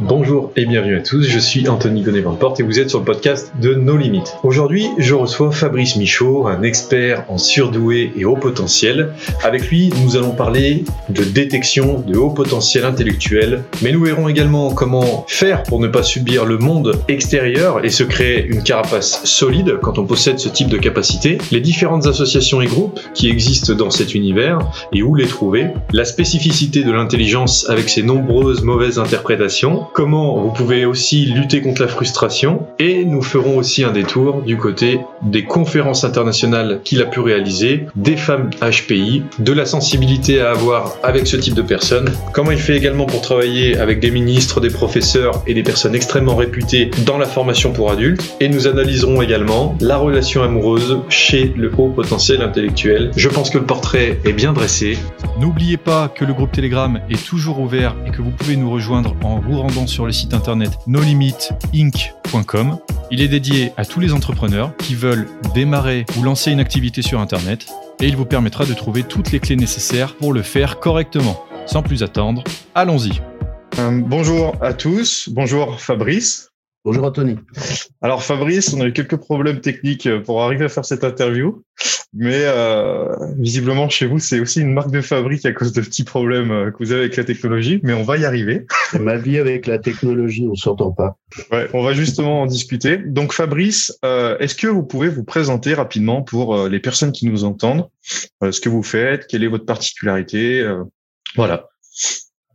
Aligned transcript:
Bonjour 0.00 0.52
et 0.56 0.66
bienvenue 0.66 0.96
à 0.96 1.00
tous, 1.00 1.22
je 1.22 1.38
suis 1.38 1.68
Anthony 1.68 2.02
gonnet 2.02 2.22
Porte 2.38 2.60
et 2.60 2.62
vous 2.62 2.78
êtes 2.78 2.90
sur 2.90 2.98
le 2.98 3.04
podcast 3.06 3.52
de 3.62 3.74
No 3.74 3.96
Limites. 3.96 4.36
Aujourd'hui, 4.42 4.88
je 4.98 5.14
reçois 5.14 5.50
Fabrice 5.50 5.96
Michaud, 5.96 6.46
un 6.46 6.62
expert 6.62 7.24
en 7.28 7.38
surdoué 7.38 8.12
et 8.14 8.24
haut 8.26 8.36
potentiel. 8.36 9.12
Avec 9.42 9.68
lui, 9.68 9.90
nous 10.02 10.16
allons 10.16 10.32
parler 10.32 10.84
de 11.08 11.24
détection 11.24 12.00
de 12.00 12.16
haut 12.16 12.30
potentiel 12.30 12.84
intellectuel, 12.84 13.62
mais 13.82 13.90
nous 13.92 14.04
verrons 14.04 14.28
également 14.28 14.70
comment 14.70 15.24
faire 15.28 15.62
pour 15.62 15.80
ne 15.80 15.88
pas 15.88 16.02
subir 16.02 16.44
le 16.44 16.58
monde 16.58 16.92
extérieur 17.08 17.84
et 17.84 17.90
se 17.90 18.02
créer 18.02 18.44
une 18.46 18.62
carapace 18.62 19.24
solide 19.24 19.78
quand 19.80 19.98
on 19.98 20.04
possède 20.04 20.38
ce 20.38 20.50
type 20.50 20.68
de 20.68 20.78
capacité, 20.78 21.38
les 21.52 21.60
différentes 21.60 22.06
associations 22.06 22.60
et 22.60 22.66
groupes 22.66 23.00
qui 23.14 23.30
existent 23.30 23.72
dans 23.72 23.90
cet 23.90 24.14
univers 24.14 24.58
et 24.92 25.02
où 25.02 25.14
les 25.14 25.26
trouver, 25.26 25.68
la 25.92 26.04
spécificité 26.04 26.82
de 26.82 26.92
l'intelligence 26.92 27.68
avec 27.70 27.88
ses 27.88 28.02
nombreuses 28.02 28.62
mauvaises 28.62 28.98
interprétations, 28.98 29.75
comment 29.92 30.40
vous 30.40 30.50
pouvez 30.50 30.84
aussi 30.84 31.26
lutter 31.26 31.60
contre 31.60 31.82
la 31.82 31.88
frustration 31.88 32.66
et 32.78 33.04
nous 33.04 33.22
ferons 33.22 33.56
aussi 33.56 33.84
un 33.84 33.92
détour 33.92 34.42
du 34.42 34.56
côté 34.56 35.00
des 35.22 35.44
conférences 35.44 36.04
internationales 36.04 36.80
qu'il 36.84 37.02
a 37.02 37.06
pu 37.06 37.20
réaliser, 37.20 37.86
des 37.94 38.16
femmes 38.16 38.50
HPI, 38.60 39.22
de 39.38 39.52
la 39.52 39.66
sensibilité 39.66 40.40
à 40.40 40.50
avoir 40.50 40.96
avec 41.02 41.26
ce 41.26 41.36
type 41.36 41.54
de 41.54 41.62
personnes, 41.62 42.10
comment 42.32 42.50
il 42.50 42.58
fait 42.58 42.76
également 42.76 43.06
pour 43.06 43.20
travailler 43.20 43.76
avec 43.76 44.00
des 44.00 44.10
ministres, 44.10 44.60
des 44.60 44.70
professeurs 44.70 45.42
et 45.46 45.54
des 45.54 45.62
personnes 45.62 45.94
extrêmement 45.94 46.36
réputées 46.36 46.90
dans 47.04 47.18
la 47.18 47.26
formation 47.26 47.72
pour 47.72 47.90
adultes 47.90 48.36
et 48.40 48.48
nous 48.48 48.66
analyserons 48.66 49.22
également 49.22 49.76
la 49.80 49.96
relation 49.96 50.42
amoureuse 50.42 50.98
chez 51.08 51.52
le 51.56 51.70
haut 51.76 51.88
potentiel 51.88 52.42
intellectuel. 52.42 53.10
Je 53.16 53.28
pense 53.28 53.50
que 53.50 53.58
le 53.58 53.64
portrait 53.64 54.18
est 54.24 54.32
bien 54.32 54.52
dressé. 54.52 54.98
N'oubliez 55.40 55.76
pas 55.76 56.08
que 56.08 56.24
le 56.24 56.32
groupe 56.32 56.52
Telegram 56.52 57.00
est 57.10 57.24
toujours 57.24 57.60
ouvert 57.60 57.94
et 58.06 58.10
que 58.10 58.22
vous 58.22 58.30
pouvez 58.30 58.56
nous 58.56 58.70
rejoindre 58.70 59.14
en 59.22 59.38
vous 59.38 59.58
rendant 59.66 59.86
sur 59.88 60.06
le 60.06 60.12
site 60.12 60.32
internet 60.32 60.70
nolimitinc.com. 60.86 62.78
Il 63.10 63.20
est 63.20 63.26
dédié 63.26 63.72
à 63.76 63.84
tous 63.84 63.98
les 63.98 64.12
entrepreneurs 64.12 64.76
qui 64.76 64.94
veulent 64.94 65.26
démarrer 65.54 66.06
ou 66.16 66.22
lancer 66.22 66.52
une 66.52 66.60
activité 66.60 67.02
sur 67.02 67.18
internet 67.18 67.66
et 68.00 68.06
il 68.06 68.16
vous 68.16 68.26
permettra 68.26 68.64
de 68.64 68.74
trouver 68.74 69.02
toutes 69.02 69.32
les 69.32 69.40
clés 69.40 69.56
nécessaires 69.56 70.14
pour 70.14 70.32
le 70.32 70.42
faire 70.42 70.78
correctement. 70.78 71.44
Sans 71.66 71.82
plus 71.82 72.04
attendre, 72.04 72.44
allons-y. 72.76 73.20
Euh, 73.80 74.00
bonjour 74.04 74.54
à 74.60 74.72
tous, 74.72 75.28
bonjour 75.32 75.80
Fabrice. 75.80 76.50
Bonjour 76.84 77.04
Anthony. 77.04 77.36
Alors 78.02 78.22
Fabrice, 78.22 78.72
on 78.72 78.80
a 78.80 78.86
eu 78.86 78.92
quelques 78.92 79.16
problèmes 79.16 79.60
techniques 79.60 80.08
pour 80.22 80.44
arriver 80.44 80.66
à 80.66 80.68
faire 80.68 80.84
cette 80.84 81.02
interview, 81.02 81.64
mais 82.12 82.42
euh, 82.44 83.14
visiblement 83.38 83.88
chez 83.88 84.06
vous 84.06 84.18
c'est 84.18 84.40
aussi 84.40 84.60
une 84.60 84.72
marque 84.72 84.90
de 84.90 85.00
fabrique 85.00 85.44
à 85.44 85.52
cause 85.52 85.72
de 85.72 85.80
petits 85.80 86.04
problèmes 86.04 86.50
euh, 86.50 86.70
que 86.70 86.78
vous 86.78 86.92
avez 86.92 87.02
avec 87.02 87.16
la 87.16 87.24
technologie, 87.24 87.80
mais 87.82 87.92
on 87.92 88.02
va 88.02 88.16
y 88.16 88.24
arriver. 88.24 88.66
Ma 89.00 89.16
vie 89.16 89.38
avec 89.38 89.66
la 89.66 89.78
technologie, 89.78 90.46
on 90.50 90.54
s'entend 90.54 90.92
pas. 90.92 91.16
Ouais, 91.52 91.68
on 91.74 91.82
va 91.82 91.92
justement 91.92 92.42
en 92.42 92.46
discuter. 92.46 92.96
Donc 92.98 93.32
Fabrice, 93.32 93.98
euh, 94.04 94.38
est-ce 94.38 94.54
que 94.54 94.66
vous 94.66 94.82
pouvez 94.82 95.08
vous 95.08 95.24
présenter 95.24 95.74
rapidement 95.74 96.22
pour 96.22 96.68
les 96.68 96.80
personnes 96.80 97.12
qui 97.12 97.26
nous 97.26 97.44
entendent, 97.44 97.88
ce 98.42 98.60
que 98.60 98.68
vous 98.68 98.82
faites, 98.82 99.26
quelle 99.26 99.44
est 99.44 99.48
votre 99.48 99.66
particularité, 99.66 100.64
voilà. 101.34 101.68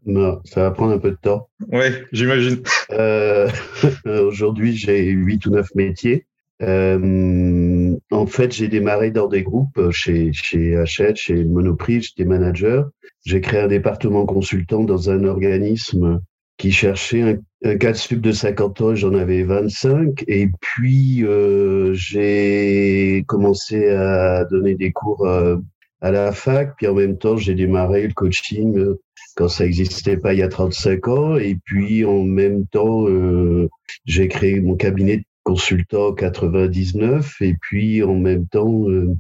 Non, 0.06 0.42
ça 0.46 0.64
va 0.64 0.72
prendre 0.72 0.94
un 0.94 0.98
peu 0.98 1.12
de 1.12 1.18
temps. 1.22 1.50
Oui, 1.72 1.86
j'imagine. 2.12 2.64
Euh, 2.92 3.50
Aujourd'hui, 4.06 4.76
j'ai 4.76 5.04
huit 5.04 5.46
ou 5.46 5.52
neuf 5.52 5.68
métiers. 5.76 6.26
Euh, 6.62 7.96
en 8.12 8.26
fait, 8.26 8.52
j'ai 8.52 8.68
démarré 8.68 9.12
dans 9.12 9.28
des 9.28 9.44
groupes 9.44 9.92
chez, 9.92 10.32
chez 10.34 10.76
Hachette, 10.76 11.18
chez 11.18 11.44
Monoprix, 11.44 12.02
j'étais 12.02 12.26
manager. 12.26 12.90
J'ai 13.26 13.42
créé 13.42 13.62
un 13.62 13.68
département 13.68 14.26
consultant 14.26 14.84
dans 14.84 15.10
un 15.10 15.24
organisme 15.24 16.22
qui 16.58 16.72
cherchait 16.72 17.22
un, 17.22 17.38
un 17.64 17.78
cas 17.78 17.92
de 17.92 17.98
sub 17.98 18.22
de 18.22 18.32
50 18.32 18.82
ans, 18.82 18.96
j'en 18.96 19.14
avais 19.14 19.44
25. 19.44 20.24
Et 20.28 20.50
puis, 20.60 21.24
euh, 21.24 21.94
j'ai 21.94 23.24
commencé 23.28 23.90
à 23.90 24.46
donner 24.46 24.76
des 24.76 24.92
cours 24.92 25.26
euh, 25.26 25.58
à 26.02 26.12
la 26.12 26.32
fac. 26.32 26.76
Puis 26.78 26.88
en 26.88 26.96
même 26.96 27.18
temps, 27.18 27.38
j'ai 27.38 27.54
démarré 27.56 28.08
le 28.08 28.14
coaching 28.14 28.78
euh, 28.78 29.00
quand 29.36 29.48
ça 29.48 29.64
n'existait 29.64 30.18
pas 30.18 30.34
il 30.34 30.40
y 30.40 30.44
a 30.44 30.50
35 30.50 31.08
ans. 31.08 31.36
Et 31.38 31.58
puis 31.64 32.04
en 32.06 32.24
même 32.24 32.66
temps, 32.68 33.08
euh, 33.08 33.70
j'ai 34.06 34.28
créé 34.28 34.60
mon 34.60 34.76
cabinet 34.76 35.18
de 35.18 35.24
consultant 35.44 36.14
99. 36.14 37.42
Et 37.42 37.56
puis 37.62 38.04
en 38.04 38.16
même 38.16 38.48
temps, 38.48 38.90
euh, 38.90 39.16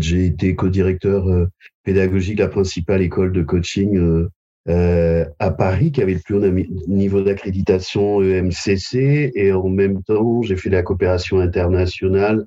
j'ai 0.00 0.26
été 0.26 0.54
co-directeur 0.54 1.28
euh, 1.28 1.46
pédagogique 1.84 2.36
de 2.36 2.42
la 2.42 2.48
principale 2.48 3.02
école 3.02 3.32
de 3.32 3.42
coaching 3.42 4.26
à 4.66 5.50
Paris, 5.50 5.92
qui 5.92 6.02
avait 6.02 6.12
le 6.12 6.20
plus 6.20 6.34
haut 6.34 6.86
niveau 6.88 7.22
d'accréditation 7.22 8.20
EMCC. 8.20 9.32
Et 9.34 9.50
en 9.52 9.68
même 9.70 10.02
temps, 10.02 10.42
j'ai 10.42 10.56
fait 10.56 10.68
de 10.68 10.74
la 10.74 10.82
coopération 10.82 11.40
internationale 11.40 12.44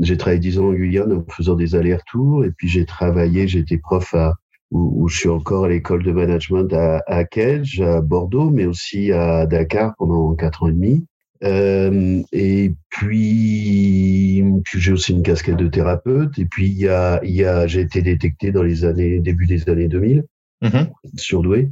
j'ai 0.00 0.16
travaillé 0.16 0.40
dix 0.40 0.58
ans 0.58 0.68
en 0.68 0.72
Guyane 0.72 1.12
en 1.12 1.24
faisant 1.30 1.54
des 1.54 1.74
allers-retours 1.74 2.44
et 2.44 2.50
puis 2.50 2.68
j'ai 2.68 2.86
travaillé, 2.86 3.46
j'étais 3.46 3.78
prof 3.78 4.14
à 4.14 4.34
où, 4.70 5.06
je 5.06 5.18
suis 5.18 5.28
encore 5.28 5.66
à 5.66 5.68
l'école 5.68 6.02
de 6.02 6.12
management 6.12 6.72
à, 6.72 7.02
à 7.06 7.24
Kedge, 7.24 7.82
à 7.82 8.00
Bordeaux, 8.00 8.48
mais 8.48 8.64
aussi 8.64 9.12
à 9.12 9.44
Dakar 9.44 9.94
pendant 9.98 10.34
quatre 10.34 10.62
ans 10.62 10.68
et 10.68 10.72
demi. 10.72 11.04
Euh, 11.44 12.22
et 12.32 12.72
puis, 12.90 14.44
j'ai 14.74 14.92
aussi 14.92 15.12
une 15.12 15.22
casquette 15.22 15.56
de 15.56 15.68
thérapeute. 15.68 16.38
Et 16.38 16.44
puis, 16.44 16.66
il 16.66 16.78
y 16.78 16.88
a, 16.88 17.20
il 17.24 17.32
y 17.32 17.44
a, 17.44 17.66
j'ai 17.66 17.80
été 17.80 18.02
détecté 18.02 18.52
dans 18.52 18.62
les 18.62 18.84
années, 18.84 19.18
début 19.18 19.46
des 19.46 19.68
années 19.68 19.88
2000, 19.88 20.24
mm-hmm. 20.62 20.88
surdoué. 21.16 21.70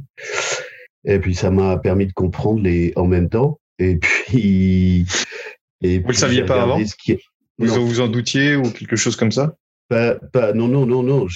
Et 1.05 1.19
puis, 1.19 1.35
ça 1.35 1.51
m'a 1.51 1.77
permis 1.77 2.07
de 2.07 2.13
comprendre 2.13 2.61
les, 2.61 2.93
en 2.95 3.07
même 3.07 3.29
temps. 3.29 3.59
Et 3.79 3.97
puis, 3.97 5.05
et 5.81 5.99
vous 5.99 6.07
le 6.09 6.13
saviez 6.13 6.45
pas 6.45 6.61
avant? 6.61 6.79
Vous 7.57 7.87
vous 7.87 8.01
en 8.01 8.07
doutiez 8.07 8.55
ou 8.55 8.63
quelque 8.63 8.95
chose 8.95 9.15
comme 9.15 9.31
ça? 9.31 9.55
Pas, 9.89 10.15
pas, 10.15 10.53
non, 10.53 10.67
non, 10.67 10.85
non, 10.85 11.03
non. 11.03 11.27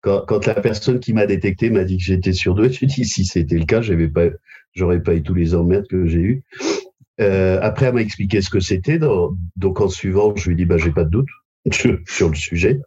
quand, 0.00 0.24
quand, 0.26 0.46
la 0.46 0.54
personne 0.54 0.98
qui 0.98 1.12
m'a 1.12 1.26
détecté 1.26 1.70
m'a 1.70 1.84
dit 1.84 1.98
que 1.98 2.02
j'étais 2.02 2.32
surdoué, 2.32 2.72
je 2.72 2.84
dit 2.84 3.04
si 3.04 3.24
c'était 3.24 3.58
le 3.58 3.64
cas, 3.64 3.80
j'avais 3.80 4.08
pas, 4.08 4.26
j'aurais 4.74 5.02
pas 5.02 5.14
eu 5.14 5.22
tous 5.22 5.34
les 5.34 5.54
emmerdes 5.54 5.86
que 5.86 6.06
j'ai 6.06 6.18
eu. 6.18 6.42
Euh, 7.20 7.58
après, 7.62 7.86
elle 7.86 7.94
m'a 7.94 8.02
expliqué 8.02 8.40
ce 8.40 8.50
que 8.50 8.60
c'était. 8.60 8.98
Donc, 9.56 9.80
en 9.80 9.88
suivant, 9.88 10.34
je 10.36 10.46
lui 10.46 10.54
ai 10.54 10.56
dit, 10.56 10.64
bah, 10.64 10.78
j'ai 10.78 10.92
pas 10.92 11.04
de 11.04 11.10
doute 11.10 11.28
sur 12.06 12.28
le 12.28 12.34
sujet. 12.34 12.80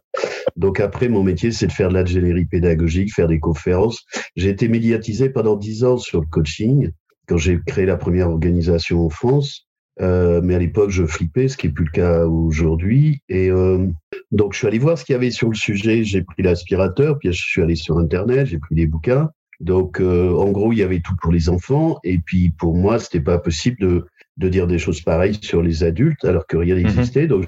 Donc 0.56 0.80
après, 0.80 1.08
mon 1.08 1.22
métier, 1.22 1.52
c'est 1.52 1.66
de 1.66 1.72
faire 1.72 1.88
de 1.88 1.94
l'ingénierie 1.94 2.46
pédagogique, 2.46 3.14
faire 3.14 3.28
des 3.28 3.40
conférences. 3.40 4.04
J'ai 4.36 4.48
été 4.48 4.68
médiatisé 4.68 5.28
pendant 5.28 5.56
dix 5.56 5.84
ans 5.84 5.98
sur 5.98 6.20
le 6.20 6.26
coaching 6.26 6.90
quand 7.28 7.36
j'ai 7.36 7.60
créé 7.66 7.86
la 7.86 7.96
première 7.96 8.30
organisation 8.30 9.04
en 9.04 9.10
France. 9.10 9.66
Euh, 10.00 10.40
mais 10.42 10.54
à 10.54 10.58
l'époque, 10.58 10.90
je 10.90 11.06
flippais, 11.06 11.48
ce 11.48 11.56
qui 11.56 11.68
est 11.68 11.70
plus 11.70 11.86
le 11.86 11.90
cas 11.90 12.26
aujourd'hui. 12.26 13.22
Et 13.28 13.50
euh, 13.50 13.86
donc, 14.30 14.52
je 14.52 14.58
suis 14.58 14.66
allé 14.66 14.78
voir 14.78 14.98
ce 14.98 15.04
qu'il 15.04 15.14
y 15.14 15.16
avait 15.16 15.30
sur 15.30 15.48
le 15.48 15.54
sujet. 15.54 16.04
J'ai 16.04 16.22
pris 16.22 16.42
l'aspirateur, 16.42 17.18
puis 17.18 17.32
je 17.32 17.42
suis 17.42 17.62
allé 17.62 17.76
sur 17.76 17.98
Internet, 17.98 18.46
j'ai 18.46 18.58
pris 18.58 18.74
des 18.74 18.86
bouquins. 18.86 19.30
Donc, 19.58 20.00
euh, 20.00 20.34
en 20.34 20.50
gros, 20.50 20.72
il 20.72 20.78
y 20.78 20.82
avait 20.82 21.00
tout 21.00 21.16
pour 21.22 21.32
les 21.32 21.48
enfants. 21.48 21.98
Et 22.04 22.18
puis, 22.18 22.50
pour 22.50 22.76
moi, 22.76 22.98
c'était 22.98 23.20
pas 23.20 23.38
possible 23.38 23.78
de, 23.80 24.06
de 24.36 24.48
dire 24.48 24.66
des 24.66 24.78
choses 24.78 25.00
pareilles 25.00 25.38
sur 25.40 25.62
les 25.62 25.84
adultes, 25.84 26.24
alors 26.24 26.46
que 26.46 26.56
rien 26.56 26.74
mhm. 26.74 26.82
n'existait. 26.82 27.26
Donc, 27.26 27.46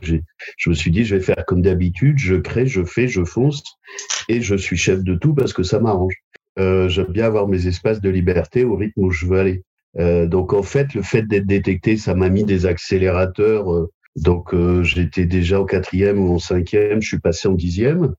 je 0.57 0.71
me 0.71 0.75
suis 0.75 0.91
dit, 0.91 1.05
je 1.05 1.17
vais 1.17 1.23
faire 1.23 1.45
comme 1.47 1.63
d'habitude. 1.63 2.19
Je 2.19 2.37
crée, 2.37 2.67
je 2.67 2.85
fais, 2.85 3.09
je 3.09 3.25
fonce, 3.25 3.63
et 4.29 4.41
je 4.41 4.55
suis 4.55 4.77
chef 4.77 5.03
de 5.03 5.15
tout 5.15 5.35
parce 5.35 5.53
que 5.53 5.63
ça 5.63 5.81
m'arrange. 5.81 6.15
Euh, 6.59 6.89
J'aime 6.89 7.13
bien 7.13 7.27
avoir 7.27 7.47
mes 7.47 7.67
espaces 7.67 8.01
de 8.01 8.11
liberté 8.11 8.65
au 8.65 8.77
rythme 8.77 9.05
où 9.05 9.11
je 9.11 9.27
veux 9.27 9.39
aller. 9.39 9.63
Euh, 9.99 10.27
donc 10.27 10.53
en 10.53 10.63
fait, 10.63 10.95
le 10.95 11.03
fait 11.03 11.23
d'être 11.23 11.47
détecté, 11.47 11.97
ça 11.97 12.15
m'a 12.15 12.29
mis 12.29 12.45
des 12.45 12.67
accélérateurs. 12.67 13.73
Euh, 13.73 13.91
donc 14.17 14.55
euh, 14.55 14.83
j'étais 14.83 15.27
déjà 15.27 15.61
au 15.61 15.65
quatrième 15.65 16.19
ou 16.19 16.35
au 16.35 16.39
cinquième, 16.39 17.01
je 17.01 17.09
suis 17.09 17.21
passé 17.21 17.49
en 17.49 17.55
dixième, 17.55 18.15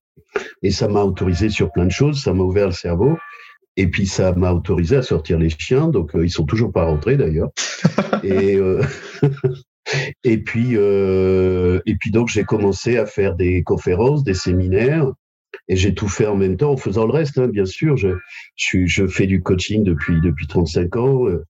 et 0.63 0.71
ça 0.71 0.87
m'a 0.87 1.03
autorisé 1.03 1.49
sur 1.49 1.71
plein 1.71 1.85
de 1.85 1.91
choses. 1.91 2.23
Ça 2.23 2.33
m'a 2.33 2.43
ouvert 2.43 2.67
le 2.67 2.73
cerveau. 2.73 3.17
Et 3.77 3.87
puis 3.87 4.07
ça 4.07 4.33
m'a 4.33 4.51
autorisé 4.51 4.97
à 4.97 5.01
sortir 5.01 5.39
les 5.39 5.49
chiens, 5.49 5.87
donc 5.87 6.11
ils 6.15 6.29
sont 6.29 6.45
toujours 6.45 6.71
pas 6.71 6.85
rentrés 6.85 7.17
d'ailleurs. 7.17 7.49
et 8.23 8.57
et 10.23 10.37
puis 10.39 10.75
et 10.75 11.95
puis 11.99 12.11
donc 12.11 12.29
j'ai 12.29 12.43
commencé 12.43 12.97
à 12.97 13.05
faire 13.05 13.35
des 13.35 13.63
conférences, 13.63 14.23
des 14.23 14.33
séminaires, 14.33 15.11
et 15.67 15.75
j'ai 15.75 15.93
tout 15.93 16.07
fait 16.07 16.25
en 16.25 16.35
même 16.35 16.57
temps 16.57 16.71
en 16.71 16.77
faisant 16.77 17.05
le 17.05 17.11
reste, 17.11 17.37
hein, 17.37 17.47
bien 17.47 17.65
sûr. 17.65 17.95
Je, 17.95 18.09
je, 18.55 18.85
je, 18.85 19.07
fais 19.07 19.27
du 19.27 19.41
coaching 19.41 19.83
depuis 19.83 20.19
depuis 20.19 20.47
35 20.47 20.95
ans. 20.95 21.25
Euh, 21.27 21.41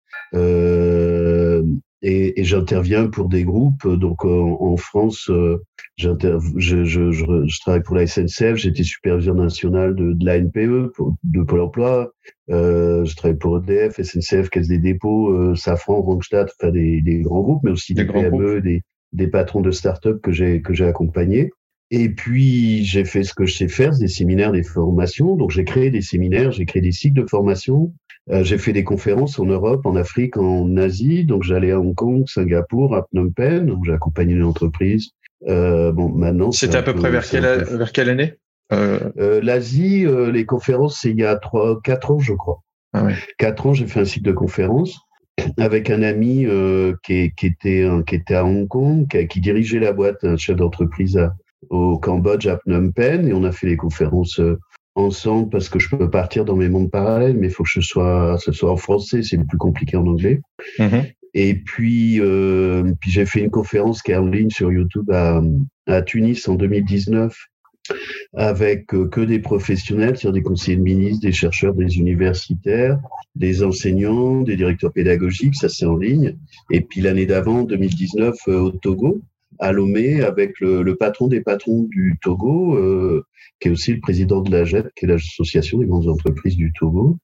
et, 2.02 2.40
et 2.40 2.44
j'interviens 2.44 3.08
pour 3.08 3.30
des 3.30 3.44
groupes. 3.44 3.88
Donc 3.88 4.26
en, 4.26 4.78
France, 4.78 5.30
euh, 5.30 5.62
je, 5.98 6.10
je, 6.58 6.84
je, 6.84 7.12
je, 7.12 7.60
travaille 7.60 7.84
pour 7.84 7.96
la 7.96 8.08
SNCF, 8.08 8.56
j'étais 8.56 8.84
superviseur 8.84 9.36
national 9.36 9.96
de, 9.96 10.14
de 10.14 10.26
la 10.26 10.40
NPE, 10.40 10.94
de 11.24 11.44
Pôle 11.44 11.62
Emploi. 11.62 12.12
Euh, 12.50 13.06
je 13.06 13.16
travaille 13.16 13.38
pour 13.38 13.58
EDF, 13.58 14.02
SNCF, 14.02 14.50
Caisse 14.50 14.68
des 14.68 14.80
dépôts, 14.80 15.32
euh, 15.32 15.56
Safran, 15.56 16.02
Randstad, 16.02 16.50
enfin 16.60 16.72
des, 16.72 17.02
des, 17.02 17.20
grands 17.20 17.42
groupes, 17.42 17.64
mais 17.64 17.72
aussi 17.72 17.94
des, 17.94 18.06
des 18.06 18.12
PME, 18.12 18.62
des, 18.62 18.82
des 19.14 19.28
patrons 19.28 19.62
de 19.62 19.72
start-up 19.72 20.22
que 20.22 20.32
j'ai 20.32 20.62
que 20.62 20.74
j'ai 20.74 20.86
accompagnés. 20.86 21.52
Et 21.92 22.10
puis, 22.10 22.84
j'ai 22.86 23.04
fait 23.04 23.24
ce 23.24 23.34
que 23.34 23.46
je 23.46 23.56
sais 23.56 23.68
faire, 23.68 23.98
des 23.98 24.08
séminaires, 24.08 24.52
des 24.52 24.62
formations. 24.62 25.36
Donc, 25.36 25.50
j'ai 25.50 25.64
créé 25.64 25.90
des 25.90 26.02
séminaires, 26.02 26.52
j'ai 26.52 26.66
créé 26.66 26.84
des 26.84 26.92
cycles 26.92 27.20
de 27.24 27.28
formation. 27.28 27.94
Euh, 28.32 28.44
j'ai 28.44 28.58
fait 28.58 28.74
des 28.74 28.84
conférences 28.84 29.40
en 29.40 29.46
Europe, 29.46 29.86
en 29.86 29.96
Afrique, 29.96 30.38
en 30.38 30.78
Asie. 30.78 31.26
Donc 31.26 31.44
j'allais 31.44 31.72
à 31.72 31.80
Hong 31.80 31.96
Kong, 31.96 32.28
Singapour, 32.28 32.96
à 32.96 33.04
Phnom 33.04 33.32
Penh. 33.32 33.66
Donc 33.66 33.86
j'ai 33.86 33.94
accompagné 33.94 34.34
une 34.34 34.44
entreprise. 34.44 35.10
Euh, 35.48 35.92
bon, 35.92 36.10
maintenant. 36.10 36.52
C'était 36.52 36.78
à 36.78 36.84
peu 36.84 36.94
près 36.94 37.10
vers 37.10 37.28
quelle, 37.28 37.64
vers 37.64 37.92
quelle 37.92 38.10
année? 38.10 38.36
Euh... 38.72 39.00
euh 39.18 39.40
L'Asie, 39.42 40.06
euh, 40.06 40.32
les 40.32 40.46
conférences, 40.46 41.00
c'est 41.02 41.10
il 41.10 41.18
y 41.18 41.26
a 41.26 41.36
trois, 41.38 41.82
quatre 41.82 42.12
ans, 42.12 42.20
je 42.20 42.34
crois. 42.34 42.62
Ah 42.94 43.04
ouais. 43.04 43.16
Quatre 43.38 43.66
ans, 43.66 43.74
j'ai 43.74 43.88
fait 43.88 44.00
un 44.00 44.06
cycle 44.06 44.26
de 44.26 44.32
conférences 44.32 45.00
avec 45.58 45.90
un 45.90 46.04
ami 46.04 46.46
qui, 47.04 47.32
qui, 47.34 47.46
était 47.46 47.88
qui 48.06 48.16
était 48.16 48.36
à 48.36 48.44
Hong 48.44 48.68
Kong, 48.68 49.08
qui, 49.08 49.26
qui 49.28 49.40
dirigeait 49.40 49.80
la 49.80 49.94
boîte, 49.94 50.24
un 50.24 50.36
chef 50.36 50.58
d'entreprise 50.58 51.20
au 51.70 51.98
Cambodge 51.98 52.48
à 52.48 52.58
Phnom 52.58 52.92
Penh, 52.92 53.28
et 53.28 53.34
on 53.34 53.46
a 53.46 53.52
fait 53.54 53.68
les 53.68 53.78
conférences 53.78 54.42
ensemble 55.00 55.50
parce 55.50 55.70
que 55.70 55.80
je 55.80 55.90
peux 55.90 56.10
partir 56.10 56.46
dans 56.46 56.56
mes 56.56 56.70
mondes 56.70 56.92
parallèles, 56.92 57.38
mais 57.38 57.48
il 57.48 57.54
faut 57.54 57.64
que 57.64 57.70
ce 57.70 57.82
soit, 57.82 58.38
ce 58.40 58.52
soit 58.52 58.72
en 58.72 58.78
français, 58.78 59.24
c'est 59.24 59.38
plus 59.38 59.58
compliqué 59.58 59.98
en 59.98 60.06
anglais. 60.06 60.42
Mm-hmm. 60.78 61.14
Et 61.36 61.56
puis, 61.56 62.20
euh, 62.20 62.92
puis 63.00 63.12
j'ai 63.12 63.26
fait 63.26 63.42
une 63.42 63.52
conférence 63.52 64.02
qui 64.02 64.12
est 64.12 64.16
en 64.16 64.26
ligne 64.26 64.50
sur 64.50 64.72
YouTube 64.72 65.12
à, 65.12 65.42
à 65.88 66.02
Tunis 66.02 66.48
en 66.48 66.56
2019 66.56 67.36
avec 68.34 68.94
euh, 68.94 69.08
que 69.08 69.22
des 69.22 69.40
professionnels, 69.40 70.18
sur 70.18 70.32
des 70.32 70.42
conseillers 70.42 70.78
de 70.78 70.84
ministres, 70.84 71.26
des 71.26 71.32
chercheurs, 71.32 71.74
des 71.74 71.98
universitaires, 71.98 73.00
des 73.36 73.64
enseignants, 73.64 74.42
des 74.42 74.56
directeurs 74.56 74.94
pédagogiques, 74.94 75.56
ça 75.56 75.70
c'est 75.70 75.86
en 75.86 75.98
ligne. 75.98 76.36
Et 76.72 76.82
puis 76.82 77.02
l'année 77.02 77.26
d'avant, 77.26 77.64
2019, 77.64 78.36
euh, 78.48 78.60
au 78.60 78.72
Togo, 78.72 79.22
à 79.60 79.72
Lomé, 79.72 80.22
avec 80.22 80.60
le, 80.60 80.82
le, 80.82 80.96
patron 80.96 81.28
des 81.28 81.42
patrons 81.42 81.84
du 81.84 82.18
Togo, 82.22 82.76
euh, 82.76 83.26
qui 83.60 83.68
est 83.68 83.72
aussi 83.72 83.94
le 83.94 84.00
président 84.00 84.42
de 84.42 84.52
la 84.52 84.60
l'AGET, 84.60 84.86
qui 84.96 85.06
est 85.06 85.08
l'association 85.08 85.80
des 85.80 85.86
grandes 85.86 86.08
entreprises 86.08 86.56
du 86.56 86.72
Togo. 86.74 87.18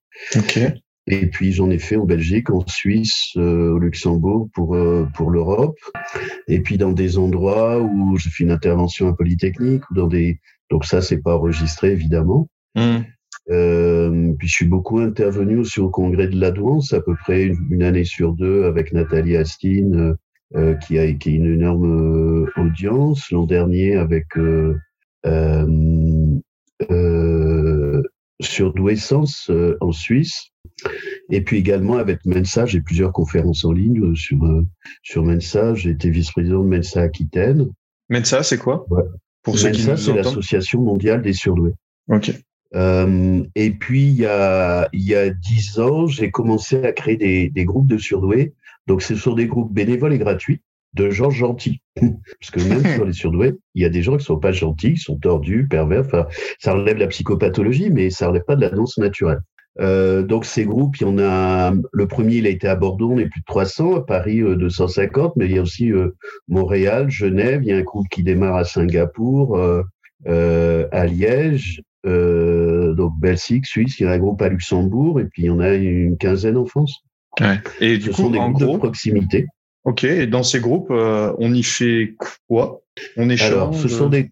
Et 1.07 1.27
puis 1.27 1.51
j'en 1.51 1.69
ai 1.69 1.77
fait 1.77 1.97
en 1.97 2.05
Belgique, 2.05 2.49
en 2.49 2.65
Suisse, 2.65 3.33
euh, 3.37 3.73
au 3.73 3.77
Luxembourg 3.77 4.49
pour 4.53 4.75
euh, 4.75 5.07
pour 5.13 5.29
l'Europe. 5.29 5.77
Et 6.47 6.61
puis 6.61 6.77
dans 6.79 6.93
des 6.93 7.19
endroits 7.19 7.79
où 7.79 8.17
j'ai 8.17 8.31
fait 8.31 8.43
une 8.43 8.51
intervention 8.51 9.07
à 9.07 9.13
Polytechnique 9.13 9.87
ou 9.91 9.93
dans 9.93 10.07
des 10.07 10.39
donc 10.71 10.83
ça 10.83 11.01
c'est 11.01 11.21
pas 11.21 11.35
enregistré 11.35 11.91
évidemment. 11.91 12.47
Hmm. 12.73 13.01
Euh, 13.51 14.33
puis 14.39 14.47
je 14.47 14.53
suis 14.53 14.65
beaucoup 14.65 14.99
intervenu 14.99 15.57
aussi 15.59 15.79
au 15.79 15.89
congrès 15.89 16.27
de 16.27 16.39
la 16.39 16.49
douance, 16.49 16.93
à 16.93 17.01
peu 17.01 17.13
près 17.15 17.43
une, 17.43 17.83
année 17.83 18.03
sur 18.03 18.33
deux 18.33 18.63
avec 18.63 18.91
Nathalie 18.91 19.37
Astine, 19.37 19.95
euh, 19.95 20.13
qui 20.81 20.99
a 20.99 21.11
qui 21.13 21.29
a 21.29 21.33
une 21.33 21.53
énorme 21.53 22.49
audience. 22.57 23.31
L'an 23.31 23.45
dernier 23.45 23.95
avec 23.95 24.25
sur 28.41 28.73
Douessence 28.73 29.51
en 29.81 29.91
Suisse. 29.91 30.51
Et 31.29 31.41
puis 31.41 31.57
également 31.57 31.97
avec 31.97 32.25
Mensa, 32.25 32.65
j'ai 32.65 32.81
plusieurs 32.81 33.11
conférences 33.11 33.65
en 33.65 33.71
ligne 33.71 34.01
euh, 34.03 34.15
sur, 34.15 34.43
euh, 34.43 34.65
sur 35.03 35.23
Mensa. 35.23 35.73
J'ai 35.73 35.91
été 35.91 36.09
vice-président 36.09 36.63
de 36.63 36.67
Mensa 36.67 37.01
Aquitaine. 37.01 37.69
Mensa, 38.09 38.43
c'est 38.43 38.57
quoi? 38.57 38.85
Pour 39.41 39.55
Mensa, 39.55 39.97
c'est 39.97 40.13
l'Association 40.13 40.81
mondiale 40.81 41.21
des 41.21 41.33
surdoués. 41.33 41.73
Ok. 42.09 42.31
Euh, 42.75 43.43
et 43.55 43.71
puis, 43.71 44.07
il 44.07 44.15
y 44.15 44.25
a, 44.25 44.89
il 44.91 45.03
y 45.03 45.15
a 45.15 45.29
dix 45.29 45.79
ans, 45.79 46.07
j'ai 46.07 46.29
commencé 46.29 46.83
à 46.83 46.91
créer 46.91 47.15
des, 47.15 47.49
des 47.49 47.65
groupes 47.65 47.87
de 47.87 47.97
surdoués. 47.97 48.53
Donc, 48.87 49.01
ce 49.01 49.15
sont 49.15 49.33
des 49.33 49.47
groupes 49.47 49.73
bénévoles 49.73 50.13
et 50.13 50.19
gratuits 50.19 50.61
de 50.93 51.09
gens 51.09 51.29
gentils. 51.29 51.81
Parce 51.95 52.51
que 52.51 52.61
même 52.61 52.85
sur 52.95 53.05
les 53.05 53.13
surdoués, 53.13 53.53
il 53.75 53.83
y 53.83 53.85
a 53.85 53.89
des 53.89 54.01
gens 54.01 54.17
qui 54.17 54.25
sont 54.25 54.39
pas 54.39 54.51
gentils, 54.51 54.93
qui 54.93 55.01
sont 55.01 55.17
tordus, 55.17 55.67
pervers. 55.67 56.05
Enfin, 56.05 56.27
ça 56.59 56.73
relève 56.73 56.97
la 56.97 57.07
psychopathologie, 57.07 57.89
mais 57.89 58.09
ça 58.09 58.29
relève 58.29 58.45
pas 58.45 58.55
de 58.55 58.61
la 58.61 58.69
danse 58.69 58.97
naturelle. 58.97 59.41
Euh, 59.81 60.23
donc 60.23 60.45
ces 60.45 60.65
groupes, 60.65 60.97
il 60.97 61.03
y 61.03 61.05
en 61.05 61.19
a. 61.19 61.73
Le 61.91 62.07
premier, 62.07 62.35
il 62.35 62.47
a 62.47 62.49
été 62.49 62.67
à 62.67 62.75
Bordeaux, 62.75 63.11
on 63.11 63.17
est 63.17 63.27
plus 63.27 63.41
de 63.41 63.45
300, 63.45 63.95
à 63.95 64.01
Paris 64.01 64.41
250, 64.41 65.25
euh, 65.25 65.33
mais 65.35 65.45
il 65.45 65.55
y 65.55 65.57
a 65.57 65.61
aussi 65.61 65.91
euh, 65.91 66.15
Montréal, 66.47 67.09
Genève. 67.09 67.61
Il 67.63 67.69
y 67.69 67.73
a 67.73 67.77
un 67.77 67.81
groupe 67.81 68.07
qui 68.09 68.23
démarre 68.23 68.55
à 68.55 68.63
Singapour, 68.63 69.59
à 70.25 71.05
Liège, 71.07 71.81
donc 72.05 73.19
Belgique, 73.19 73.65
Suisse. 73.65 73.99
Il 73.99 74.03
y 74.03 74.05
a 74.07 74.11
un 74.11 74.19
groupe 74.19 74.41
à 74.41 74.49
Luxembourg, 74.49 75.19
et 75.19 75.25
puis 75.25 75.43
il 75.43 75.45
y 75.45 75.49
en 75.49 75.59
a 75.59 75.73
une 75.73 76.17
quinzaine 76.17 76.57
en 76.57 76.65
France. 76.65 77.03
Ouais. 77.41 77.59
Et 77.79 77.97
du 77.97 78.07
Ce 78.07 78.13
sont 78.13 78.29
des 78.29 78.39
groupes 78.39 78.59
de 78.59 78.77
proximité. 78.77 79.45
Ok. 79.83 80.03
Et 80.03 80.27
dans 80.27 80.43
ces 80.43 80.59
groupes, 80.59 80.89
on 80.89 81.53
y 81.53 81.63
fait 81.63 82.15
quoi? 82.47 82.81
On 83.17 83.29
échange. 83.29 83.51
Alors, 83.51 83.75
ce 83.81 83.87
sont 83.87 84.09
des. 84.09 84.31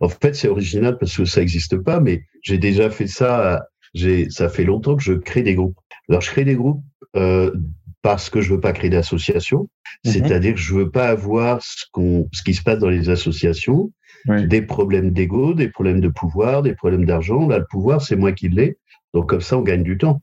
en 0.00 0.08
fait, 0.08 0.34
c'est 0.34 0.48
original 0.48 0.96
parce 0.98 1.16
que 1.16 1.24
ça 1.24 1.40
n'existe 1.40 1.76
pas, 1.76 2.00
mais 2.00 2.22
j'ai 2.42 2.58
déjà 2.58 2.90
fait 2.90 3.06
ça 3.06 3.66
ça 4.30 4.48
fait 4.48 4.64
longtemps 4.64 4.96
que 4.96 5.02
je 5.02 5.12
crée 5.12 5.42
des 5.42 5.54
groupes. 5.54 5.78
Alors, 6.08 6.20
je 6.20 6.30
crée 6.30 6.44
des 6.44 6.54
groupes 6.54 6.82
euh, 7.16 7.50
parce 8.02 8.30
que 8.30 8.40
je 8.40 8.52
veux 8.52 8.60
pas 8.60 8.72
créer 8.72 8.90
d'association, 8.90 9.68
mhm. 10.04 10.12
c'est-à-dire 10.12 10.54
que 10.54 10.60
je 10.60 10.74
veux 10.74 10.90
pas 10.90 11.08
avoir 11.08 11.62
ce, 11.62 11.84
qu'on, 11.92 12.28
ce 12.32 12.42
qui 12.42 12.54
se 12.54 12.62
passe 12.62 12.78
dans 12.78 12.88
les 12.88 13.10
associations, 13.10 13.92
des 14.26 14.62
problèmes 14.62 15.10
d'ego, 15.10 15.52
des 15.52 15.68
problèmes 15.68 16.00
de 16.00 16.08
pouvoir, 16.08 16.62
des 16.62 16.74
problèmes 16.74 17.04
d'argent. 17.04 17.48
Là, 17.48 17.58
le 17.58 17.66
pouvoir, 17.68 18.00
c'est 18.02 18.14
moi 18.14 18.32
qui 18.32 18.48
l'ai. 18.48 18.78
Donc, 19.14 19.28
comme 19.28 19.40
ça, 19.40 19.58
on 19.58 19.62
gagne 19.62 19.82
du 19.82 19.98
temps. 19.98 20.22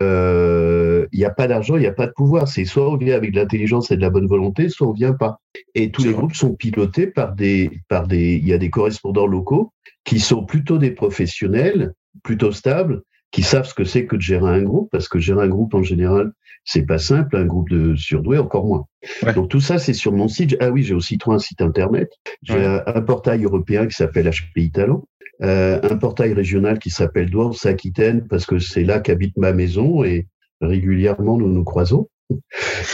Euh, 0.00 1.06
il 1.12 1.18
n'y 1.18 1.24
a 1.24 1.30
pas 1.30 1.46
d'argent, 1.46 1.76
il 1.76 1.80
n'y 1.80 1.86
a 1.86 1.92
pas 1.92 2.06
de 2.06 2.12
pouvoir. 2.12 2.48
C'est 2.48 2.64
soit 2.64 2.90
on 2.90 2.96
vient 2.96 3.14
avec 3.14 3.32
de 3.32 3.36
l'intelligence 3.36 3.90
et 3.90 3.96
de 3.96 4.00
la 4.00 4.10
bonne 4.10 4.26
volonté, 4.26 4.68
soit 4.68 4.88
on 4.88 4.92
vient 4.92 5.12
pas. 5.12 5.38
Et 5.74 5.90
tous 5.90 6.04
les 6.04 6.12
groupes 6.12 6.34
sont 6.34 6.54
pilotés 6.54 7.06
par 7.06 7.34
des, 7.34 7.70
par 7.88 8.06
des, 8.06 8.34
il 8.34 8.46
y 8.46 8.52
a 8.52 8.58
des 8.58 8.70
correspondants 8.70 9.26
locaux 9.26 9.72
qui 10.04 10.20
sont 10.20 10.44
plutôt 10.44 10.78
des 10.78 10.90
professionnels 10.90 11.92
plutôt 12.22 12.52
stable, 12.52 13.02
qui 13.30 13.42
savent 13.42 13.66
ce 13.66 13.74
que 13.74 13.84
c'est 13.84 14.06
que 14.06 14.16
de 14.16 14.20
gérer 14.20 14.50
un 14.50 14.62
groupe, 14.62 14.90
parce 14.92 15.08
que 15.08 15.18
gérer 15.18 15.44
un 15.44 15.48
groupe 15.48 15.74
en 15.74 15.82
général, 15.82 16.32
c'est 16.64 16.86
pas 16.86 16.98
simple, 16.98 17.36
un 17.36 17.44
groupe 17.44 17.68
de 17.70 17.96
surdoués 17.96 18.38
encore 18.38 18.66
moins. 18.66 18.86
Donc 19.34 19.48
tout 19.48 19.60
ça, 19.60 19.78
c'est 19.78 19.94
sur 19.94 20.12
mon 20.12 20.28
site. 20.28 20.56
Ah 20.60 20.70
oui, 20.70 20.82
j'ai 20.82 20.94
aussi 20.94 21.18
trouvé 21.18 21.36
un 21.36 21.40
site 21.40 21.60
internet. 21.60 22.12
J'ai 22.42 22.64
un, 22.64 23.02
portail 23.02 23.44
européen 23.44 23.86
qui 23.86 23.94
s'appelle 23.94 24.30
HPI 24.30 24.70
Talent, 24.70 25.04
euh, 25.42 25.80
un 25.82 25.96
portail 25.96 26.32
régional 26.32 26.78
qui 26.78 26.90
s'appelle 26.90 27.30
Douance 27.30 27.66
Aquitaine, 27.66 28.26
parce 28.28 28.46
que 28.46 28.58
c'est 28.58 28.84
là 28.84 29.00
qu'habite 29.00 29.36
ma 29.36 29.52
maison 29.52 30.04
et 30.04 30.28
régulièrement 30.60 31.36
nous 31.36 31.48
nous 31.48 31.64
croisons. 31.64 32.08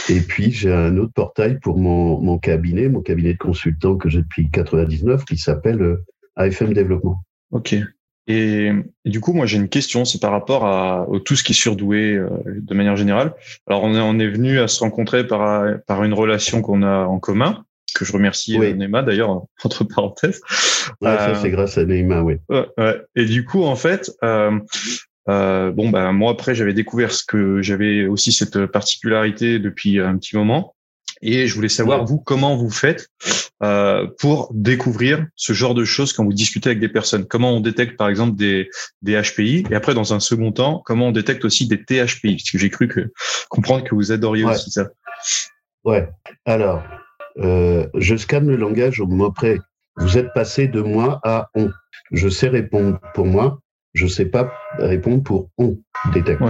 Et 0.09 0.19
puis 0.21 0.51
j'ai 0.51 0.73
un 0.73 0.97
autre 0.97 1.13
portail 1.13 1.59
pour 1.59 1.77
mon, 1.77 2.19
mon, 2.19 2.37
cabinet, 2.37 2.89
mon 2.89 3.01
cabinet 3.01 3.33
de 3.33 3.37
consultant 3.37 3.95
que 3.95 4.09
j'ai 4.09 4.21
depuis 4.21 4.49
99, 4.49 5.25
qui 5.25 5.37
s'appelle 5.37 5.81
euh, 5.81 6.03
AFM 6.35 6.73
Développement. 6.73 7.23
Ok. 7.51 7.75
Et, 8.27 8.71
du 9.05 9.21
coup, 9.21 9.33
moi, 9.33 9.47
j'ai 9.47 9.57
une 9.57 9.69
question, 9.69 10.05
c'est 10.05 10.21
par 10.21 10.31
rapport 10.31 10.65
à, 10.65 11.07
tout 11.25 11.35
ce 11.35 11.43
qui 11.43 11.53
est 11.53 11.55
surdoué 11.55 12.13
euh, 12.13 12.29
de 12.45 12.73
manière 12.75 12.95
générale. 12.95 13.33
Alors, 13.65 13.83
on 13.83 14.19
est, 14.19 14.23
est 14.23 14.29
venu 14.29 14.59
à 14.59 14.67
se 14.67 14.81
rencontrer 14.81 15.25
par, 15.25 15.65
par 15.87 16.03
une 16.03 16.13
relation 16.13 16.61
qu'on 16.61 16.83
a 16.83 17.05
en 17.05 17.17
commun, 17.17 17.65
que 17.93 18.05
je 18.05 18.13
remercie 18.13 18.57
euh, 18.57 18.73
Neymar 18.73 19.03
d'ailleurs, 19.03 19.43
entre 19.63 19.83
parenthèses. 19.83 20.41
Ouais, 21.01 21.17
ça, 21.17 21.35
c'est 21.35 21.51
grâce 21.51 21.77
à 21.77 21.85
Neymar, 21.85 22.25
oui. 22.25 22.35
Et 23.15 23.25
du 23.25 23.45
coup, 23.45 23.63
en 23.63 23.75
fait, 23.75 24.11
euh, 24.23 24.59
euh, 25.29 25.71
bon, 25.71 25.89
ben, 25.89 26.11
moi, 26.11 26.31
après, 26.31 26.55
j'avais 26.55 26.73
découvert 26.73 27.11
ce 27.11 27.23
que 27.23 27.61
j'avais 27.61 28.07
aussi 28.07 28.31
cette 28.31 28.65
particularité 28.67 29.59
depuis 29.59 29.99
un 29.99 30.17
petit 30.17 30.35
moment. 30.35 30.75
Et 31.21 31.47
je 31.47 31.55
voulais 31.55 31.69
savoir, 31.69 32.05
vous, 32.05 32.17
comment 32.17 32.55
vous 32.55 32.69
faites 32.69 33.09
euh, 33.61 34.07
pour 34.19 34.49
découvrir 34.53 35.27
ce 35.35 35.51
genre 35.51 35.73
de 35.73 35.83
choses 35.83 36.13
quand 36.13 36.23
vous 36.23 36.33
discutez 36.33 36.69
avec 36.69 36.79
des 36.79 36.87
personnes 36.87 37.25
Comment 37.25 37.51
on 37.51 37.59
détecte, 37.59 37.97
par 37.97 38.07
exemple, 38.07 38.37
des, 38.37 38.69
des 39.01 39.21
HPI 39.21 39.65
Et 39.69 39.75
après, 39.75 39.93
dans 39.93 40.13
un 40.13 40.21
second 40.21 40.53
temps, 40.53 40.81
comment 40.85 41.07
on 41.07 41.11
détecte 41.11 41.43
aussi 41.43 41.67
des 41.67 41.83
THPI 41.83 42.37
Parce 42.37 42.51
que 42.51 42.57
j'ai 42.57 42.69
cru 42.69 42.87
que, 42.87 43.11
comprendre 43.49 43.83
que 43.83 43.95
vous 43.95 44.13
adoriez 44.13 44.45
aussi 44.45 44.71
ça. 44.71 44.87
Ouais. 45.83 46.07
Alors, 46.45 46.83
euh, 47.37 47.87
je 47.95 48.15
scanne 48.15 48.47
le 48.47 48.55
langage 48.55 48.99
au 48.99 49.07
mot 49.07 49.31
près. 49.31 49.59
Vous 49.97 50.17
êtes 50.17 50.33
passé 50.33 50.67
de 50.67 50.81
moi 50.81 51.19
à 51.23 51.49
on. 51.55 51.69
Je 52.11 52.29
sais 52.29 52.47
répondre 52.47 52.99
pour 53.13 53.25
moi 53.25 53.59
je 53.93 54.07
sais 54.07 54.25
pas 54.25 54.53
répondre 54.77 55.23
pour 55.23 55.49
on 55.57 55.77
détecte. 56.13 56.41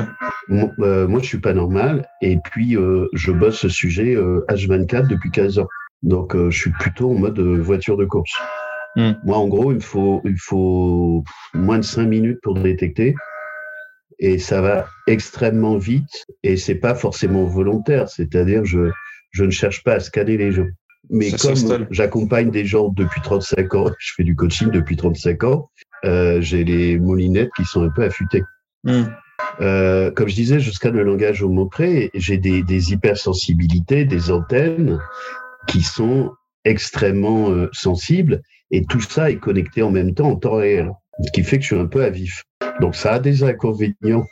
Moi, 0.47 0.71
euh, 0.79 1.07
moi, 1.07 1.19
je 1.21 1.27
suis 1.27 1.39
pas 1.39 1.53
normal 1.53 2.07
et 2.21 2.37
puis 2.51 2.75
euh, 2.75 3.07
je 3.13 3.31
bosse 3.31 3.59
ce 3.59 3.69
sujet 3.69 4.15
H24 4.15 4.95
euh, 4.95 5.07
depuis 5.07 5.31
15 5.31 5.59
ans. 5.59 5.67
Donc 6.01 6.35
je 6.35 6.57
suis 6.57 6.71
plutôt 6.71 7.11
en 7.11 7.15
mode 7.15 7.39
voiture 7.39 7.97
de 7.97 8.05
course. 8.05 8.31
Hmm. 8.95 9.13
Moi, 9.23 9.37
en 9.37 9.47
gros, 9.47 9.71
il 9.71 9.81
faut 9.81 10.21
il 10.25 10.39
faut 10.39 11.23
moins 11.53 11.77
de 11.77 11.83
5 11.83 12.05
minutes 12.05 12.39
pour 12.41 12.55
détecter 12.55 13.15
et 14.19 14.37
ça 14.37 14.61
va 14.61 14.87
extrêmement 15.07 15.77
vite 15.77 16.25
et 16.43 16.57
c'est 16.57 16.75
pas 16.75 16.95
forcément 16.95 17.45
volontaire. 17.45 18.09
C'est-à-dire 18.09 18.65
je 18.65 18.91
je 19.31 19.43
ne 19.43 19.51
cherche 19.51 19.83
pas 19.83 19.93
à 19.93 19.99
scanner 19.99 20.37
les 20.37 20.51
gens. 20.51 20.67
Mais 21.09 21.31
comme 21.31 21.87
j'accompagne 21.91 22.51
des 22.51 22.65
gens 22.65 22.89
depuis 22.89 23.21
35 23.21 23.75
ans, 23.75 23.91
je 23.99 24.13
fais 24.15 24.23
du 24.23 24.35
coaching 24.35 24.69
depuis 24.69 24.95
35 24.95 25.43
ans, 25.43 25.69
euh, 26.05 26.41
j'ai 26.41 26.63
les 26.63 26.99
molinettes 26.99 27.51
qui 27.55 27.65
sont 27.65 27.83
un 27.83 27.89
peu 27.89 28.03
affûtées. 28.03 28.43
Hmm. 28.83 29.05
Euh, 29.61 30.11
comme 30.11 30.27
je 30.27 30.35
disais, 30.35 30.59
je 30.59 30.71
scanne 30.71 30.95
le 30.95 31.03
langage 31.03 31.41
au 31.41 31.49
mot 31.49 31.65
près. 31.65 32.11
J'ai 32.13 32.37
des, 32.37 32.61
des, 32.63 32.91
hypersensibilités, 32.91 34.05
des 34.05 34.31
antennes 34.31 34.99
qui 35.67 35.81
sont 35.81 36.31
extrêmement 36.65 37.49
euh, 37.49 37.69
sensibles 37.71 38.41
et 38.71 38.85
tout 38.85 39.01
ça 39.01 39.31
est 39.31 39.37
connecté 39.37 39.81
en 39.81 39.91
même 39.91 40.13
temps 40.13 40.29
en 40.29 40.35
temps 40.35 40.55
réel. 40.55 40.91
ce 41.23 41.31
qui 41.31 41.43
fait 41.43 41.57
que 41.57 41.63
je 41.63 41.67
suis 41.67 41.79
un 41.79 41.87
peu 41.87 42.03
à 42.03 42.09
vif. 42.09 42.43
Donc 42.79 42.95
ça 42.95 43.13
a 43.13 43.19
des 43.19 43.43
inconvénients. 43.43 44.25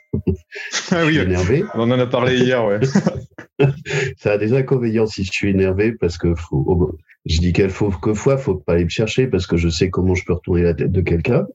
Ah 0.92 1.06
oui, 1.06 1.18
énervé. 1.20 1.64
On 1.74 1.90
en 1.92 2.00
a 2.00 2.06
parlé 2.06 2.38
hier, 2.38 2.64
ouais. 2.66 2.80
ça 4.18 4.34
a 4.34 4.38
des 4.38 4.54
inconvénients 4.54 5.08
si 5.08 5.24
je 5.24 5.32
suis 5.32 5.50
énervé 5.50 5.94
parce 5.94 6.18
que 6.18 6.36
faut, 6.36 6.98
je 7.26 7.40
dis 7.40 7.54
qu'elle 7.54 7.70
faut 7.70 7.90
que 7.90 8.14
fois, 8.14 8.38
faut 8.38 8.56
pas 8.56 8.74
aller 8.74 8.86
me 8.86 8.90
chercher 8.90 9.28
parce 9.28 9.48
que 9.48 9.58
je 9.58 9.70
sais 9.70 9.90
comment 9.90 10.16
je 10.16 10.26
peux 10.26 10.34
retourner 10.34 10.64
la 10.64 10.74
tête 10.74 10.92
de 10.92 11.02
quelqu'un. 11.02 11.46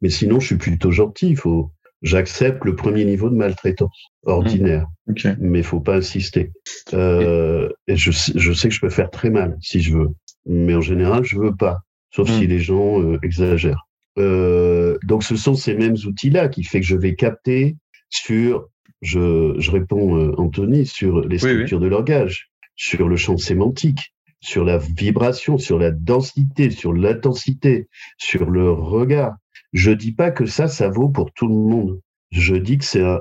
Mais 0.00 0.08
sinon, 0.08 0.40
je 0.40 0.46
suis 0.46 0.56
plutôt 0.56 0.90
gentil. 0.90 1.30
Il 1.30 1.36
faut, 1.36 1.70
j'accepte 2.02 2.64
le 2.64 2.74
premier 2.74 3.04
niveau 3.04 3.30
de 3.30 3.36
maltraitance 3.36 4.10
ordinaire, 4.24 4.86
mmh. 5.06 5.10
okay. 5.12 5.34
mais 5.38 5.62
faut 5.62 5.80
pas 5.80 5.96
insister. 5.96 6.50
Euh, 6.92 7.68
et 7.86 7.96
je, 7.96 8.10
je 8.10 8.52
sais 8.52 8.68
que 8.68 8.74
je 8.74 8.80
peux 8.80 8.90
faire 8.90 9.10
très 9.10 9.30
mal 9.30 9.56
si 9.60 9.80
je 9.80 9.96
veux, 9.96 10.08
mais 10.46 10.74
en 10.74 10.80
général, 10.80 11.24
je 11.24 11.38
veux 11.38 11.54
pas, 11.54 11.80
sauf 12.10 12.28
Mmh. 12.28 12.38
si 12.38 12.46
les 12.46 12.58
gens 12.58 13.00
euh, 13.00 13.18
exagèrent. 13.22 13.86
Euh, 14.18 14.98
donc, 15.04 15.22
ce 15.22 15.36
sont 15.36 15.54
ces 15.54 15.74
mêmes 15.74 15.96
outils-là 16.06 16.48
qui 16.48 16.64
fait 16.64 16.80
que 16.80 16.86
je 16.86 16.96
vais 16.96 17.14
capter 17.14 17.76
sur, 18.10 18.68
je, 19.02 19.54
je 19.58 19.70
réponds 19.70 20.16
euh, 20.16 20.32
Anthony, 20.38 20.86
sur 20.86 21.20
les 21.20 21.42
Oui, 21.44 21.50
oui. 21.50 21.54
structures 21.56 21.80
de 21.80 21.88
langage, 21.88 22.50
sur 22.76 23.08
le 23.08 23.16
champ 23.16 23.36
sémantique, 23.36 24.14
sur 24.40 24.64
la 24.64 24.78
vibration, 24.78 25.58
sur 25.58 25.78
la 25.78 25.90
densité, 25.90 26.70
sur 26.70 26.92
l'intensité, 26.92 27.88
sur 28.18 28.50
le 28.50 28.70
regard. 28.72 29.34
Je 29.72 29.90
dis 29.90 30.12
pas 30.12 30.30
que 30.30 30.46
ça, 30.46 30.68
ça 30.68 30.88
vaut 30.88 31.08
pour 31.08 31.32
tout 31.32 31.46
le 31.48 31.54
monde. 31.54 32.00
Je 32.30 32.54
dis 32.56 32.78
que 32.78 32.84
c'est 32.84 33.02
un, 33.02 33.20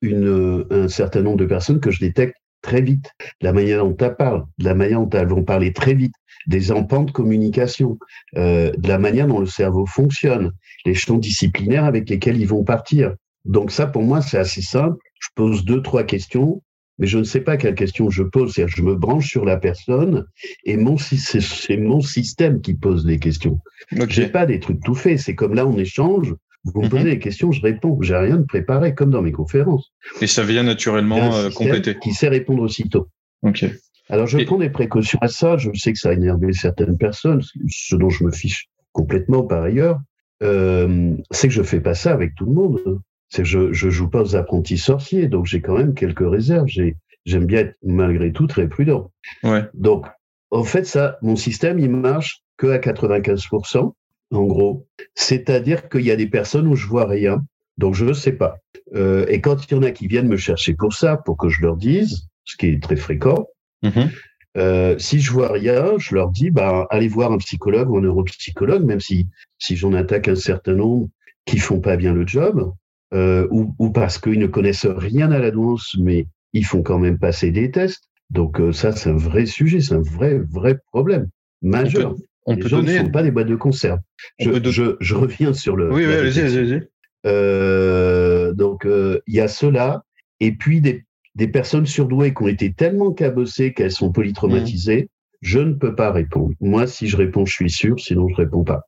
une, 0.00 0.64
un 0.70 0.88
certain 0.88 1.22
nombre 1.22 1.38
de 1.38 1.46
personnes 1.46 1.80
que 1.80 1.90
je 1.90 2.00
détecte 2.00 2.36
très 2.62 2.80
vite. 2.80 3.10
La 3.40 3.52
manière 3.52 3.84
dont 3.84 3.96
elles 3.98 4.16
parlent, 4.16 4.44
de 4.58 4.64
la 4.64 4.74
manière 4.74 5.00
dont 5.00 5.10
elles 5.10 5.28
vont 5.28 5.44
parler 5.44 5.72
très 5.72 5.94
vite, 5.94 6.14
des 6.46 6.72
empans 6.72 7.04
de 7.04 7.10
communication, 7.10 7.98
euh, 8.36 8.72
de 8.76 8.88
la 8.88 8.98
manière 8.98 9.26
dont 9.26 9.40
le 9.40 9.46
cerveau 9.46 9.86
fonctionne, 9.86 10.52
les 10.84 10.94
champs 10.94 11.18
disciplinaires 11.18 11.84
avec 11.84 12.08
lesquels 12.08 12.40
ils 12.40 12.48
vont 12.48 12.64
partir. 12.64 13.14
Donc 13.44 13.70
ça, 13.72 13.86
pour 13.86 14.02
moi, 14.02 14.20
c'est 14.22 14.38
assez 14.38 14.62
simple. 14.62 14.96
Je 15.20 15.28
pose 15.34 15.64
deux, 15.64 15.82
trois 15.82 16.04
questions, 16.04 16.62
mais 16.98 17.06
je 17.06 17.18
ne 17.18 17.24
sais 17.24 17.40
pas 17.40 17.56
quelle 17.56 17.74
question 17.74 18.10
je 18.10 18.22
pose. 18.22 18.52
C'est-à-dire, 18.52 18.74
je 18.76 18.82
me 18.82 18.94
branche 18.94 19.28
sur 19.28 19.44
la 19.44 19.56
personne 19.56 20.24
et 20.64 20.76
mon, 20.76 20.96
c'est, 20.96 21.16
c'est 21.40 21.76
mon 21.76 22.00
système 22.00 22.60
qui 22.60 22.74
pose 22.74 23.06
les 23.06 23.18
questions. 23.18 23.60
Ok. 23.98 24.10
J'ai 24.10 24.28
pas 24.28 24.46
des 24.46 24.60
trucs 24.60 24.80
tout 24.82 24.94
faits. 24.94 25.18
C'est 25.18 25.34
comme 25.34 25.54
là, 25.54 25.66
on 25.66 25.76
échange. 25.78 26.34
Vous 26.64 26.80
me 26.80 26.84
Mhm. 26.84 26.90
posez 26.90 27.04
des 27.04 27.18
questions, 27.18 27.50
je 27.50 27.60
réponds. 27.60 27.98
J'ai 28.02 28.14
rien 28.14 28.36
de 28.36 28.44
préparé, 28.44 28.94
comme 28.94 29.10
dans 29.10 29.22
mes 29.22 29.32
conférences. 29.32 29.92
Et 30.20 30.28
ça 30.28 30.44
vient 30.44 30.62
naturellement 30.62 31.20
un 31.34 31.46
euh, 31.46 31.50
compléter. 31.50 31.98
Qui 31.98 32.12
sait 32.12 32.28
répondre 32.28 32.62
aussitôt. 32.62 33.08
Ok. 33.42 33.64
Alors, 34.08 34.28
je 34.28 34.38
Et- 34.38 34.44
prends 34.44 34.58
des 34.58 34.70
précautions 34.70 35.18
à 35.22 35.28
ça. 35.28 35.56
Je 35.56 35.70
sais 35.74 35.92
que 35.92 35.98
ça 35.98 36.10
a 36.10 36.12
énervé 36.12 36.52
certaines 36.52 36.96
personnes, 36.98 37.42
ce 37.68 37.96
dont 37.96 38.10
je 38.10 38.22
me 38.22 38.30
fiche 38.30 38.66
complètement 38.92 39.42
par 39.42 39.62
ailleurs. 39.64 39.98
Euh, 40.44 41.14
c'est 41.32 41.48
que 41.48 41.54
je 41.54 41.62
fais 41.62 41.80
pas 41.80 41.94
ça 41.94 42.12
avec 42.12 42.34
tout 42.36 42.46
le 42.46 42.52
monde. 42.52 43.00
C'est 43.32 43.44
que 43.44 43.48
je, 43.48 43.72
je 43.72 43.88
joue 43.88 44.10
pas 44.10 44.20
aux 44.20 44.36
apprentis 44.36 44.76
sorciers, 44.76 45.26
donc 45.26 45.46
j'ai 45.46 45.62
quand 45.62 45.78
même 45.78 45.94
quelques 45.94 46.28
réserves. 46.28 46.66
J'ai, 46.68 46.96
j'aime 47.24 47.46
bien 47.46 47.60
être 47.60 47.76
malgré 47.82 48.30
tout 48.30 48.46
très 48.46 48.68
prudent. 48.68 49.10
Ouais. 49.42 49.64
Donc, 49.72 50.06
en 50.50 50.64
fait, 50.64 50.84
ça, 50.84 51.16
mon 51.22 51.34
système, 51.34 51.78
il 51.78 51.88
marche 51.88 52.42
que 52.58 52.66
à 52.66 52.78
95%, 52.78 53.94
en 54.32 54.42
gros. 54.44 54.86
C'est-à-dire 55.14 55.88
qu'il 55.88 56.02
y 56.02 56.10
a 56.10 56.16
des 56.16 56.26
personnes 56.26 56.66
où 56.66 56.76
je 56.76 56.86
vois 56.86 57.06
rien, 57.06 57.42
donc 57.78 57.94
je 57.94 58.04
ne 58.04 58.12
sais 58.12 58.32
pas. 58.32 58.58
Euh, 58.94 59.24
et 59.28 59.40
quand 59.40 59.64
il 59.64 59.74
y 59.74 59.78
en 59.78 59.82
a 59.82 59.92
qui 59.92 60.08
viennent 60.08 60.28
me 60.28 60.36
chercher 60.36 60.74
pour 60.74 60.92
ça, 60.92 61.16
pour 61.16 61.38
que 61.38 61.48
je 61.48 61.62
leur 61.62 61.76
dise, 61.78 62.28
ce 62.44 62.58
qui 62.58 62.66
est 62.66 62.82
très 62.82 62.96
fréquent, 62.96 63.46
Mhm. 63.82 64.10
euh, 64.58 64.98
si 64.98 65.20
je 65.20 65.32
vois 65.32 65.50
rien, 65.50 65.94
je 65.96 66.14
leur 66.14 66.28
dis, 66.30 66.50
bah, 66.50 66.86
allez 66.90 67.08
voir 67.08 67.32
un 67.32 67.38
psychologue 67.38 67.88
ou 67.90 67.96
un 67.96 68.02
neuropsychologue, 68.02 68.84
même 68.84 69.00
si, 69.00 69.26
si 69.58 69.74
j'en 69.74 69.94
attaque 69.94 70.28
un 70.28 70.34
certain 70.36 70.74
nombre 70.74 71.08
qui 71.46 71.56
font 71.58 71.80
pas 71.80 71.96
bien 71.96 72.12
le 72.12 72.26
job, 72.26 72.72
euh, 73.12 73.46
ou, 73.50 73.74
ou 73.78 73.90
parce 73.90 74.18
qu'ils 74.18 74.38
ne 74.38 74.46
connaissent 74.46 74.86
rien 74.86 75.30
à 75.32 75.38
la 75.38 75.50
douance, 75.50 75.96
mais 76.00 76.26
ils 76.52 76.64
font 76.66 76.82
quand 76.82 76.98
même 76.98 77.18
passer 77.18 77.50
des 77.50 77.70
tests. 77.70 78.04
Donc 78.30 78.60
euh, 78.60 78.72
ça, 78.72 78.92
c'est 78.92 79.10
un 79.10 79.16
vrai 79.16 79.46
sujet, 79.46 79.80
c'est 79.80 79.94
un 79.94 80.02
vrai, 80.02 80.38
vrai 80.38 80.78
problème 80.92 81.28
majeur. 81.60 82.14
On 82.46 82.54
Les 82.54 82.62
peut 82.62 82.68
gens 82.68 82.78
donner. 82.78 82.98
ne 82.98 83.04
sont 83.04 83.10
pas 83.10 83.22
des 83.22 83.30
boîtes 83.30 83.46
de 83.48 83.54
conserve. 83.56 84.00
On 84.40 84.44
Je, 84.44 84.50
peut 84.50 84.60
don- 84.60 84.70
je, 84.70 84.96
je 85.00 85.14
reviens 85.14 85.52
sur 85.52 85.76
le. 85.76 85.92
Oui, 85.92 86.04
oui, 86.06 86.12
allez-y, 86.14 86.40
allez-y. 86.40 86.82
Euh, 87.24 88.52
donc, 88.52 88.84
euh, 88.86 89.20
il 89.26 89.34
y 89.34 89.40
a 89.40 89.48
cela. 89.48 90.02
Et 90.40 90.52
puis, 90.52 90.80
des, 90.80 91.04
des 91.36 91.46
personnes 91.46 91.86
surdouées 91.86 92.34
qui 92.34 92.42
ont 92.42 92.48
été 92.48 92.72
tellement 92.72 93.12
cabossées 93.12 93.72
qu'elles 93.74 93.92
sont 93.92 94.10
polytraumatisées, 94.10 95.08
je 95.40 95.60
ne 95.60 95.72
peux 95.74 95.94
pas 95.94 96.10
répondre. 96.10 96.52
Moi, 96.60 96.86
si 96.88 97.06
je 97.06 97.16
réponds, 97.16 97.46
je 97.46 97.52
suis 97.52 97.70
sûr, 97.70 97.98
sinon 98.00 98.28
je 98.28 98.34
réponds 98.34 98.64
pas. 98.64 98.82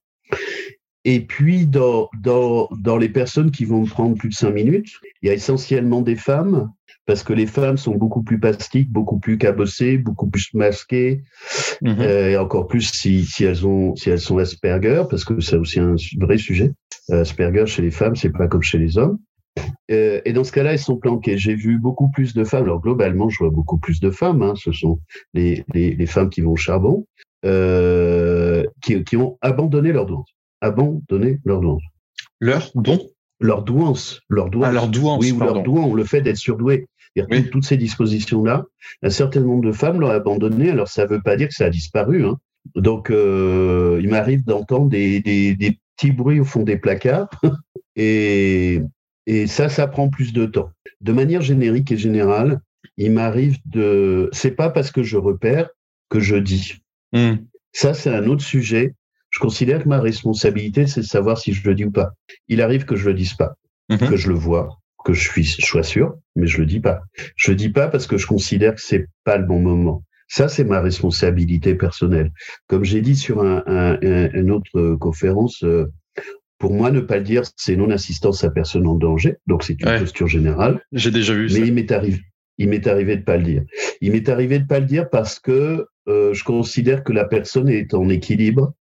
Et 1.04 1.20
puis, 1.20 1.66
dans, 1.66 2.08
dans, 2.22 2.68
dans 2.80 2.96
les 2.96 3.08
personnes 3.08 3.50
qui 3.50 3.64
vont 3.64 3.84
prendre 3.84 4.16
plus 4.16 4.30
de 4.30 4.34
cinq 4.34 4.52
minutes, 4.52 4.88
il 5.22 5.28
y 5.28 5.30
a 5.30 5.34
essentiellement 5.34 6.00
des 6.00 6.16
femmes, 6.16 6.70
parce 7.06 7.22
que 7.22 7.34
les 7.34 7.46
femmes 7.46 7.76
sont 7.76 7.94
beaucoup 7.94 8.22
plus 8.22 8.40
plastiques, 8.40 8.90
beaucoup 8.90 9.18
plus 9.18 9.36
cabossées, 9.36 9.98
beaucoup 9.98 10.28
plus 10.30 10.52
masquées, 10.54 11.22
Mhm. 11.82 11.96
euh, 12.00 12.30
et 12.30 12.36
encore 12.38 12.66
plus 12.66 12.90
si, 12.92 13.24
si 13.24 13.44
elles 13.44 13.66
ont 13.66 13.94
si 13.96 14.08
elles 14.10 14.20
sont 14.20 14.38
Asperger 14.38 15.02
parce 15.10 15.24
que 15.24 15.40
c'est 15.40 15.56
aussi 15.56 15.80
un 15.80 15.96
vrai 16.20 16.38
sujet. 16.38 16.72
Euh, 17.10 17.20
Asperger 17.22 17.66
chez 17.66 17.82
les 17.82 17.90
femmes, 17.90 18.16
c'est 18.16 18.30
pas 18.30 18.48
comme 18.48 18.62
chez 18.62 18.78
les 18.78 18.96
hommes. 18.96 19.18
Euh, 19.90 20.20
et 20.24 20.32
dans 20.32 20.44
ce 20.44 20.52
cas-là, 20.52 20.72
elles 20.72 20.78
sont 20.78 20.96
planquées. 20.96 21.36
J'ai 21.36 21.54
vu 21.54 21.78
beaucoup 21.78 22.10
plus 22.10 22.32
de 22.32 22.42
femmes. 22.44 22.64
Alors 22.64 22.80
globalement, 22.80 23.28
je 23.28 23.38
vois 23.38 23.50
beaucoup 23.50 23.78
plus 23.78 24.00
de 24.00 24.10
femmes. 24.10 24.42
Hein, 24.42 24.54
ce 24.56 24.72
sont 24.72 24.98
les, 25.34 25.64
les, 25.74 25.94
les 25.94 26.06
femmes 26.06 26.30
qui 26.30 26.40
vont 26.40 26.52
au 26.52 26.56
charbon, 26.56 27.06
euh, 27.44 28.64
qui, 28.82 29.04
qui 29.04 29.16
ont 29.16 29.36
abandonné 29.42 29.92
leur 29.92 30.06
douance, 30.06 30.30
abandonné 30.64 31.40
leur 31.44 31.60
douance, 31.60 31.82
Leur 32.40 32.70
don? 32.74 32.98
Leur 33.40 33.62
douance, 33.62 34.20
leur 34.28 34.48
douance. 34.50 34.68
Ah, 34.68 34.72
leur 34.72 34.88
douance, 34.88 35.20
oui, 35.24 35.32
ou 35.32 35.38
leur 35.40 35.62
douance, 35.62 35.94
le 35.94 36.04
fait 36.04 36.20
d'être 36.22 36.36
surdoué. 36.36 36.86
Oui. 37.16 37.24
tout- 37.44 37.50
Toutes 37.50 37.64
ces 37.64 37.76
dispositions-là, 37.76 38.64
un 39.02 39.10
certain 39.10 39.40
nombre 39.40 39.64
de 39.64 39.72
femmes 39.72 40.00
l'ont 40.00 40.08
abandonné. 40.10 40.70
Alors, 40.70 40.88
ça 40.88 41.04
ne 41.04 41.08
veut 41.10 41.20
pas 41.22 41.36
dire 41.36 41.48
que 41.48 41.54
ça 41.54 41.66
a 41.66 41.70
disparu. 41.70 42.24
Hein. 42.24 42.38
Donc, 42.74 43.10
euh, 43.10 44.00
il 44.02 44.08
m'arrive 44.08 44.44
d'entendre 44.44 44.88
des, 44.88 45.20
des, 45.20 45.54
des 45.54 45.78
petits 45.96 46.12
bruits 46.12 46.40
au 46.40 46.44
fond 46.44 46.62
des 46.62 46.76
placards. 46.76 47.28
et, 47.96 48.80
et 49.26 49.46
ça, 49.46 49.68
ça 49.68 49.86
prend 49.86 50.08
plus 50.08 50.32
de 50.32 50.46
temps. 50.46 50.70
De 51.00 51.12
manière 51.12 51.42
générique 51.42 51.92
et 51.92 51.96
générale, 51.96 52.60
il 52.96 53.12
m'arrive 53.12 53.58
de... 53.66 54.28
C'est 54.32 54.52
pas 54.52 54.70
parce 54.70 54.90
que 54.90 55.02
je 55.02 55.16
repère 55.16 55.68
que 56.08 56.20
je 56.20 56.36
dis. 56.36 56.74
Hmm. 57.12 57.34
Ça, 57.72 57.94
c'est 57.94 58.10
un 58.14 58.26
autre 58.26 58.42
sujet. 58.44 58.94
Je 59.34 59.40
considère 59.40 59.82
que 59.82 59.88
ma 59.88 60.00
responsabilité, 60.00 60.86
c'est 60.86 61.00
de 61.00 61.06
savoir 61.06 61.38
si 61.38 61.52
je 61.52 61.68
le 61.68 61.74
dis 61.74 61.84
ou 61.84 61.90
pas. 61.90 62.12
Il 62.46 62.62
arrive 62.62 62.84
que 62.84 62.94
je 62.94 63.06
le 63.08 63.14
dise 63.14 63.34
pas 63.34 63.54
Mhm. 63.90 63.98
que 64.08 64.16
je 64.16 64.28
le 64.28 64.34
vois, 64.34 64.78
que 65.04 65.12
je 65.12 65.28
suis, 65.28 65.42
je 65.44 65.66
sois 65.66 65.82
sûr, 65.82 66.14
mais 66.36 66.46
je 66.46 66.58
le 66.58 66.66
dis 66.66 66.78
pas. 66.80 67.02
Je 67.36 67.50
le 67.50 67.56
dis 67.56 67.68
pas 67.68 67.88
parce 67.88 68.06
que 68.06 68.16
je 68.16 68.26
considère 68.28 68.76
que 68.76 68.80
c'est 68.80 69.06
pas 69.24 69.36
le 69.36 69.44
bon 69.44 69.58
moment. 69.58 70.04
Ça, 70.28 70.46
c'est 70.48 70.64
ma 70.64 70.80
responsabilité 70.80 71.74
personnelle. 71.74 72.30
Comme 72.68 72.84
j'ai 72.84 73.00
dit 73.02 73.16
sur 73.16 73.42
un, 73.42 73.62
un- 73.66 73.98
un- 74.02 74.30
une 74.32 74.50
autre 74.52 74.94
conférence, 75.00 75.62
euh, 75.64 75.86
pour 76.58 76.72
moi, 76.72 76.90
ne 76.92 77.00
pas 77.00 77.18
le 77.18 77.24
dire, 77.24 77.42
c'est 77.56 77.76
non-assistance 77.76 78.44
à 78.44 78.50
personne 78.50 78.86
en 78.86 78.94
danger. 78.94 79.34
Donc, 79.48 79.64
c'est 79.64 79.78
une 79.80 79.88
Ouais. 79.88 79.98
posture 79.98 80.28
générale. 80.28 80.80
J'ai 80.92 81.10
déjà 81.10 81.34
vu 81.34 81.50
ça. 81.50 81.58
Mais 81.58 81.66
il 81.66 81.74
m'est 81.74 81.90
arrivé, 81.92 82.20
il 82.58 82.68
m'est 82.70 82.86
arrivé 82.86 83.16
de 83.16 83.22
pas 83.24 83.36
le 83.36 83.42
dire. 83.42 83.62
Il 84.00 84.12
m'est 84.12 84.28
arrivé 84.28 84.60
de 84.60 84.66
pas 84.66 84.78
le 84.80 84.86
dire 84.86 85.10
parce 85.10 85.40
que 85.40 85.86
euh, 86.08 86.32
je 86.32 86.44
considère 86.44 87.02
que 87.02 87.12
la 87.12 87.24
personne 87.24 87.68
est 87.68 87.92
en 87.94 88.08
équilibre. 88.08 88.72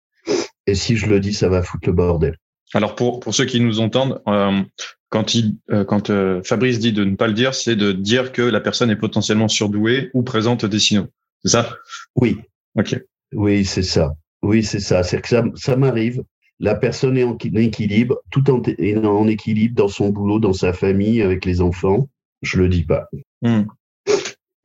Et 0.66 0.74
si 0.74 0.96
je 0.96 1.06
le 1.06 1.20
dis, 1.20 1.34
ça 1.34 1.48
va 1.48 1.62
foutre 1.62 1.88
le 1.88 1.92
bordel. 1.94 2.36
Alors 2.74 2.94
pour, 2.94 3.20
pour 3.20 3.34
ceux 3.34 3.44
qui 3.44 3.60
nous 3.60 3.80
entendent, 3.80 4.20
euh, 4.28 4.62
quand, 5.10 5.34
il, 5.34 5.56
euh, 5.70 5.84
quand 5.84 6.10
euh, 6.10 6.42
Fabrice 6.42 6.78
dit 6.78 6.92
de 6.92 7.04
ne 7.04 7.16
pas 7.16 7.26
le 7.26 7.34
dire, 7.34 7.54
c'est 7.54 7.76
de 7.76 7.92
dire 7.92 8.32
que 8.32 8.42
la 8.42 8.60
personne 8.60 8.90
est 8.90 8.96
potentiellement 8.96 9.48
surdouée 9.48 10.10
ou 10.14 10.22
présente 10.22 10.64
des 10.64 10.78
signaux. 10.78 11.08
C'est 11.44 11.50
ça? 11.50 11.76
Oui, 12.16 12.38
Ok. 12.74 12.98
Oui, 13.34 13.64
c'est 13.64 13.82
ça. 13.82 14.14
Oui, 14.42 14.62
c'est 14.62 14.80
ça. 14.80 15.02
C'est 15.02 15.20
que 15.20 15.28
ça, 15.28 15.44
ça 15.54 15.76
m'arrive. 15.76 16.22
La 16.60 16.74
personne 16.74 17.16
est 17.18 17.24
en 17.24 17.34
qui- 17.36 17.50
en 17.50 17.56
équilibre, 17.58 18.18
tout 18.30 18.48
en, 18.50 18.62
est 18.62 18.96
en 18.96 19.26
équilibre 19.26 19.74
dans 19.74 19.88
son 19.88 20.10
boulot, 20.10 20.38
dans 20.38 20.52
sa 20.52 20.72
famille, 20.72 21.22
avec 21.22 21.44
les 21.44 21.60
enfants. 21.60 22.08
Je 22.42 22.58
le 22.58 22.68
dis 22.68 22.84
pas. 22.84 23.08
Hmm. 23.42 23.62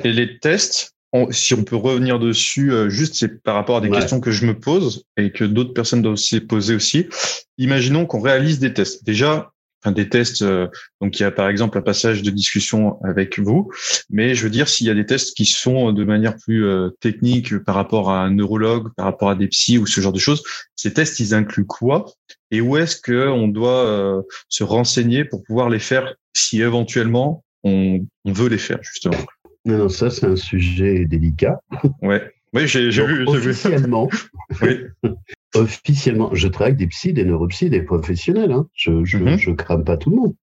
Et 0.04 0.12
les 0.14 0.40
tests, 0.40 0.94
on- 1.14 1.32
si 1.32 1.54
on 1.54 1.64
peut 1.64 1.76
revenir 1.76 2.20
dessus, 2.20 2.72
euh, 2.72 2.90
juste 2.90 3.16
c'est 3.16 3.42
par 3.42 3.56
rapport 3.56 3.78
à 3.78 3.82
des 3.82 3.90
Ouais. 3.90 3.98
questions 4.00 4.20
que 4.20 4.32
je 4.32 4.46
me 4.46 4.60
pose 4.60 5.04
et 5.18 5.32
que 5.32 5.44
d'autres 5.44 5.74
personnes 5.74 6.02
doivent 6.02 6.14
aussi 6.14 6.40
poser 6.42 6.76
aussi. 6.76 7.08
Imaginons 7.58 8.06
qu'on 8.06 8.20
réalise 8.22 8.60
des 8.60 8.74
tests. 8.74 9.04
Déjà, 9.06 9.52
enfin 9.84 9.92
des 9.94 10.10
tests. 10.10 10.42
euh, 10.42 10.68
donc 11.02 11.20
il 11.20 11.24
y 11.24 11.26
a 11.26 11.32
par 11.32 11.48
exemple 11.50 11.78
un 11.78 11.82
passage 11.82 12.24
de 12.24 12.32
discussion 12.32 13.00
avec 13.04 13.40
vous, 13.40 13.72
mais 14.10 14.36
je 14.36 14.44
veux 14.44 14.50
dire 14.50 14.68
s'il 14.68 14.88
y 14.88 14.90
a 14.90 14.94
des 14.96 15.06
tests 15.06 15.36
qui 15.38 15.46
sont 15.46 15.94
de 15.94 16.04
manière 16.04 16.36
plus 16.36 16.66
euh, 16.66 16.90
technique 17.00 17.58
par 17.60 17.76
rapport 17.76 18.10
à 18.12 18.24
un 18.24 18.32
neurologue, 18.32 18.90
par 18.98 19.06
rapport 19.06 19.30
à 19.30 19.36
des 19.36 19.48
psys 19.48 19.78
ou 19.78 19.86
ce 19.86 20.02
genre 20.02 20.14
de 20.14 20.20
choses. 20.20 20.44
Ces 20.76 20.94
tests, 20.94 21.20
ils 21.20 21.34
incluent 21.34 21.66
quoi 21.68 22.06
et 22.52 22.60
où 22.60 22.76
est-ce 22.78 22.98
que 23.00 23.28
on 23.28 23.48
doit 23.48 23.86
euh, 23.86 24.22
se 24.50 24.64
renseigner 24.64 25.24
pour 25.26 25.44
pouvoir 25.44 25.70
les 25.70 25.80
faire 25.80 26.14
si 26.34 26.62
éventuellement 26.62 27.44
on, 27.64 28.06
on 28.26 28.32
veut 28.34 28.50
les 28.50 28.58
faire 28.58 28.80
justement? 28.82 29.18
Non, 29.68 29.78
non, 29.78 29.90
ça, 29.90 30.10
c'est 30.10 30.26
un 30.26 30.38
sujet 30.38 31.06
délicat. 31.06 31.60
Ouais. 32.02 32.32
Oui, 32.54 32.68
j'ai 32.68 32.90
vu. 32.90 33.26
Officiellement, 33.28 34.10
oui. 34.62 34.86
officiellement, 35.56 36.34
je 36.34 36.48
travaille 36.48 36.72
avec 36.72 36.80
des 36.80 36.88
psys, 36.88 37.14
des 37.14 37.26
neuropsys, 37.26 37.70
des 37.70 37.82
professionnels. 37.82 38.52
Hein. 38.52 38.68
Je, 38.74 38.92
ne 38.92 39.36
mhm. 39.36 39.56
crame 39.58 39.84
pas 39.84 39.98
tout 39.98 40.10
le 40.10 40.16
monde. 40.16 40.36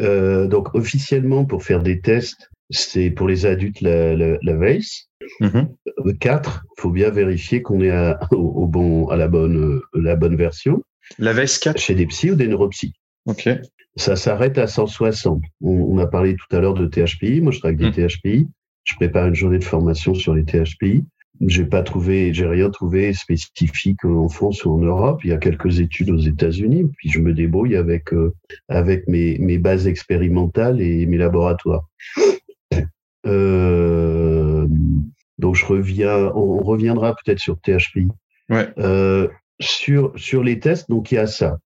Euh, 0.00 0.46
donc, 0.46 0.74
officiellement, 0.74 1.44
pour 1.44 1.62
faire 1.62 1.82
des 1.82 2.00
tests, 2.00 2.50
c'est 2.70 3.10
pour 3.10 3.28
les 3.28 3.44
adultes 3.44 3.82
la, 3.82 4.16
la, 4.16 4.38
la 4.40 4.56
VACE. 4.56 5.10
Mhm. 5.40 5.68
Quatre, 6.18 6.64
il 6.78 6.80
faut 6.80 6.90
bien 6.90 7.10
vérifier 7.10 7.60
qu'on 7.60 7.82
est 7.82 7.90
à, 7.90 8.18
au, 8.32 8.66
bon, 8.66 9.08
à 9.08 9.16
la 9.16 9.28
bonne, 9.28 9.80
la 9.92 10.16
bonne 10.16 10.36
version. 10.36 10.82
La 11.18 11.34
VACE 11.34 11.58
4 11.58 11.78
Chez 11.78 11.94
des 11.94 12.06
psys 12.06 12.30
ou 12.30 12.34
des 12.34 12.48
neuropsys. 12.48 12.94
Ok. 13.26 13.48
Ça 13.96 14.16
s'arrête 14.16 14.56
à 14.58 14.66
160. 14.66 15.42
On, 15.60 15.98
a 15.98 16.06
parlé 16.06 16.36
tout 16.36 16.56
à 16.56 16.60
l'heure 16.60 16.74
de 16.74 16.86
THPI. 16.86 17.40
Moi, 17.40 17.52
je 17.52 17.58
travaille 17.58 17.82
avec 17.82 17.94
des 17.94 18.02
mhm. 18.02 18.08
THPI. 18.08 18.48
Je 18.84 18.94
prépare 18.96 19.28
une 19.28 19.34
journée 19.34 19.58
de 19.58 19.64
formation 19.64 20.14
sur 20.14 20.34
les 20.34 20.44
THPI. 20.44 21.04
J'ai 21.46 21.64
pas 21.64 21.82
trouvé, 21.82 22.34
j'ai 22.34 22.46
rien 22.46 22.68
trouvé 22.68 23.14
spécifique 23.14 24.04
en 24.04 24.28
France 24.28 24.64
ou 24.64 24.72
en 24.72 24.78
Europe. 24.78 25.20
Il 25.24 25.30
y 25.30 25.32
a 25.32 25.38
quelques 25.38 25.80
études 25.80 26.10
aux 26.10 26.18
États-Unis, 26.18 26.84
puis 26.98 27.08
je 27.08 27.18
me 27.18 27.32
débrouille 27.32 27.76
avec 27.76 28.12
euh, 28.12 28.34
avec 28.68 29.08
mes, 29.08 29.38
mes 29.38 29.56
bases 29.56 29.86
expérimentales 29.86 30.82
et 30.82 31.06
mes 31.06 31.16
laboratoires. 31.16 31.88
Euh, 33.26 34.66
donc 35.38 35.54
je 35.54 35.64
reviens, 35.64 36.30
on, 36.34 36.58
reviendra 36.62 37.14
peut-être 37.14 37.38
sur 37.38 37.58
THPI. 37.58 38.08
Ouais. 38.50 38.68
Euh, 38.78 39.28
sur 39.60 40.12
sur 40.16 40.42
les 40.42 40.58
tests, 40.58 40.90
donc 40.90 41.12
il 41.12 41.16
y 41.16 41.18
a 41.18 41.26
ça. 41.26 41.58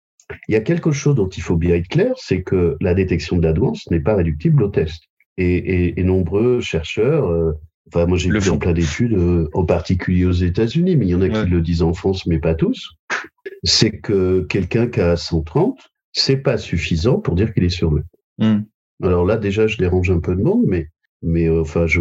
Il 0.49 0.53
y 0.53 0.57
a 0.57 0.61
quelque 0.61 0.93
chose 0.93 1.15
dont 1.15 1.29
il 1.29 1.43
faut 1.43 1.57
bien 1.57 1.75
être 1.75 1.89
clair, 1.89 2.15
c'est 2.17 2.43
que 2.43 2.77
la 2.81 2.95
détection 2.95 3.37
de 3.37 3.43
la 3.43 3.53
douance 3.53 3.89
n'est 3.91 4.01
pas 4.01 4.15
réductible 4.15 4.63
au 4.63 4.69
test. 4.69 5.05
Et, 5.37 5.57
et, 5.57 6.01
et 6.01 6.05
nombreux 6.05 6.61
chercheurs 6.61 7.27
euh, 7.27 7.53
Enfin, 7.89 8.07
moi, 8.07 8.17
j'ai 8.17 8.31
vu 8.31 8.51
en 8.51 8.59
plein 8.59 8.73
d'études, 8.73 9.13
euh, 9.13 9.49
en 9.53 9.65
particulier 9.65 10.25
aux 10.25 10.33
États-Unis, 10.33 10.97
mais 10.97 11.07
il 11.07 11.11
y 11.11 11.15
en 11.15 11.21
a 11.21 11.29
qui 11.29 11.51
le 11.51 11.61
disent 11.61 11.83
en 11.83 11.93
France, 11.93 12.27
mais 12.27 12.39
pas 12.39 12.55
tous. 12.55 12.93
C'est 13.63 13.99
que 13.99 14.41
quelqu'un 14.49 14.87
qui 14.87 15.01
a 15.01 15.17
130, 15.17 15.79
c'est 16.13 16.39
pas 16.39 16.57
suffisant 16.57 17.19
pour 17.19 17.35
dire 17.35 17.53
qu'il 17.53 17.65
est 17.65 17.69
sur 17.69 17.93
Hmm. 18.39 18.63
Alors 19.03 19.25
là, 19.25 19.37
déjà, 19.37 19.67
je 19.67 19.77
dérange 19.77 20.11
un 20.11 20.19
peu 20.19 20.35
de 20.35 20.43
monde, 20.43 20.65
mais, 20.67 20.89
mais 21.23 21.49
euh, 21.49 21.61
enfin, 21.61 21.87
je, 21.87 22.01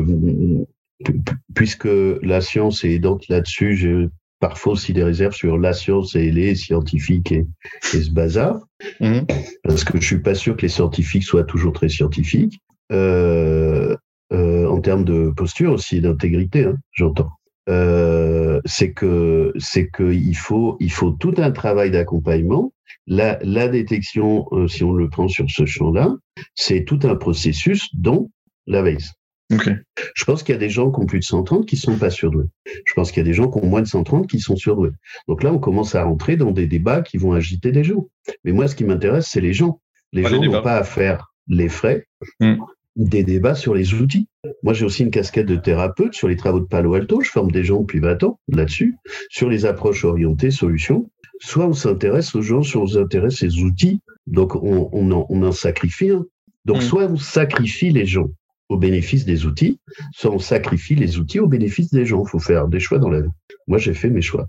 puisque 1.53 1.87
la 2.21 2.41
science 2.41 2.83
est 2.83 2.93
aidante 2.93 3.27
là-dessus, 3.27 4.09
parfois 4.43 4.73
aussi 4.73 4.91
des 4.91 5.05
réserves 5.05 5.33
sur 5.33 5.57
la 5.57 5.71
science 5.71 6.15
et 6.15 6.29
les 6.29 6.53
scientifiques 6.55 7.31
et, 7.31 7.45
et 7.93 8.01
ce 8.03 8.11
bazar, 8.11 8.59
hmm. 8.99 9.21
parce 9.63 9.85
que 9.85 10.01
je 10.01 10.05
suis 10.05 10.19
pas 10.19 10.35
sûr 10.35 10.57
que 10.57 10.63
les 10.63 10.67
scientifiques 10.67 11.23
soient 11.23 11.45
toujours 11.45 11.71
très 11.71 11.87
scientifiques. 11.87 12.59
Euh, 12.91 13.95
euh, 14.33 14.67
en 14.67 14.81
termes 14.81 15.05
de 15.05 15.29
posture 15.29 15.71
aussi, 15.71 16.01
d'intégrité, 16.01 16.65
hein, 16.65 16.75
j'entends. 16.91 17.29
Euh, 17.69 18.59
c'est 18.65 18.91
que 18.91 19.53
c'est 19.59 19.87
que 19.87 20.11
il 20.11 20.35
faut 20.35 20.75
il 20.81 20.91
faut 20.91 21.11
tout 21.11 21.35
un 21.37 21.51
travail 21.51 21.91
d'accompagnement. 21.91 22.73
La, 23.07 23.39
la 23.43 23.69
détection, 23.69 24.45
si 24.67 24.83
on 24.83 24.91
le 24.91 25.07
prend 25.07 25.29
sur 25.29 25.49
ce 25.49 25.65
champ-là, 25.65 26.13
c'est 26.53 26.83
tout 26.83 26.99
un 27.03 27.15
processus 27.15 27.87
dont 27.95 28.29
la 28.67 28.81
veille. 28.81 29.07
Okay. 29.53 29.75
Je 30.15 30.23
pense 30.25 30.43
qu'il 30.43 30.53
y 30.53 30.55
a 30.55 30.59
des 30.59 30.69
gens 30.69 30.91
qui 30.91 30.99
ont 30.99 31.05
plus 31.05 31.19
de 31.19 31.23
130 31.23 31.65
qui 31.65 31.77
sont 31.77 31.97
pas 31.97 32.09
surdoués. 32.09 32.45
Je 32.85 32.93
pense 32.93 33.11
qu'il 33.11 33.19
y 33.19 33.25
a 33.25 33.29
des 33.29 33.33
gens 33.33 33.49
qui 33.49 33.59
ont 33.59 33.67
moins 33.67 33.81
de 33.81 33.87
130 33.87 34.27
qui 34.27 34.39
sont 34.39 34.55
surdoués. 34.55 34.91
Donc 35.27 35.43
là, 35.43 35.51
on 35.53 35.59
commence 35.59 35.95
à 35.95 36.03
rentrer 36.03 36.35
dans 36.35 36.51
des 36.51 36.67
débats 36.67 37.01
qui 37.01 37.17
vont 37.17 37.33
agiter 37.33 37.71
des 37.71 37.83
gens. 37.83 38.07
Mais 38.43 38.51
moi, 38.51 38.67
ce 38.67 38.75
qui 38.75 38.83
m'intéresse, 38.83 39.27
c'est 39.29 39.41
les 39.41 39.53
gens. 39.53 39.81
Les 40.11 40.23
gens 40.23 40.41
n'ont 40.41 40.61
pas 40.61 40.77
à 40.77 40.83
faire 40.83 41.33
les 41.47 41.69
frais. 41.69 42.07
Hmm 42.39 42.55
des 42.95 43.23
débats 43.23 43.55
sur 43.55 43.73
les 43.73 43.93
outils. 43.93 44.27
Moi, 44.61 44.73
j'ai 44.73 44.85
aussi 44.85 45.03
une 45.03 45.11
casquette 45.11 45.47
de 45.47 45.55
thérapeute 45.55 46.13
sur 46.13 46.27
les 46.27 46.35
travaux 46.35 46.59
de 46.59 46.65
Palo 46.65 46.93
Alto. 46.93 47.21
Je 47.21 47.29
forme 47.29 47.51
des 47.51 47.63
gens 47.63 47.81
depuis 47.81 47.99
20 47.99 48.23
ans 48.23 48.39
là-dessus, 48.47 48.95
sur 49.29 49.49
les 49.49 49.65
approches 49.65 50.05
orientées 50.05 50.51
solutions. 50.51 51.09
Soit 51.39 51.65
on 51.65 51.73
s'intéresse 51.73 52.35
aux 52.35 52.41
gens, 52.41 52.61
soit 52.61 52.81
on 52.81 52.87
s'intéresse 52.87 53.43
aux 53.43 53.63
outils. 53.63 53.99
Donc, 54.27 54.55
on, 54.55 54.89
on, 54.91 55.11
en, 55.11 55.25
on 55.29 55.43
en 55.43 55.51
sacrifie 55.51 56.11
un. 56.11 56.25
Donc, 56.65 56.77
mm. 56.77 56.81
soit 56.81 57.05
on 57.05 57.17
sacrifie 57.17 57.89
les 57.89 58.05
gens 58.05 58.29
au 58.69 58.77
bénéfice 58.77 59.25
des 59.25 59.45
outils, 59.45 59.79
soit 60.13 60.31
on 60.31 60.39
sacrifie 60.39 60.95
les 60.95 61.19
outils 61.19 61.39
au 61.39 61.47
bénéfice 61.47 61.91
des 61.91 62.05
gens. 62.05 62.23
Il 62.25 62.29
faut 62.29 62.39
faire 62.39 62.67
des 62.67 62.79
choix 62.79 62.99
dans 62.99 63.09
la 63.09 63.21
vie. 63.21 63.29
Moi, 63.67 63.77
j'ai 63.77 63.93
fait 63.93 64.09
mes 64.09 64.21
choix. 64.21 64.47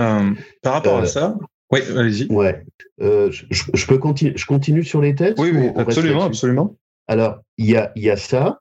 Euh, 0.00 0.30
par 0.62 0.74
rapport 0.74 0.98
à 0.98 1.02
euh, 1.02 1.06
ça, 1.06 1.36
oui, 1.72 1.80
allez-y. 1.96 2.32
Ouais. 2.32 2.64
Euh, 3.00 3.30
je, 3.30 3.44
je, 3.50 3.86
peux 3.86 3.98
continuer. 3.98 4.32
Je 4.36 4.46
continue 4.46 4.84
sur 4.84 5.00
les 5.00 5.14
tests. 5.14 5.38
Oui, 5.38 5.50
oui, 5.52 5.68
absolument, 5.76 6.24
absolument. 6.24 6.76
Alors, 7.08 7.38
il 7.56 7.66
y 7.66 7.76
a, 7.76 7.92
y 7.96 8.10
a 8.10 8.16
ça. 8.16 8.60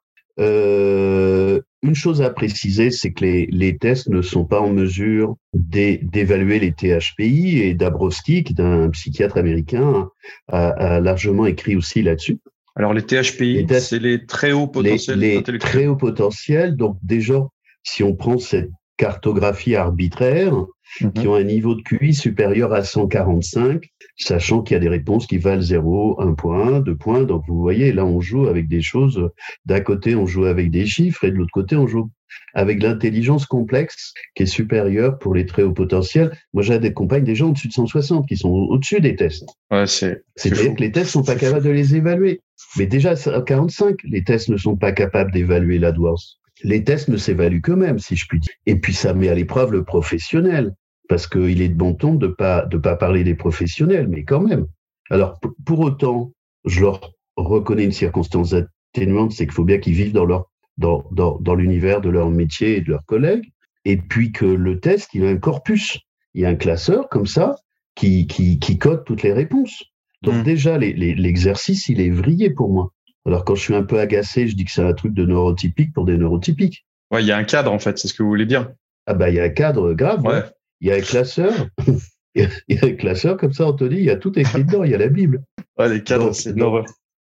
Une 1.84 1.96
chose 1.96 2.22
à 2.22 2.32
préciser, 2.32 2.90
c'est 2.90 3.12
que 3.12 3.24
les, 3.24 3.46
les, 3.48 3.78
tests 3.78 4.10
ne 4.10 4.22
sont 4.22 4.46
pas 4.46 4.60
en 4.60 4.72
mesure 4.72 5.36
d'évaluer 5.54 6.60
les 6.60 6.74
THPI 6.74 7.60
et 7.60 7.76
Dabrowski, 7.76 8.44
qui 8.44 8.54
est 8.54 8.62
un 8.62 8.90
psychiatre 8.90 9.38
américain, 9.38 10.10
a, 10.48 10.70
a 10.70 11.00
largement 11.00 11.46
écrit 11.46 11.76
aussi 11.76 12.02
là-dessus. 12.02 12.40
Alors 12.78 12.94
les 12.94 13.02
THPI, 13.02 13.66
c'est 13.80 14.00
les 14.00 14.26
très 14.26 14.52
hauts 14.52 14.68
potentiels 14.68 15.20
les, 15.20 15.42
les 15.42 15.60
très 15.60 15.88
hauts 15.88 15.96
potentiels. 15.96 16.76
Donc 16.76 16.98
déjà, 17.02 17.42
si 17.84 18.04
on 18.04 18.16
prend 18.16 18.38
cette 18.38 18.70
cartographie 18.98 19.76
arbitraire, 19.76 20.54
Mhm. 21.02 21.14
qui 21.14 21.28
ont 21.28 21.36
un 21.36 21.44
niveau 21.44 21.76
de 21.76 21.82
QI 21.82 22.14
supérieur 22.14 22.74
à 22.74 22.84
145, 22.84 23.84
sachant 24.16 24.62
qu'il 24.62 24.76
y 24.76 24.78
a 24.78 24.80
des 24.80 24.90
réponses 24.90 25.28
qui 25.28 25.38
valent 25.38 25.62
0, 25.62 26.20
1 26.22 26.34
point, 26.34 26.80
2 26.80 26.96
points. 26.96 27.24
Donc 27.24 27.44
vous 27.48 27.60
voyez, 27.60 27.92
là 27.92 28.06
on 28.06 28.20
joue 28.22 28.48
avec 28.48 28.68
des 28.68 28.82
choses. 28.82 29.30
D'un 29.66 29.82
côté, 29.82 30.16
on 30.16 30.26
joue 30.26 30.46
avec 30.46 30.72
des 30.72 30.86
chiffres 30.86 31.24
et 31.24 31.32
de 31.32 31.36
l'autre 31.36 31.52
côté, 31.52 31.76
on 31.76 31.88
joue 31.88 32.10
avec 32.54 32.82
l'intelligence 32.82 33.46
complexe 33.46 34.14
qui 34.36 34.44
est 34.44 34.48
supérieure 34.48 35.18
pour 35.20 35.36
les 35.36 35.46
très 35.46 35.64
hauts 35.64 35.74
potentiels. 35.74 36.32
Moi, 36.54 36.64
j'ai 36.64 36.80
des 36.80 37.36
gens 37.36 37.50
au-dessus 37.50 37.68
de 37.68 37.74
160 37.74 38.28
qui 38.28 38.38
sont 38.38 38.50
au-dessus 38.50 39.00
des 39.02 39.16
tests. 39.16 39.50
Ouais, 39.72 39.88
c'est. 39.88 40.24
C'est-à-dire 40.36 40.76
que 40.76 40.82
les 40.82 40.92
tests 40.92 41.12
sont 41.12 41.24
pas 41.24 41.36
capables 41.36 41.66
de 41.66 41.72
les 41.72 41.96
évaluer. 41.96 42.42
Mais 42.78 42.86
déjà, 42.86 43.12
à 43.12 43.42
45, 43.42 43.98
les 44.04 44.24
tests 44.24 44.50
ne 44.50 44.58
sont 44.58 44.76
pas 44.76 44.92
capables 44.92 45.32
d'évaluer 45.32 45.80
la 45.80 45.92
douance 45.92 46.40
les 46.64 46.84
tests 46.84 47.08
ne 47.08 47.18
s'évaluent 47.18 47.62
qu'eux-mêmes, 47.62 48.00
si 48.00 48.16
je 48.16 48.26
puis 48.28 48.40
dire. 48.40 48.54
Et 48.66 48.76
puis 48.76 48.94
ça 48.94 49.14
met 49.14 49.30
à 49.30 49.36
l'épreuve 49.36 49.72
le 49.72 49.84
professionnel, 49.84 50.74
parce 51.10 51.28
qu'il 51.28 51.62
est 51.62 51.70
de 51.70 51.76
bon 51.76 51.94
ton 51.94 52.16
de 52.16 52.28
pas 52.28 52.66
de 52.66 52.78
pas 52.78 52.96
parler 52.96 53.24
des 53.24 53.36
professionnels, 53.36 54.08
mais 54.08 54.24
quand 54.24 54.42
même. 54.42 54.66
Alors 55.10 55.40
pour 55.66 55.80
autant, 55.80 56.34
je 56.66 56.82
leur 56.82 57.12
reconnais 57.36 57.84
une 57.84 57.92
circonstance 57.92 58.54
atténuante, 58.54 59.32
c'est 59.32 59.46
qu'il 59.46 59.54
faut 59.54 59.64
bien 59.64 59.78
qu'ils 59.78 59.94
vivent 59.94 60.14
dans 60.14 60.26
leur 60.26 60.50
dans, 60.78 61.06
dans, 61.12 61.40
dans 61.40 61.56
l'univers 61.56 62.02
de 62.02 62.10
leur 62.10 62.30
métier 62.30 62.78
et 62.78 62.82
de 62.82 62.92
leurs 62.92 63.06
collègues, 63.06 63.52
et 63.86 63.98
puis 63.98 64.32
que 64.32 64.46
le 64.46 64.80
test, 64.80 65.10
il 65.14 65.26
a 65.26 65.30
un 65.30 65.38
corpus, 65.38 66.00
il 66.34 66.42
y 66.42 66.46
a 66.46 66.50
un 66.50 66.56
classeur 66.56 67.10
comme 67.10 67.26
ça 67.26 67.56
qui 67.96 68.28
qui, 68.28 68.60
qui 68.60 68.78
code 68.78 69.04
toutes 69.06 69.24
les 69.24 69.34
réponses. 69.34 69.84
Donc 70.24 70.36
mmh. 70.36 70.44
déjà, 70.44 70.78
l'exercice, 70.78 71.88
il 71.90 72.02
est 72.02 72.10
vrillé 72.10 72.50
pour 72.50 72.72
moi. 72.72 72.92
Alors 73.26 73.44
quand 73.44 73.56
je 73.56 73.62
suis 73.62 73.76
un 73.76 73.84
peu 73.84 74.00
agacé, 74.00 74.48
je 74.48 74.56
dis 74.56 74.66
que 74.66 74.72
c'est 74.72 74.84
un 74.84 74.94
truc 74.94 75.14
de 75.14 75.26
neurotypique 75.26 75.94
pour 75.94 76.06
des 76.06 76.18
neurotypiques. 76.18 76.86
Ouais, 77.12 77.24
il 77.24 77.28
y 77.28 77.32
a 77.32 77.38
un 77.38 77.44
cadre 77.44 77.72
en 77.72 77.80
fait, 77.80 77.98
c'est 77.98 78.08
ce 78.08 78.14
que 78.14 78.24
vous 78.24 78.30
voulez 78.30 78.46
dire. 78.46 78.70
Ah 79.06 79.14
bah 79.14 79.30
il 79.30 79.36
y 79.36 79.40
a 79.40 79.44
un 79.44 79.50
cadre 79.50 79.94
grave. 79.94 80.24
Ouais. 80.24 80.44
Il 80.82 80.88
y 80.88 80.92
a 80.92 80.96
un 80.96 81.02
classeur. 81.02 81.52
il 82.36 82.50
y 82.70 82.78
a 82.78 82.86
un 82.86 82.94
classeur 82.94 83.38
comme 83.38 83.54
ça, 83.54 83.68
Anthony, 83.68 83.98
il 83.98 84.06
y 84.06 84.10
a 84.10 84.16
tout 84.16 84.38
écrit 84.38 84.64
dedans, 84.64 84.84
il 84.84 84.92
y 84.92 84.96
a 84.96 84.98
la 84.98 85.08
Bible. 85.08 85.44
Ouais, 85.78 85.90
les 85.90 86.04
cadres, 86.04 86.34
c'est 86.34 86.54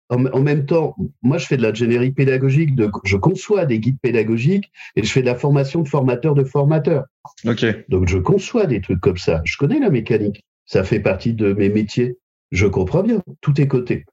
en, 0.10 0.26
en, 0.26 0.42
même 0.42 0.66
temps, 0.66 0.96
moi, 1.22 1.38
je 1.38 1.46
fais 1.48 1.58
de 1.58 1.62
la 1.62 1.74
générique 1.74 2.16
pédagogique, 2.16 2.76
de, 2.76 2.90
je 3.04 3.18
conçois 3.18 3.66
des 3.66 3.80
guides 3.80 4.00
pédagogiques 4.02 4.72
et 4.96 5.04
je 5.04 5.12
fais 5.12 5.22
de 5.22 5.26
la 5.26 5.36
formation 5.36 5.82
de 5.82 5.88
formateurs 5.88 6.36
de 6.36 6.44
formateurs. 6.44 7.06
Ok. 7.46 7.66
Donc, 7.90 8.08
je 8.08 8.18
conçois 8.18 8.66
des 8.66 8.82
trucs 8.82 9.02
comme 9.02 9.18
ça. 9.18 9.42
Je 9.46 9.58
connais 9.58 9.80
la 9.80 9.90
mécanique. 9.90 10.44
Ça 10.66 10.84
fait 10.84 11.00
partie 11.00 11.34
de 11.34 11.54
mes 11.54 11.70
métiers. 11.70 12.18
Je 12.52 12.68
comprends 12.68 13.04
bien. 13.04 13.22
Tout 13.42 13.60
est 13.60 13.68
coté 13.68 14.06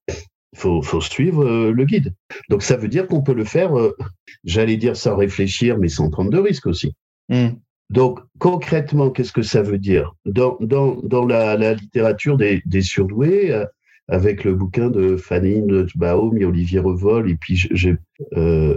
faut, 0.55 0.83
faut 0.83 1.01
suivre 1.01 1.45
euh, 1.45 1.73
le 1.73 1.85
guide. 1.85 2.15
Donc 2.49 2.63
ça 2.63 2.77
veut 2.77 2.89
dire 2.89 3.07
qu'on 3.07 3.23
peut 3.23 3.35
le 3.35 3.45
faire, 3.45 3.79
euh, 3.79 3.97
j'allais 4.45 4.77
dire 4.77 4.97
sans 4.97 5.17
réfléchir, 5.17 5.79
mais 5.79 5.89
sans 5.89 6.11
prendre 6.11 6.31
de 6.31 6.39
risques 6.39 6.67
aussi. 6.67 6.95
Hmm. 7.29 7.51
Donc 7.91 8.21
concrètement, 8.39 9.11
qu'est-ce 9.11 9.33
que 9.33 9.43
ça 9.43 9.63
veut 9.63 9.79
dire? 9.79 10.15
Dans, 10.25 10.57
dans, 10.61 10.97
dans 11.03 11.27
la, 11.27 11.57
la, 11.57 11.75
littérature 11.75 12.37
des, 12.37 12.63
des 12.67 12.83
surdoués, 12.83 13.51
euh, 13.53 13.65
avec 14.09 14.45
le 14.45 14.55
bouquin 14.55 14.91
de 14.91 15.17
Fanny 15.17 15.63
Baum 15.95 16.37
et 16.39 16.45
Olivier 16.45 16.81
Revol, 16.81 17.31
et 17.31 17.37
puis 17.37 17.57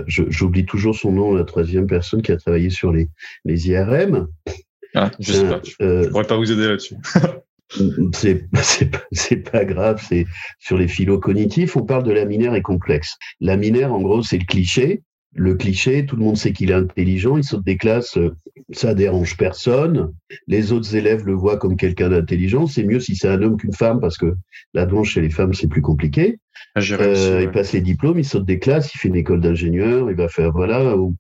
j'oublie 0.08 0.66
toujours 0.66 0.96
son 0.96 1.12
nom, 1.12 1.34
la 1.34 1.44
troisième 1.44 1.88
personne 1.88 2.22
qui 2.22 2.32
a 2.32 2.38
travaillé 2.38 2.70
sur 2.70 2.92
les, 2.92 3.10
les 3.44 3.70
IRM. 3.70 4.28
Ah, 4.94 5.12
je 5.20 5.34
sais 5.34 5.48
pas. 5.48 5.62
Je 5.64 6.10
pourrais 6.10 6.24
pas 6.24 6.38
vous 6.38 6.52
aider 6.52 6.68
là-dessus. 6.68 6.96
c'est 8.14 8.48
c'est 9.12 9.52
pas 9.52 9.66
grave, 9.66 10.02
c'est 10.08 10.26
sur 10.60 10.78
les 10.78 10.88
philo 10.88 11.20
cognitifs, 11.20 11.76
on 11.76 11.84
parle 11.84 12.04
de 12.04 12.12
laminaire 12.12 12.56
et 12.56 12.62
complexe. 12.62 13.16
Laminaire, 13.40 13.94
en 13.94 14.02
gros, 14.02 14.22
c'est 14.22 14.38
le 14.38 14.46
cliché. 14.46 15.04
Le 15.36 15.56
cliché, 15.56 16.06
tout 16.06 16.16
le 16.16 16.24
monde 16.24 16.38
sait 16.38 16.54
qu'il 16.54 16.72
est 16.72 16.76
intelligent, 16.76 17.38
il 17.38 17.44
saute 17.44 17.66
des 17.66 17.78
classes, 17.78 18.18
euh, 18.18 18.36
ça 18.72 18.94
dérange 18.94 19.36
personne. 19.36 20.14
Les 20.48 20.72
autres 20.72 20.96
élèves 20.96 21.26
le 21.26 21.34
voient 21.34 21.58
comme 21.58 21.76
quelqu'un 21.76 22.10
d'intelligent. 22.10 22.68
C'est 22.68 22.84
mieux 22.84 23.02
si 23.02 23.16
c'est 23.16 23.28
un 23.28 23.42
homme 23.42 23.58
qu'une 23.58 23.74
femme 23.74 24.00
parce 24.00 24.18
que 24.18 24.34
la 24.74 24.86
danse 24.86 25.08
chez 25.08 25.22
les 25.22 25.30
femmes 25.30 25.54
c'est 25.54 25.68
plus 25.68 25.82
compliqué. 25.82 26.40
Ah, 26.74 26.80
euh, 26.80 27.42
Il 27.44 27.52
passe 27.52 27.74
les 27.74 27.82
diplômes, 27.82 28.18
il 28.18 28.26
saute 28.26 28.46
des 28.46 28.60
classes, 28.60 28.94
il 28.94 28.98
fait 28.98 29.10
une 29.10 29.16
école 29.16 29.42
d'ingénieur, 29.42 30.10
il 30.10 30.16
va 30.16 30.30
faire 30.30 30.52
voilà 30.54 30.98
ou, 30.98 31.16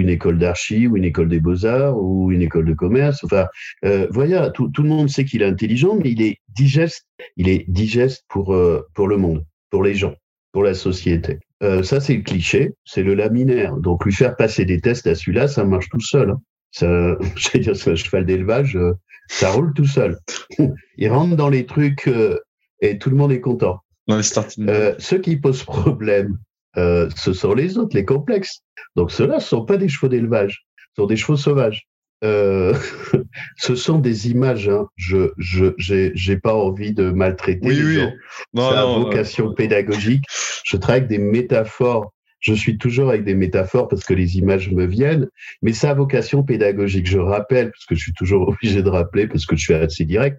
une 0.00 0.08
école 0.08 0.38
d'archi 0.38 0.86
ou 0.86 0.96
une 0.96 1.04
école 1.04 1.28
des 1.28 1.40
beaux 1.40 1.64
arts 1.66 2.00
ou 2.00 2.32
une 2.32 2.42
école 2.42 2.64
de 2.64 2.74
commerce. 2.74 3.22
Enfin, 3.24 3.46
euh, 3.84 4.06
voilà, 4.10 4.50
tout, 4.50 4.68
tout, 4.68 4.82
le 4.82 4.88
monde 4.88 5.08
sait 5.08 5.24
qu'il 5.24 5.42
est 5.42 5.46
intelligent, 5.46 5.96
mais 5.96 6.10
il 6.10 6.22
est 6.22 6.38
digeste. 6.48 7.06
Il 7.36 7.48
est 7.48 7.64
digeste 7.68 8.24
pour 8.28 8.54
euh, 8.54 8.86
pour 8.94 9.06
le 9.08 9.16
monde, 9.16 9.44
pour 9.70 9.82
les 9.82 9.94
gens, 9.94 10.14
pour 10.52 10.62
la 10.62 10.74
société. 10.74 11.38
Euh, 11.62 11.82
ça, 11.82 12.00
c'est 12.00 12.14
le 12.14 12.22
cliché, 12.22 12.74
c'est 12.84 13.02
le 13.02 13.14
laminaire. 13.14 13.76
Donc, 13.76 14.04
lui 14.04 14.12
faire 14.12 14.36
passer 14.36 14.64
des 14.64 14.80
tests 14.80 15.06
à 15.06 15.14
celui-là, 15.14 15.48
ça 15.48 15.64
marche 15.64 15.88
tout 15.88 16.00
seul. 16.00 16.30
Hein. 16.30 16.40
Ça, 16.70 17.16
j'allais 17.36 17.60
dire, 17.60 17.76
c'est 17.76 17.92
un 17.92 17.96
cheval 17.96 18.26
d'élevage, 18.26 18.76
euh, 18.76 18.92
ça 19.28 19.50
roule 19.50 19.72
tout 19.74 19.86
seul. 19.86 20.18
Il 20.96 21.10
rentre 21.10 21.36
dans 21.36 21.48
les 21.48 21.66
trucs 21.66 22.08
euh, 22.08 22.38
et 22.80 22.98
tout 22.98 23.10
le 23.10 23.16
monde 23.16 23.32
est 23.32 23.40
content. 23.40 23.80
Ceux 24.08 25.18
qui 25.18 25.36
posent 25.36 25.64
problème, 25.64 26.38
ce 26.76 27.32
sont 27.32 27.54
les 27.54 27.76
autres, 27.76 27.96
les 27.96 28.04
complexes. 28.04 28.62
Donc, 28.94 29.10
ceux-là 29.10 29.36
ne 29.36 29.40
sont 29.40 29.64
pas 29.64 29.78
des 29.78 29.88
chevaux 29.88 30.08
d'élevage, 30.08 30.66
ce 30.94 31.02
sont 31.02 31.06
des 31.06 31.16
chevaux 31.16 31.36
sauvages. 31.36 31.88
Euh, 32.24 32.74
ce 33.56 33.74
sont 33.74 33.98
des 33.98 34.30
images. 34.30 34.68
Hein. 34.68 34.86
Je 34.96 35.32
je 35.38 35.72
j'ai 35.78 36.36
pas 36.36 36.54
envie 36.54 36.92
de 36.92 37.10
maltraiter 37.10 37.68
les 37.68 37.94
gens. 37.94 38.12
Non, 38.54 38.70
C'est 38.70 39.04
vocation 39.04 39.54
pédagogique. 39.54 40.24
Je 40.64 40.76
travaille 40.76 41.00
avec 41.00 41.10
des 41.10 41.18
métaphores. 41.18 42.12
Je 42.40 42.52
suis 42.52 42.78
toujours 42.78 43.08
avec 43.08 43.24
des 43.24 43.34
métaphores 43.34 43.88
parce 43.88 44.04
que 44.04 44.14
les 44.14 44.36
images 44.36 44.70
me 44.70 44.84
viennent, 44.86 45.26
mais 45.62 45.72
ça 45.72 45.90
a 45.90 45.94
vocation 45.94 46.42
pédagogique. 46.44 47.06
Je 47.06 47.18
rappelle, 47.18 47.70
parce 47.70 47.86
que 47.86 47.94
je 47.94 48.00
suis 48.00 48.12
toujours 48.12 48.48
obligé 48.48 48.82
de 48.82 48.88
rappeler, 48.88 49.26
parce 49.26 49.46
que 49.46 49.56
je 49.56 49.62
suis 49.62 49.74
assez 49.74 50.04
direct, 50.04 50.38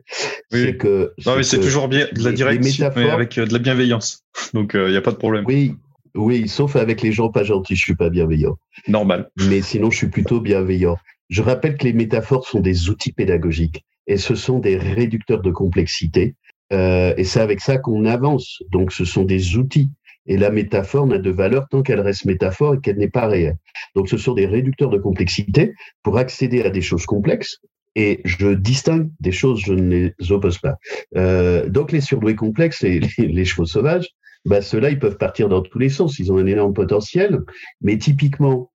c'est 0.52 0.78
que... 0.78 1.12
Non, 1.26 1.36
mais 1.36 1.44
c'est 1.44 1.60
toujours 1.60 1.88
bien 1.88 2.08
de 2.12 2.24
la 2.24 2.32
direction, 2.32 2.86
avec 2.86 3.38
euh, 3.38 3.46
de 3.46 3.52
la 3.52 3.60
bienveillance. 3.60 4.24
Donc, 4.54 4.72
il 4.74 4.80
euh, 4.80 4.92
n'y 4.92 4.96
a 4.96 5.02
pas 5.02 5.12
de 5.12 5.18
problème. 5.18 5.44
Oui, 5.48 5.76
oui, 6.16 6.48
sauf 6.48 6.76
avec 6.76 7.02
les 7.02 7.12
gens 7.12 7.30
pas 7.30 7.44
gentils, 7.44 7.76
je 7.76 7.84
suis 7.84 7.96
pas 7.96 8.10
bienveillant. 8.10 8.58
Normal. 8.88 9.30
Mais 9.50 9.62
sinon, 9.62 9.92
je 9.92 9.98
suis 9.98 10.08
plutôt 10.08 10.40
bienveillant. 10.40 10.98
Je 11.30 11.42
rappelle 11.42 11.78
que 11.78 11.84
les 11.84 11.94
métaphores 11.94 12.48
sont 12.48 12.60
des 12.60 12.90
outils 12.90 13.12
pédagogiques 13.12 13.86
et 14.08 14.18
ce 14.18 14.36
sont 14.36 14.60
des 14.60 14.78
réducteurs 14.78 15.42
de 15.42 15.52
complexité. 15.52 16.36
Euh, 16.74 17.14
et 17.18 17.24
c'est 17.24 17.42
avec 17.42 17.60
ça 17.60 17.78
qu'on 17.78 18.06
avance. 18.06 18.62
Donc, 18.72 18.92
ce 18.92 19.06
sont 19.06 19.24
des 19.24 19.58
outils. 19.58 19.90
Et 20.30 20.38
la 20.38 20.50
métaphore 20.50 21.08
n'a 21.08 21.20
de 21.20 21.30
valeur 21.30 21.68
tant 21.70 21.82
qu'elle 21.82 22.02
reste 22.02 22.26
métaphore 22.26 22.76
et 22.76 22.80
qu'elle 22.80 22.98
n'est 22.98 23.10
pas 23.10 23.28
réelle. 23.28 23.58
Donc, 23.96 24.10
ce 24.10 24.18
sont 24.18 24.34
des 24.34 24.46
réducteurs 24.46 24.90
de 24.90 24.98
complexité 24.98 25.74
pour 26.04 26.18
accéder 26.18 26.64
à 26.64 26.70
des 26.70 26.82
choses 26.82 27.06
complexes. 27.06 27.60
Et 27.96 28.22
je 28.26 28.54
distingue 28.54 29.10
des 29.20 29.32
choses, 29.32 29.62
je 29.66 29.74
ne 29.74 29.90
les 30.20 30.32
oppose 30.32 30.60
pas. 30.60 30.76
Euh, 31.16 31.68
donc, 31.70 31.92
les 31.92 32.02
surdoués 32.02 32.36
complexes 32.36 32.84
et 32.84 33.00
les, 33.00 33.28
les 33.28 33.46
chevaux 33.46 33.66
sauvages, 33.66 34.10
bah, 34.46 34.62
ceux-là, 34.62 34.90
ils 34.90 35.00
peuvent 35.00 35.18
partir 35.18 35.50
dans 35.50 35.62
tous 35.62 35.80
les 35.80 35.90
sens. 35.90 36.20
Ils 36.20 36.32
ont 36.32 36.38
un 36.38 36.46
énorme 36.46 36.74
potentiel. 36.74 37.40
Mais 37.82 37.98
typiquement, 37.98 38.72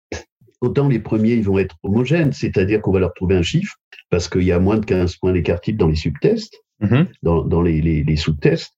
Autant 0.61 0.89
les 0.89 0.99
premiers, 0.99 1.33
ils 1.33 1.45
vont 1.45 1.59
être 1.59 1.77
homogènes, 1.83 2.33
c'est-à-dire 2.33 2.83
qu'on 2.83 2.93
va 2.93 3.01
leur 3.01 3.15
trouver 3.15 3.37
un 3.37 3.43
chiffre, 3.43 3.77
parce 4.11 4.29
qu'il 4.29 4.43
y 4.43 4.53
a 4.53 4.59
moins 4.59 4.79
de 4.79 4.85
15 4.85 5.17
points 5.17 5.33
d'écart 5.33 5.61
type 5.61 5.77
dans 5.77 5.89
les 5.89 5.97
subtests, 5.97 6.55
mm 6.81 7.05
dans, 7.23 7.63
les, 7.63 7.81
les, 7.81 8.17
sous-tests. 8.17 8.75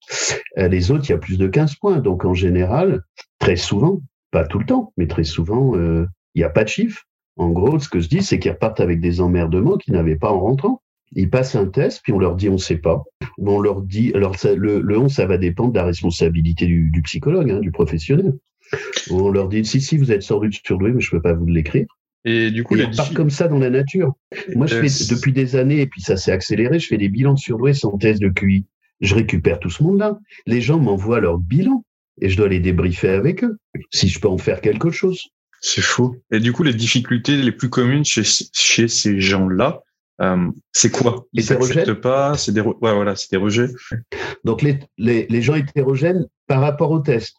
Euh, 0.58 0.68
les 0.68 0.90
autres, 0.90 1.04
il 1.08 1.10
y 1.10 1.14
a 1.14 1.18
plus 1.18 1.38
de 1.38 1.46
15 1.46 1.76
points. 1.76 1.98
Donc, 1.98 2.24
en 2.24 2.34
général, 2.34 3.02
très 3.38 3.56
souvent, 3.56 4.00
pas 4.30 4.44
tout 4.44 4.58
le 4.58 4.66
temps, 4.66 4.92
mais 4.96 5.06
très 5.06 5.24
souvent, 5.24 5.76
euh, 5.76 6.06
il 6.34 6.40
n'y 6.40 6.44
a 6.44 6.50
pas 6.50 6.64
de 6.64 6.68
chiffre. 6.68 7.04
En 7.36 7.50
gros, 7.50 7.78
ce 7.78 7.88
que 7.88 8.00
je 8.00 8.08
dis, 8.08 8.22
c'est 8.22 8.38
qu'ils 8.38 8.50
repartent 8.50 8.80
avec 8.80 9.00
des 9.00 9.20
emmerdements 9.20 9.76
qu'ils 9.76 9.94
n'avaient 9.94 10.16
pas 10.16 10.30
en 10.30 10.40
rentrant. 10.40 10.82
Ils 11.14 11.30
passent 11.30 11.54
un 11.56 11.66
test, 11.66 12.00
puis 12.02 12.12
on 12.12 12.18
leur 12.18 12.36
dit 12.36 12.48
on 12.48 12.54
ne 12.54 12.58
sait 12.58 12.78
pas. 12.78 13.02
On 13.38 13.60
leur 13.60 13.82
dit, 13.82 14.12
alors 14.14 14.34
le, 14.44 14.80
le 14.80 14.98
11, 14.98 15.12
ça 15.12 15.26
va 15.26 15.38
dépendre 15.38 15.72
de 15.72 15.78
la 15.78 15.84
responsabilité 15.84 16.66
du, 16.66 16.90
du 16.90 17.02
psychologue, 17.02 17.50
hein, 17.50 17.60
du 17.60 17.70
professionnel. 17.70 18.34
On 19.10 19.30
leur 19.30 19.48
dit 19.48 19.64
si, 19.64 19.80
si, 19.80 19.96
vous 19.96 20.12
êtes 20.12 20.22
sorti 20.22 20.60
surdoué, 20.64 20.92
mais 20.92 21.00
je 21.00 21.08
ne 21.08 21.18
peux 21.18 21.22
pas 21.22 21.34
vous 21.34 21.46
l'écrire. 21.46 21.86
Et 22.24 22.50
du 22.50 22.62
coup, 22.62 22.76
il 22.76 22.88
part 22.90 23.12
comme 23.14 23.30
ça 23.30 23.48
dans 23.48 23.58
la 23.58 23.70
nature. 23.70 24.14
Moi, 24.54 24.66
je 24.66 24.76
fais 24.76 25.14
depuis 25.14 25.32
des 25.32 25.56
années, 25.56 25.80
et 25.80 25.86
puis 25.86 26.00
ça 26.00 26.16
s'est 26.16 26.32
accéléré, 26.32 26.78
je 26.78 26.86
fais 26.86 26.98
des 26.98 27.08
bilans 27.08 27.34
de 27.34 27.38
surdoués 27.38 27.74
sans 27.74 27.98
thèse 27.98 28.20
de 28.20 28.28
QI. 28.28 28.64
Je 29.00 29.14
récupère 29.14 29.58
tout 29.58 29.70
ce 29.70 29.82
monde-là. 29.82 30.18
Les 30.46 30.60
gens 30.60 30.78
m'envoient 30.78 31.20
leur 31.20 31.38
bilan 31.38 31.84
et 32.20 32.28
je 32.28 32.36
dois 32.36 32.48
les 32.48 32.60
débriefer 32.60 33.08
avec 33.08 33.42
eux, 33.42 33.56
si 33.90 34.08
je 34.08 34.20
peux 34.20 34.28
en 34.28 34.38
faire 34.38 34.60
quelque 34.60 34.90
chose. 34.90 35.20
C'est 35.60 35.80
fou. 35.80 36.16
Et 36.30 36.38
du 36.38 36.52
coup, 36.52 36.62
les 36.62 36.74
difficultés 36.74 37.36
les 37.36 37.52
plus 37.52 37.70
communes 37.70 38.04
chez, 38.04 38.22
chez 38.24 38.88
ces 38.88 39.20
gens-là, 39.20 39.80
euh, 40.20 40.50
c'est 40.72 40.90
quoi? 40.90 41.26
Ils 41.32 41.44
n'acceptent 41.50 41.94
pas, 41.94 42.36
c'est 42.36 42.52
des, 42.52 42.60
ouais, 42.60 42.74
voilà, 42.80 43.16
c'est 43.16 43.30
des 43.30 43.36
rejets. 43.36 43.68
Donc 44.44 44.62
les, 44.62 44.78
les, 44.98 45.26
les 45.28 45.42
gens 45.42 45.54
hétérogènes 45.54 46.26
par 46.46 46.60
rapport 46.60 46.90
au 46.90 47.00
test. 47.00 47.36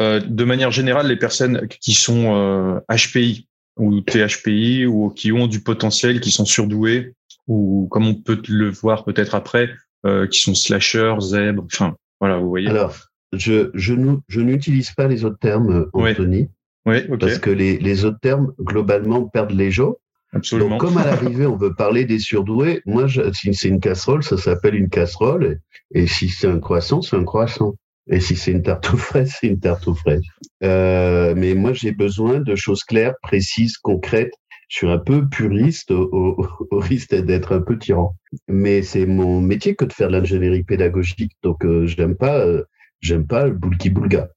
Euh, 0.00 0.20
de 0.20 0.44
manière 0.44 0.70
générale, 0.70 1.08
les 1.08 1.16
personnes 1.16 1.68
qui 1.68 1.92
sont 1.92 2.80
HPI 2.88 3.48
euh, 3.78 3.82
ou 3.82 4.00
THPI 4.00 4.86
ou 4.86 5.10
qui 5.10 5.32
ont 5.32 5.46
du 5.46 5.60
potentiel, 5.60 6.20
qui 6.20 6.30
sont 6.30 6.44
surdouées, 6.44 7.14
ou 7.46 7.86
comme 7.90 8.06
on 8.06 8.14
peut 8.14 8.40
le 8.48 8.70
voir 8.70 9.04
peut-être 9.04 9.34
après, 9.34 9.70
euh, 10.06 10.26
qui 10.26 10.40
sont 10.40 10.54
slashers, 10.54 11.16
zèbres, 11.20 11.64
enfin, 11.66 11.96
voilà, 12.18 12.38
vous 12.38 12.48
voyez. 12.48 12.68
Alors, 12.68 12.96
je, 13.32 13.70
je, 13.74 13.94
je 14.28 14.40
n'utilise 14.40 14.90
pas 14.92 15.06
les 15.06 15.24
autres 15.24 15.38
termes, 15.38 15.86
Anthony. 15.92 16.48
Oui, 16.86 17.02
Parce 17.18 17.38
que 17.38 17.50
les, 17.50 17.76
les, 17.78 18.04
autres 18.06 18.20
termes, 18.20 18.54
globalement, 18.58 19.24
perdent 19.24 19.52
les 19.52 19.70
gens. 19.70 19.96
Absolument. 20.32 20.70
Donc, 20.70 20.80
comme 20.80 20.96
à 20.96 21.04
l'arrivée, 21.04 21.44
on 21.44 21.56
veut 21.56 21.74
parler 21.74 22.06
des 22.06 22.18
surdoués, 22.18 22.80
moi, 22.86 23.06
si 23.34 23.52
c'est 23.52 23.68
une 23.68 23.80
casserole, 23.80 24.22
ça 24.22 24.38
s'appelle 24.38 24.74
une 24.74 24.88
casserole. 24.88 25.60
Et 25.92 26.06
si 26.06 26.28
c'est 26.30 26.46
un 26.46 26.58
croissant, 26.58 27.02
c'est 27.02 27.16
un 27.16 27.24
croissant. 27.24 27.74
Et 28.10 28.20
si 28.20 28.36
c'est 28.36 28.50
une 28.50 28.62
tarte 28.62 28.92
aux 28.92 28.96
fraises, 28.96 29.36
c'est 29.40 29.46
une 29.46 29.60
tarte 29.60 29.86
aux 29.86 29.94
fraises. 29.94 30.24
Euh, 30.64 31.34
mais 31.36 31.54
moi, 31.54 31.72
j'ai 31.72 31.92
besoin 31.92 32.40
de 32.40 32.54
choses 32.56 32.82
claires, 32.82 33.14
précises, 33.22 33.78
concrètes. 33.78 34.32
Je 34.68 34.78
suis 34.78 34.88
un 34.88 34.98
peu 34.98 35.28
puriste 35.28 35.90
au, 35.90 36.46
risque 36.72 37.14
d'être 37.14 37.54
un 37.54 37.60
peu 37.60 37.78
tyran. 37.78 38.14
Mais 38.48 38.82
c'est 38.82 39.06
mon 39.06 39.40
métier 39.40 39.74
que 39.74 39.84
de 39.84 39.92
faire 39.92 40.08
de 40.08 40.12
l'ingénierie 40.12 40.64
pédagogique. 40.64 41.32
Donc, 41.42 41.64
euh, 41.64 41.86
j'aime 41.86 42.16
pas, 42.16 42.38
euh, 42.38 42.64
j'aime 43.00 43.26
pas 43.26 43.46
le 43.46 43.52
boulki 43.52 43.90
boulga. 43.90 44.28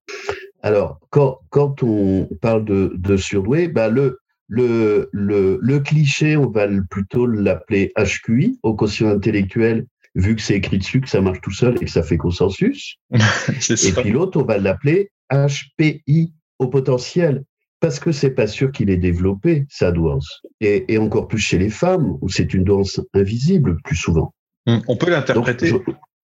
Alors, 0.61 0.99
quand, 1.09 1.39
quand 1.49 1.83
on 1.83 2.29
parle 2.41 2.65
de, 2.65 2.93
de 2.95 3.17
surdoué, 3.17 3.67
bah 3.67 3.89
le, 3.89 4.19
le, 4.47 5.09
le, 5.11 5.59
le 5.61 5.79
cliché, 5.79 6.37
on 6.37 6.49
va 6.49 6.67
plutôt 6.89 7.25
l'appeler 7.25 7.91
HQI, 7.97 8.59
au 8.63 8.75
quotient 8.75 9.09
intellectuel 9.09 9.87
vu 10.15 10.35
que 10.35 10.41
c'est 10.41 10.55
écrit 10.55 10.77
dessus, 10.77 11.01
que 11.01 11.09
ça 11.09 11.21
marche 11.21 11.41
tout 11.41 11.51
seul 11.51 11.75
et 11.81 11.85
que 11.85 11.91
ça 11.91 12.03
fait 12.03 12.17
consensus. 12.17 12.97
et 13.11 13.91
puis 13.91 14.11
l'autre, 14.11 14.39
on 14.39 14.45
va 14.45 14.57
l'appeler 14.57 15.11
HPI 15.31 16.33
au 16.59 16.67
potentiel, 16.67 17.43
parce 17.79 17.99
que 17.99 18.11
c'est 18.11 18.31
pas 18.31 18.47
sûr 18.47 18.71
qu'il 18.71 18.89
ait 18.89 18.97
développé 18.97 19.65
sa 19.69 19.91
douance. 19.91 20.41
Et, 20.61 20.97
encore 20.97 21.27
plus 21.27 21.39
chez 21.39 21.57
les 21.57 21.69
femmes, 21.69 22.17
où 22.21 22.29
c'est 22.29 22.53
une 22.53 22.63
douance 22.63 23.01
invisible 23.13 23.77
plus 23.83 23.95
souvent. 23.95 24.33
Hum, 24.67 24.81
on 24.87 24.95
peut 24.95 25.09
l'interpréter. 25.09 25.73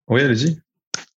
Oui, 0.08 0.20
allez-y. 0.20 0.58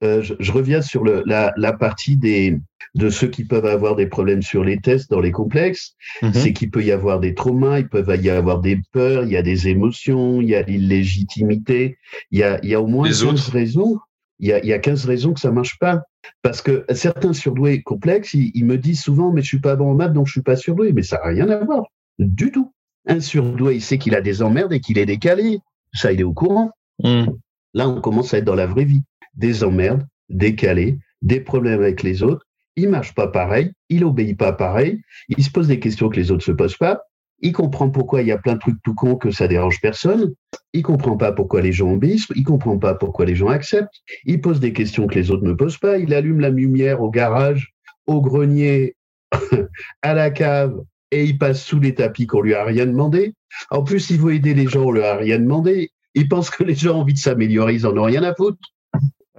Euh, 0.02 0.22
je, 0.22 0.52
reviens 0.52 0.80
sur 0.80 1.04
le, 1.04 1.22
la, 1.26 1.52
la, 1.56 1.72
partie 1.74 2.16
des, 2.16 2.58
de 2.94 3.10
ceux 3.10 3.28
qui 3.28 3.44
peuvent 3.44 3.66
avoir 3.66 3.96
des 3.96 4.06
problèmes 4.06 4.40
sur 4.40 4.64
les 4.64 4.80
tests 4.80 5.10
dans 5.10 5.20
les 5.20 5.30
complexes. 5.30 5.94
Mhm. 6.22 6.32
C'est 6.32 6.52
qu'il 6.52 6.70
peut 6.70 6.82
y 6.82 6.90
avoir 6.90 7.20
des 7.20 7.34
traumas, 7.34 7.80
il 7.80 7.88
peut 7.88 8.04
y 8.16 8.30
avoir 8.30 8.60
des 8.60 8.80
peurs, 8.92 9.24
il 9.24 9.30
y 9.30 9.36
a 9.36 9.42
des 9.42 9.68
émotions, 9.68 10.40
il 10.40 10.48
y 10.48 10.54
a 10.54 10.62
l'illégitimité. 10.62 11.98
Il 12.30 12.38
y 12.38 12.42
a, 12.42 12.58
il 12.62 12.70
y 12.70 12.74
a 12.74 12.80
au 12.80 12.86
moins 12.86 13.08
15 13.08 13.48
raisons. 13.50 13.98
Il 14.38 14.48
y, 14.48 14.52
a, 14.54 14.58
il 14.60 14.66
y 14.66 14.72
a 14.72 14.78
15 14.78 15.04
raisons 15.04 15.34
que 15.34 15.40
ça 15.40 15.50
marche 15.50 15.78
pas. 15.78 16.02
Parce 16.42 16.62
que 16.62 16.86
certains 16.94 17.34
surdoués 17.34 17.82
complexes, 17.82 18.32
ils, 18.32 18.64
me 18.64 18.78
disent 18.78 19.02
souvent, 19.02 19.32
mais 19.32 19.42
je 19.42 19.48
suis 19.48 19.60
pas 19.60 19.76
bon 19.76 19.90
en 19.90 19.94
maths, 19.94 20.14
donc 20.14 20.28
je 20.28 20.32
suis 20.32 20.42
pas 20.42 20.56
surdoué. 20.56 20.94
Mais 20.94 21.02
ça 21.02 21.16
n'a 21.16 21.28
rien 21.28 21.50
à 21.50 21.62
voir. 21.62 21.84
Du 22.18 22.50
tout. 22.50 22.72
Un 23.06 23.20
surdoué, 23.20 23.76
il 23.76 23.82
sait 23.82 23.98
qu'il 23.98 24.14
a 24.14 24.22
des 24.22 24.40
emmerdes 24.40 24.72
et 24.72 24.80
qu'il 24.80 24.96
est 24.96 25.04
décalé. 25.04 25.58
Ça, 25.92 26.10
il 26.12 26.20
est 26.20 26.24
au 26.24 26.32
courant. 26.32 26.70
Mhm. 27.04 27.38
Là, 27.74 27.88
on 27.88 28.00
commence 28.00 28.32
à 28.32 28.38
être 28.38 28.44
dans 28.44 28.54
la 28.54 28.66
vraie 28.66 28.84
vie 28.84 29.02
des 29.34 29.64
emmerdes, 29.64 30.06
décalés, 30.28 30.98
des 31.22 31.40
problèmes 31.40 31.80
avec 31.80 32.02
les 32.02 32.22
autres. 32.22 32.46
Il 32.76 32.88
marche 32.88 33.14
pas 33.14 33.28
pareil, 33.28 33.72
il 33.88 34.04
obéit 34.04 34.38
pas 34.38 34.52
pareil, 34.52 35.02
il 35.28 35.42
se 35.42 35.50
pose 35.50 35.68
des 35.68 35.80
questions 35.80 36.08
que 36.08 36.16
les 36.16 36.30
autres 36.30 36.44
se 36.44 36.52
posent 36.52 36.76
pas. 36.76 37.02
Il 37.42 37.52
comprend 37.52 37.90
pourquoi 37.90 38.20
il 38.20 38.28
y 38.28 38.32
a 38.32 38.38
plein 38.38 38.54
de 38.54 38.58
trucs 38.58 38.82
tout 38.82 38.94
cons 38.94 39.16
que 39.16 39.30
ça 39.30 39.48
dérange 39.48 39.80
personne. 39.80 40.34
Il 40.72 40.82
comprend 40.82 41.16
pas 41.16 41.32
pourquoi 41.32 41.62
les 41.62 41.72
gens 41.72 41.92
obéissent. 41.92 42.28
Il 42.36 42.44
comprend 42.44 42.78
pas 42.78 42.94
pourquoi 42.94 43.24
les 43.24 43.34
gens 43.34 43.48
acceptent. 43.48 44.02
Il 44.24 44.40
pose 44.40 44.60
des 44.60 44.74
questions 44.74 45.06
que 45.06 45.14
les 45.14 45.30
autres 45.30 45.44
ne 45.44 45.54
posent 45.54 45.78
pas. 45.78 45.98
Il 45.98 46.12
allume 46.12 46.40
la 46.40 46.50
lumière 46.50 47.00
au 47.00 47.10
garage, 47.10 47.72
au 48.06 48.20
grenier, 48.20 48.94
à 50.02 50.14
la 50.14 50.30
cave, 50.30 50.78
et 51.10 51.24
il 51.24 51.38
passe 51.38 51.62
sous 51.64 51.80
les 51.80 51.94
tapis 51.94 52.26
qu'on 52.26 52.42
lui 52.42 52.54
a 52.54 52.64
rien 52.64 52.86
demandé. 52.86 53.34
En 53.70 53.82
plus, 53.82 54.10
il 54.10 54.20
veut 54.20 54.34
aider 54.34 54.54
les 54.54 54.66
gens, 54.66 54.84
on 54.84 54.92
lui 54.92 55.02
a 55.02 55.16
rien 55.16 55.38
demandé. 55.38 55.90
Il 56.14 56.28
pense 56.28 56.50
que 56.50 56.64
les 56.64 56.74
gens 56.74 56.96
ont 56.96 57.00
envie 57.00 57.14
de 57.14 57.18
s'améliorer, 57.18 57.74
ils 57.74 57.86
en 57.86 57.96
ont 57.96 58.04
rien 58.04 58.22
à 58.22 58.34
foutre. 58.34 58.58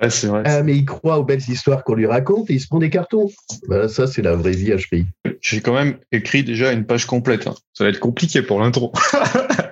C'est 0.10 0.28
vrai. 0.28 0.44
Ah, 0.46 0.64
mais 0.64 0.76
il 0.76 0.86
croit 0.86 1.20
aux 1.20 1.24
belles 1.24 1.48
histoires 1.48 1.84
qu'on 1.84 1.94
lui 1.94 2.08
raconte 2.08 2.50
et 2.50 2.54
il 2.54 2.60
se 2.60 2.68
prend 2.68 2.80
des 2.80 2.90
cartons. 2.90 3.30
Voilà, 3.68 3.88
ça, 3.88 4.08
c'est 4.08 4.22
la 4.22 4.36
vraie 4.36 4.52
vie 4.52 4.72
HPI. 4.76 5.06
J'ai 5.42 5.62
quand 5.62 5.74
même 5.74 5.98
écrit 6.12 6.44
déjà 6.44 6.72
une 6.72 6.86
page 6.86 7.06
complète. 7.06 7.48
hein. 7.48 7.56
Ça 7.74 7.84
va 7.84 7.90
être 7.90 8.00
compliqué 8.00 8.42
pour 8.42 8.60
l'intro. 8.60 8.92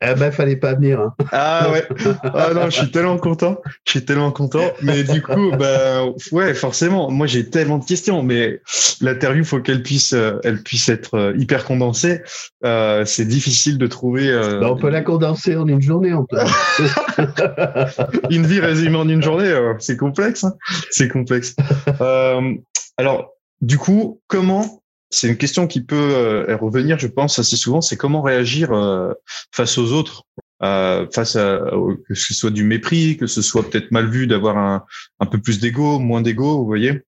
Ah 0.00 0.14
ben, 0.18 0.30
fallait 0.30 0.56
pas 0.56 0.74
venir. 0.74 1.00
Hein. 1.00 1.14
Ah 1.32 1.70
ouais. 1.72 1.86
Ah 2.22 2.50
non, 2.54 2.66
je 2.70 2.78
suis 2.78 2.90
tellement 2.90 3.18
content. 3.18 3.60
Je 3.84 3.90
suis 3.92 4.04
tellement 4.04 4.30
content. 4.30 4.62
Mais 4.82 5.02
du 5.02 5.20
coup, 5.22 5.50
bah 5.58 6.04
ouais, 6.32 6.54
forcément. 6.54 7.10
Moi, 7.10 7.26
j'ai 7.26 7.50
tellement 7.50 7.78
de 7.78 7.84
questions, 7.84 8.22
mais 8.22 8.60
l'interview, 9.00 9.44
faut 9.44 9.60
qu'elle 9.60 9.82
puisse, 9.82 10.12
euh, 10.12 10.38
elle 10.44 10.62
puisse 10.62 10.88
être 10.88 11.14
euh, 11.14 11.34
hyper 11.36 11.64
condensée. 11.64 12.22
Euh, 12.64 13.04
c'est 13.04 13.24
difficile 13.26 13.78
de 13.78 13.86
trouver. 13.86 14.28
euh, 14.30 14.60
Ben, 14.60 14.68
on 14.68 14.76
peut 14.76 14.90
la 14.90 15.02
condenser 15.02 15.56
en 15.56 15.66
une 15.66 15.82
journée. 15.82 16.12
On 16.14 16.24
peut. 16.24 16.38
une 18.30 18.46
vie 18.46 18.60
résumée 18.60 18.96
en 18.96 19.08
une 19.08 19.22
journée, 19.22 19.48
euh, 19.48 19.74
c'est 19.78 19.96
complexe. 19.96 20.44
hein. 20.44 20.54
c'est 20.90 21.08
complexe. 21.08 21.54
Euh, 22.00 22.54
alors, 22.96 23.30
du 23.60 23.78
coup, 23.78 24.20
comment 24.28 24.82
C'est 25.10 25.28
une 25.28 25.36
question 25.36 25.66
qui 25.66 25.82
peut 25.82 26.14
euh, 26.14 26.56
revenir, 26.56 26.98
je 26.98 27.06
pense, 27.06 27.38
assez 27.38 27.56
souvent. 27.56 27.80
C'est 27.80 27.96
comment 27.96 28.20
réagir 28.20 28.72
euh, 28.72 29.12
face 29.52 29.78
aux 29.78 29.92
autres, 29.92 30.24
euh, 30.62 31.06
face 31.12 31.36
à 31.36 31.60
que 32.06 32.14
ce 32.14 32.34
soit 32.34 32.50
du 32.50 32.64
mépris, 32.64 33.16
que 33.16 33.26
ce 33.26 33.40
soit 33.40 33.68
peut-être 33.68 33.90
mal 33.90 34.08
vu 34.08 34.26
d'avoir 34.26 34.58
un, 34.58 34.84
un 35.20 35.26
peu 35.26 35.38
plus 35.40 35.60
d'ego, 35.60 35.98
moins 35.98 36.20
d'ego, 36.20 36.58
vous 36.58 36.66
voyez. 36.66 37.02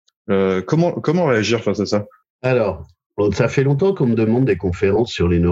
Comment 0.66 0.92
comment 0.92 1.24
réagir 1.24 1.64
face 1.64 1.80
à 1.80 1.86
ça? 1.86 2.04
Alors, 2.42 2.86
ça 3.32 3.48
fait 3.48 3.64
longtemps 3.64 3.94
qu'on 3.94 4.06
me 4.06 4.14
demande 4.14 4.44
des 4.44 4.58
conférences 4.58 5.10
sur 5.10 5.26
les, 5.26 5.42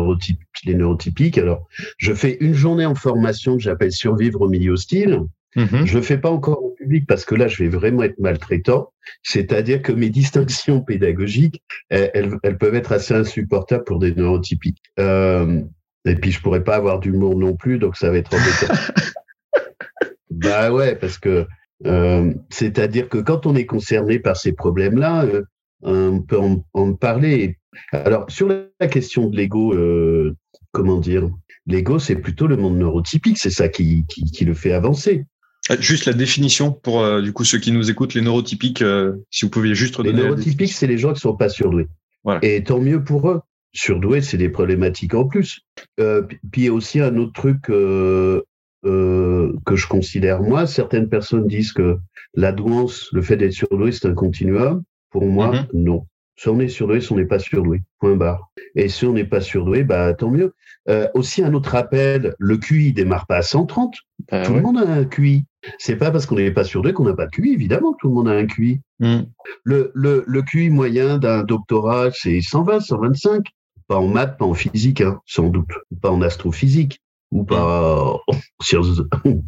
les 0.64 0.74
neurotypiques. 0.74 1.38
Alors, 1.38 1.66
je 1.96 2.12
fais 2.12 2.36
une 2.40 2.52
journée 2.52 2.84
en 2.84 2.94
formation 2.94 3.56
que 3.56 3.62
j'appelle 3.62 3.90
Survivre 3.90 4.42
au 4.42 4.48
milieu 4.48 4.72
hostile. 4.72 5.22
Mhm. 5.56 5.86
Je 5.86 5.94
le 5.96 6.02
fais 6.02 6.18
pas 6.18 6.30
encore 6.30 6.62
en 6.64 6.70
public 6.76 7.06
parce 7.08 7.24
que 7.24 7.34
là, 7.34 7.48
je 7.48 7.62
vais 7.62 7.68
vraiment 7.68 8.02
être 8.02 8.18
maltraitant. 8.18 8.92
C'est-à-dire 9.22 9.82
que 9.82 9.92
mes 9.92 10.10
distinctions 10.10 10.82
pédagogiques, 10.82 11.62
elles, 11.88 12.10
elles- 12.14 12.38
elles 12.42 12.58
peuvent 12.58 12.74
être 12.74 12.92
assez 12.92 13.14
insupportables 13.14 13.84
pour 13.84 13.98
des 13.98 14.14
neurotypiques. 14.14 14.82
Euh, 15.00 15.62
et 16.04 16.14
puis, 16.14 16.30
je 16.30 16.40
pourrais 16.40 16.62
pas 16.62 16.76
avoir 16.76 17.00
d'humour 17.00 17.36
non 17.36 17.56
plus, 17.56 17.78
donc 17.78 17.96
ça 17.96 18.10
va 18.10 18.18
être 18.18 18.32
embêtant. 18.34 18.74
bah 20.30 20.72
ouais, 20.72 20.94
parce 20.96 21.18
que 21.18 21.46
euh, 21.84 22.32
c'est-à-dire 22.50 23.08
que 23.08 23.18
quand 23.18 23.46
on 23.46 23.54
est 23.54 23.66
concerné 23.66 24.18
par 24.18 24.36
ces 24.36 24.52
problèmes-là, 24.52 25.24
euh, 25.24 25.42
on 25.82 26.20
peut 26.20 26.38
en, 26.38 26.64
en 26.72 26.94
parler. 26.94 27.58
Alors, 27.92 28.30
sur 28.30 28.48
la 28.48 28.88
question 28.88 29.28
de 29.28 29.36
l'ego, 29.36 29.74
euh, 29.74 30.34
comment 30.72 30.98
dire? 30.98 31.28
L'ego, 31.66 31.98
c'est 31.98 32.16
plutôt 32.16 32.46
le 32.46 32.56
monde 32.56 32.78
neurotypique, 32.78 33.38
c'est 33.38 33.50
ça 33.50 33.68
qui, 33.68 34.04
qui, 34.06 34.24
qui 34.30 34.44
le 34.44 34.54
fait 34.54 34.72
avancer. 34.72 35.24
Euh, 35.70 35.76
Juste 35.80 36.04
la 36.06 36.12
définition 36.12 36.72
pour 36.72 37.00
euh, 37.00 37.20
du 37.22 37.32
coup 37.32 37.44
ceux 37.44 37.58
qui 37.58 37.72
nous 37.72 37.90
écoutent, 37.90 38.14
les 38.14 38.20
neurotypiques, 38.20 38.82
euh, 38.82 39.14
si 39.30 39.44
vous 39.44 39.50
pouviez 39.50 39.74
juste 39.74 39.94
Les 39.98 40.10
redonner 40.10 40.22
la 40.22 40.28
neurotypiques, 40.30 40.72
c'est 40.72 40.86
les 40.86 40.98
gens 40.98 41.12
qui 41.12 41.20
sont 41.20 41.36
pas 41.36 41.48
surdoués. 41.48 41.88
Voilà. 42.24 42.40
Et 42.44 42.62
tant 42.62 42.80
mieux 42.80 43.02
pour 43.02 43.30
eux. 43.30 43.40
Surdoués, 43.72 44.22
c'est 44.22 44.38
des 44.38 44.48
problématiques 44.48 45.14
en 45.14 45.26
plus. 45.26 45.60
Euh, 46.00 46.22
puis 46.22 46.38
puis 46.50 46.62
il 46.62 46.64
y 46.66 46.68
a 46.68 46.72
aussi 46.72 47.00
un 47.00 47.16
autre 47.16 47.32
truc 47.34 47.68
euh, 47.70 48.40
que 48.82 49.76
je 49.76 49.86
considère 49.86 50.40
moi. 50.42 50.66
Certaines 50.66 51.08
personnes 51.08 51.46
disent 51.46 51.72
que 51.72 51.98
la 52.34 52.52
douance, 52.52 53.08
le 53.12 53.22
fait 53.22 53.36
d'être 53.36 53.52
surdoué, 53.52 53.92
c'est 53.92 54.06
un 54.08 54.14
continuum. 54.14 54.82
Pour 55.10 55.26
moi, 55.26 55.52
Mhm. 55.52 55.66
non. 55.74 56.06
Si 56.38 56.48
on 56.48 56.60
est 56.60 56.68
surdoué, 56.68 57.00
si 57.00 57.12
on 57.12 57.16
n'est 57.16 57.24
pas 57.24 57.38
surdoué. 57.38 57.80
Point 57.98 58.16
barre. 58.16 58.50
Et 58.74 58.88
si 58.88 59.06
on 59.06 59.12
n'est 59.14 59.24
pas 59.24 59.40
surdoué, 59.40 59.84
bah 59.84 60.12
tant 60.14 60.30
mieux. 60.30 60.54
Euh, 60.88 61.08
aussi 61.14 61.42
un 61.42 61.52
autre 61.54 61.70
rappel, 61.70 62.34
le 62.38 62.58
QI 62.58 62.92
démarre 62.92 63.26
pas 63.26 63.38
à 63.38 63.42
130. 63.42 63.94
Bah 64.30 64.42
tout 64.42 64.50
ouais. 64.52 64.56
le 64.58 64.62
monde 64.62 64.78
a 64.78 64.82
un 64.92 65.04
QI. 65.04 65.44
C'est 65.78 65.96
pas 65.96 66.10
parce 66.10 66.26
qu'on 66.26 66.36
n'est 66.36 66.50
pas 66.50 66.64
surdoué 66.64 66.92
qu'on 66.92 67.04
n'a 67.04 67.14
pas 67.14 67.26
de 67.26 67.30
QI. 67.30 67.52
Évidemment, 67.52 67.92
que 67.92 67.98
tout 68.00 68.08
le 68.08 68.14
monde 68.14 68.28
a 68.28 68.32
un 68.32 68.46
QI. 68.46 68.80
Mm. 69.00 69.20
Le, 69.64 69.90
le, 69.94 70.24
le 70.26 70.42
QI 70.42 70.70
moyen 70.70 71.18
d'un 71.18 71.42
doctorat, 71.42 72.10
c'est 72.12 72.40
120, 72.40 72.80
125. 72.80 73.46
Pas 73.88 73.96
en 73.96 74.08
maths, 74.08 74.36
pas 74.36 74.44
en 74.44 74.54
physique, 74.54 75.00
hein, 75.00 75.20
sans 75.26 75.48
doute. 75.48 75.70
Pas 76.00 76.10
en 76.10 76.20
astrophysique, 76.22 77.00
ou 77.30 77.44
pas 77.44 78.02
en 78.02 78.20
sciences. 78.60 79.02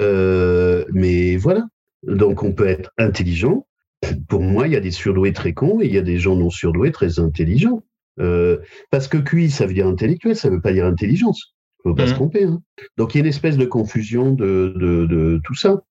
Euh, 0.00 0.84
mais 0.92 1.36
voilà. 1.36 1.64
Donc, 2.02 2.42
on 2.42 2.52
peut 2.52 2.66
être 2.66 2.90
intelligent. 2.98 3.66
Pour 4.28 4.42
moi, 4.42 4.66
il 4.66 4.72
y 4.72 4.76
a 4.76 4.80
des 4.80 4.90
surdoués 4.90 5.32
très 5.32 5.52
cons 5.52 5.80
et 5.80 5.86
il 5.86 5.94
y 5.94 5.98
a 5.98 6.02
des 6.02 6.18
gens 6.18 6.34
non 6.34 6.50
surdoués 6.50 6.90
très 6.90 7.20
intelligents. 7.20 7.84
Euh, 8.18 8.58
parce 8.90 9.08
que 9.08 9.18
QI, 9.18 9.50
ça 9.50 9.66
veut 9.66 9.74
dire 9.74 9.86
intellectuel, 9.86 10.34
ça 10.34 10.50
veut 10.50 10.60
pas 10.60 10.72
dire 10.72 10.86
intelligence. 10.86 11.51
Faut 11.82 11.94
pas 11.94 12.04
Mhm. 12.04 12.08
se 12.08 12.14
tromper. 12.14 12.44
Hein. 12.44 12.62
Donc, 12.96 13.14
il 13.14 13.18
y 13.18 13.20
a 13.20 13.24
une 13.24 13.28
espèce 13.28 13.56
de 13.56 13.64
confusion 13.66 14.32
de, 14.32 14.74
de, 14.76 15.06
de 15.06 15.40
tout 15.44 15.54
ça. 15.54 15.82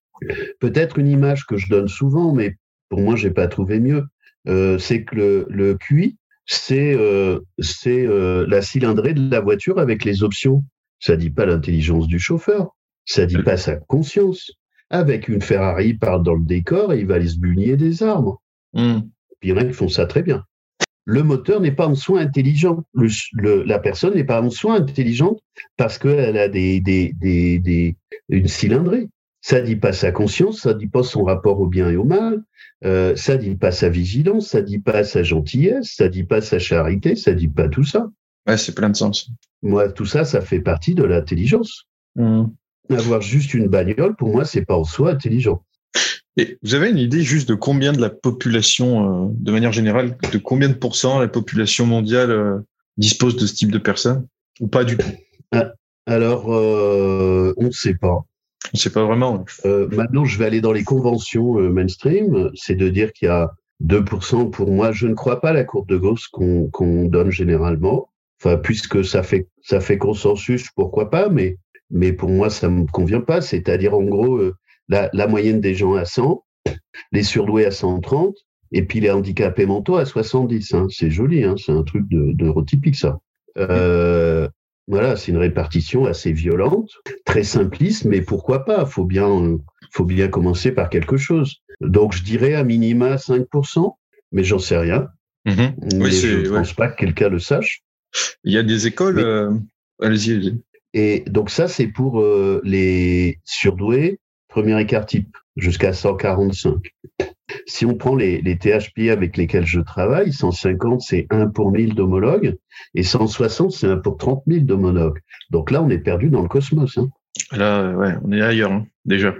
Peut-être 0.59 0.99
une 0.99 1.07
image 1.07 1.45
que 1.45 1.57
je 1.57 1.67
donne 1.69 1.87
souvent, 1.87 2.33
mais 2.33 2.55
pour 2.89 3.01
moi, 3.01 3.15
j'ai 3.15 3.31
pas 3.31 3.47
trouvé 3.47 3.79
mieux. 3.79 4.05
Euh, 4.47 4.77
c'est 4.77 5.03
que 5.03 5.15
le, 5.15 5.45
le 5.49 5.75
QI, 5.75 6.17
c'est 6.45 6.93
euh, 6.93 7.39
euh, 7.87 8.45
la 8.47 8.61
cylindrée 8.61 9.13
de 9.13 9.29
la 9.29 9.39
voiture 9.39 9.79
avec 9.79 10.05
les 10.05 10.23
options. 10.23 10.63
Ça 10.99 11.15
dit 11.15 11.29
pas 11.31 11.45
l'intelligence 11.45 12.07
du 12.07 12.19
chauffeur, 12.19 12.75
ça 13.05 13.25
dit 13.25 13.41
pas 13.41 13.57
sa 13.57 13.75
conscience. 13.75 14.51
Avec 14.91 15.27
une 15.29 15.41
Ferrari, 15.41 15.89
il 15.89 15.99
part 15.99 16.19
dans 16.19 16.35
le 16.35 16.43
décor 16.43 16.93
et 16.93 16.99
il 16.99 17.07
va 17.07 17.15
aller 17.15 17.29
se 17.29 17.39
bugner 17.39 17.77
des 17.77 18.03
arbres. 18.03 18.41
Mm. 18.73 18.99
Puis 19.39 19.49
il 19.49 19.49
y 19.49 19.53
en 19.53 19.57
a 19.57 19.65
qui 19.65 19.73
font 19.73 19.87
ça 19.87 20.05
très 20.05 20.21
bien. 20.21 20.43
Le 21.11 21.23
moteur 21.23 21.59
n'est 21.59 21.73
pas 21.73 21.87
en 21.87 21.95
soi 21.95 22.21
intelligent. 22.21 22.85
Le, 22.93 23.07
le- 23.33 23.63
la 23.63 23.79
personne 23.79 24.15
n'est 24.15 24.23
pas 24.23 24.41
en 24.41 24.49
soi 24.49 24.75
intelligente 24.75 25.41
parce 25.75 25.97
qu'elle 25.97 26.37
a 26.37 26.47
des, 26.47 26.79
des, 26.79 27.13
des, 27.19 27.59
des, 27.59 27.97
une 28.29 28.47
cylindrée. 28.47 29.09
Ça 29.41 29.59
dit 29.59 29.75
pas 29.75 29.91
sa 29.91 30.11
conscience, 30.13 30.61
ça 30.61 30.73
dit 30.73 30.87
pas 30.87 31.03
son 31.03 31.23
rapport 31.23 31.59
au 31.59 31.67
bien 31.67 31.89
et 31.89 31.97
au 31.97 32.05
mal, 32.05 32.43
euh, 32.85 33.15
ça 33.17 33.35
dit 33.35 33.55
pas 33.55 33.71
sa 33.71 33.89
vigilance, 33.89 34.47
ça 34.47 34.61
dit 34.61 34.79
pas 34.79 35.03
sa 35.03 35.21
gentillesse, 35.23 35.95
ça 35.97 36.07
dit 36.07 36.23
pas 36.23 36.39
sa 36.41 36.59
charité, 36.59 37.17
ça 37.17 37.33
dit 37.33 37.49
pas 37.49 37.67
tout 37.67 37.83
ça. 37.83 38.07
Ouais, 38.47 38.57
c'est 38.57 38.73
plein 38.73 38.89
de 38.89 38.95
sens. 38.95 39.29
Moi, 39.63 39.91
tout 39.91 40.05
ça, 40.05 40.23
ça 40.23 40.39
fait 40.39 40.61
partie 40.61 40.95
de 40.95 41.03
l'intelligence. 41.03 41.87
Mm. 42.15 42.45
Avoir 42.89 43.21
juste 43.21 43.53
une 43.53 43.67
bagnole, 43.67 44.15
pour 44.15 44.29
moi, 44.29 44.45
c'est 44.45 44.65
pas 44.65 44.77
en 44.77 44.83
soi 44.85 45.11
intelligent. 45.11 45.63
Et 46.37 46.57
vous 46.63 46.75
avez 46.75 46.89
une 46.89 46.97
idée 46.97 47.23
juste 47.23 47.49
de 47.49 47.55
combien 47.55 47.91
de 47.91 47.99
la 47.99 48.09
population, 48.09 49.25
euh, 49.25 49.27
de 49.33 49.51
manière 49.51 49.73
générale, 49.73 50.17
de 50.31 50.37
combien 50.37 50.69
de 50.69 50.73
pourcents 50.73 51.19
la 51.19 51.27
population 51.27 51.85
mondiale 51.85 52.31
euh, 52.31 52.59
dispose 52.97 53.35
de 53.35 53.45
ce 53.45 53.53
type 53.53 53.71
de 53.71 53.77
personnes 53.77 54.27
Ou 54.59 54.67
pas 54.67 54.83
du 54.83 54.97
tout? 54.97 55.09
Alors, 56.07 56.53
euh, 56.53 57.53
on 57.57 57.65
ne 57.65 57.71
sait 57.71 57.95
pas. 57.95 58.25
On 58.73 58.75
ne 58.75 58.79
sait 58.79 58.89
pas 58.89 59.03
vraiment. 59.03 59.43
Maintenant, 59.65 60.25
je 60.25 60.37
vais 60.39 60.45
aller 60.45 60.61
dans 60.61 60.71
les 60.71 60.83
conventions 60.83 61.55
mainstream. 61.69 62.49
C'est 62.55 62.75
de 62.75 62.89
dire 62.89 63.11
qu'il 63.11 63.27
y 63.27 63.31
a 63.31 63.51
2% 63.83 64.49
pour 64.49 64.71
moi. 64.71 64.91
Je 64.91 65.07
ne 65.07 65.13
crois 65.13 65.41
pas 65.41 65.49
à 65.49 65.53
la 65.53 65.63
courbe 65.63 65.87
de 65.89 65.97
Gauss 65.97 66.27
qu'on 66.27 67.05
donne 67.05 67.31
généralement. 67.31 68.09
Enfin, 68.39 68.57
puisque 68.57 69.03
ça 69.05 69.23
fait, 69.23 69.47
ça 69.61 69.79
fait 69.79 69.97
consensus, 69.97 70.69
pourquoi 70.75 71.09
pas, 71.09 71.29
mais, 71.29 71.57
mais 71.91 72.13
pour 72.13 72.29
moi, 72.29 72.49
ça 72.49 72.69
me 72.69 72.85
convient 72.87 73.21
pas. 73.21 73.41
C'est-à-dire, 73.41 73.93
en 73.93 74.03
gros, 74.03 74.41
la, 74.91 75.09
la 75.13 75.27
moyenne 75.27 75.61
des 75.61 75.73
gens 75.73 75.95
à 75.95 76.05
100, 76.05 76.43
les 77.11 77.23
surdoués 77.23 77.65
à 77.65 77.71
130, 77.71 78.35
et 78.73 78.83
puis 78.83 78.99
les 78.99 79.09
handicapés 79.09 79.65
mentaux 79.65 79.95
à 79.95 80.05
70. 80.05 80.73
Hein. 80.73 80.87
C'est 80.89 81.09
joli, 81.09 81.43
hein. 81.43 81.55
c'est 81.57 81.71
un 81.71 81.83
truc 81.83 82.07
de, 82.09 82.35
neurotypique, 82.43 82.95
ça. 82.95 83.19
Euh, 83.57 84.47
voilà, 84.87 85.15
c'est 85.15 85.31
une 85.31 85.37
répartition 85.37 86.05
assez 86.05 86.33
violente, 86.33 86.91
très 87.25 87.43
simpliste, 87.43 88.05
mais 88.05 88.21
pourquoi 88.21 88.65
pas? 88.65 88.85
Faut 88.85 89.05
bien, 89.05 89.57
faut 89.91 90.05
bien 90.05 90.27
commencer 90.27 90.71
par 90.71 90.89
quelque 90.89 91.17
chose. 91.17 91.57
Donc, 91.79 92.13
je 92.13 92.23
dirais 92.23 92.53
à 92.53 92.63
minima 92.63 93.15
5%, 93.15 93.95
mais 94.33 94.43
j'en 94.43 94.59
sais 94.59 94.77
rien. 94.77 95.07
Mhm. 95.43 95.73
mais 95.95 96.11
je 96.11 96.27
ne 96.27 96.49
ouais. 96.49 96.59
pense 96.59 96.73
pas 96.73 96.87
que 96.87 96.97
quelqu'un 96.97 97.29
le 97.29 97.39
sache. 97.39 97.81
Il 98.43 98.53
y 98.53 98.59
a 98.59 98.63
des 98.63 98.85
écoles. 98.85 99.15
Mais- 99.15 99.23
euh, 99.23 99.51
Allez-y, 99.99 100.33
allez-y. 100.33 100.61
Et 100.93 101.23
donc 101.27 101.49
ça, 101.49 101.67
c'est 101.67 101.87
pour 101.87 102.21
euh, 102.21 102.61
les 102.63 103.39
surdoués, 103.45 104.19
premier 104.51 104.79
écart 104.79 105.05
type, 105.05 105.35
jusqu'à 105.55 105.93
145. 105.93 106.93
Si 107.65 107.85
on 107.85 107.95
prend 107.95 108.15
les, 108.15 108.41
les 108.41 108.57
THP 108.57 109.09
avec 109.09 109.37
lesquels 109.37 109.65
je 109.65 109.79
travaille, 109.79 110.31
150, 110.31 111.01
c'est 111.01 111.25
1 111.29 111.47
pour 111.47 111.71
1000 111.71 111.95
d'homologues, 111.95 112.55
et 112.93 113.03
160, 113.03 113.71
c'est 113.71 113.87
1 113.87 113.97
pour 113.97 114.17
30 114.17 114.43
000 114.47 114.65
d'homologues. 114.65 115.19
Donc 115.49 115.71
là, 115.71 115.81
on 115.81 115.89
est 115.89 115.99
perdu 115.99 116.29
dans 116.29 116.41
le 116.41 116.47
cosmos. 116.47 116.97
Hein. 116.97 117.09
Là, 117.51 117.91
ouais, 117.93 118.13
on 118.23 118.31
est 118.31 118.41
ailleurs, 118.41 118.71
hein, 118.71 118.85
déjà. 119.05 119.33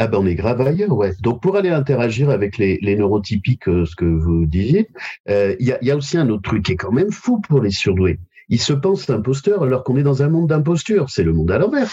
Ah 0.00 0.06
ben 0.06 0.18
on 0.18 0.26
est 0.26 0.36
grave 0.36 0.60
ailleurs, 0.60 0.92
ouais. 0.92 1.12
Donc 1.22 1.42
pour 1.42 1.56
aller 1.56 1.70
interagir 1.70 2.30
avec 2.30 2.56
les, 2.56 2.78
les 2.82 2.94
neurotypiques, 2.94 3.68
euh, 3.68 3.84
ce 3.84 3.96
que 3.96 4.04
vous 4.04 4.46
disiez, 4.46 4.88
euh, 5.28 5.56
il 5.58 5.66
y, 5.66 5.72
a, 5.72 5.78
il 5.82 5.88
y 5.88 5.90
a 5.90 5.96
aussi 5.96 6.16
un 6.16 6.28
autre 6.28 6.42
truc 6.42 6.64
qui 6.64 6.72
est 6.72 6.76
quand 6.76 6.92
même 6.92 7.10
fou 7.10 7.40
pour 7.40 7.60
les 7.60 7.72
surdoués. 7.72 8.20
Ils 8.48 8.60
se 8.60 8.72
pensent 8.72 9.10
imposteurs 9.10 9.64
alors 9.64 9.82
qu'on 9.82 9.96
est 9.96 10.04
dans 10.04 10.22
un 10.22 10.28
monde 10.28 10.48
d'imposture. 10.48 11.10
C'est 11.10 11.24
le 11.24 11.32
monde 11.32 11.50
à 11.50 11.58
l'envers. 11.58 11.90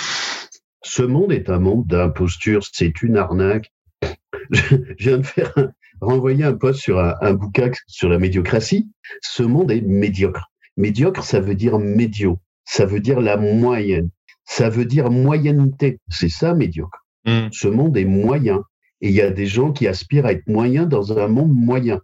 Ce 0.88 1.02
monde 1.02 1.32
est 1.32 1.50
un 1.50 1.58
monde 1.60 1.88
d'imposture. 1.88 2.62
C'est 2.71 3.02
une 3.02 3.17
arnaque. 3.17 3.71
Je 4.52 4.76
viens 5.00 5.17
de 5.17 5.26
faire 5.26 5.52
un- 5.58 5.71
renvoyer 6.00 6.43
un 6.43 6.54
post 6.54 6.80
sur 6.80 7.00
un, 7.00 7.15
un 7.21 7.34
bouquin 7.34 7.71
sur 7.88 8.08
la 8.10 8.19
médiocratie. 8.19 8.88
Ce 9.21 9.41
monde 9.41 9.71
est 9.71 9.82
médiocre. 9.82 10.52
Médiocre, 10.78 11.24
ça 11.24 11.39
veut 11.39 11.56
dire 11.56 11.80
médio. 11.80 12.38
Ça 12.65 12.86
veut 12.86 13.00
dire 13.00 13.19
la 13.19 13.36
moyenne. 13.38 14.10
Ça 14.45 14.69
veut 14.69 14.86
dire 14.86 15.10
moyenneté. 15.10 16.00
C'est 16.08 16.30
ça, 16.30 16.54
médiocre. 16.54 17.04
Mm. 17.26 17.48
Ce 17.52 17.67
monde 17.67 17.98
est 17.98 18.06
moyen. 18.06 18.62
et 19.02 19.10
il 19.10 19.15
y 19.15 19.21
a 19.21 19.32
des 19.32 19.48
gens 19.48 19.71
qui 19.71 19.88
aspirent 19.88 20.28
à 20.28 20.34
être 20.34 20.48
moyens 20.48 20.88
dans 20.88 21.17
un 21.17 21.28
monde 21.28 21.52
moyen. 21.54 22.00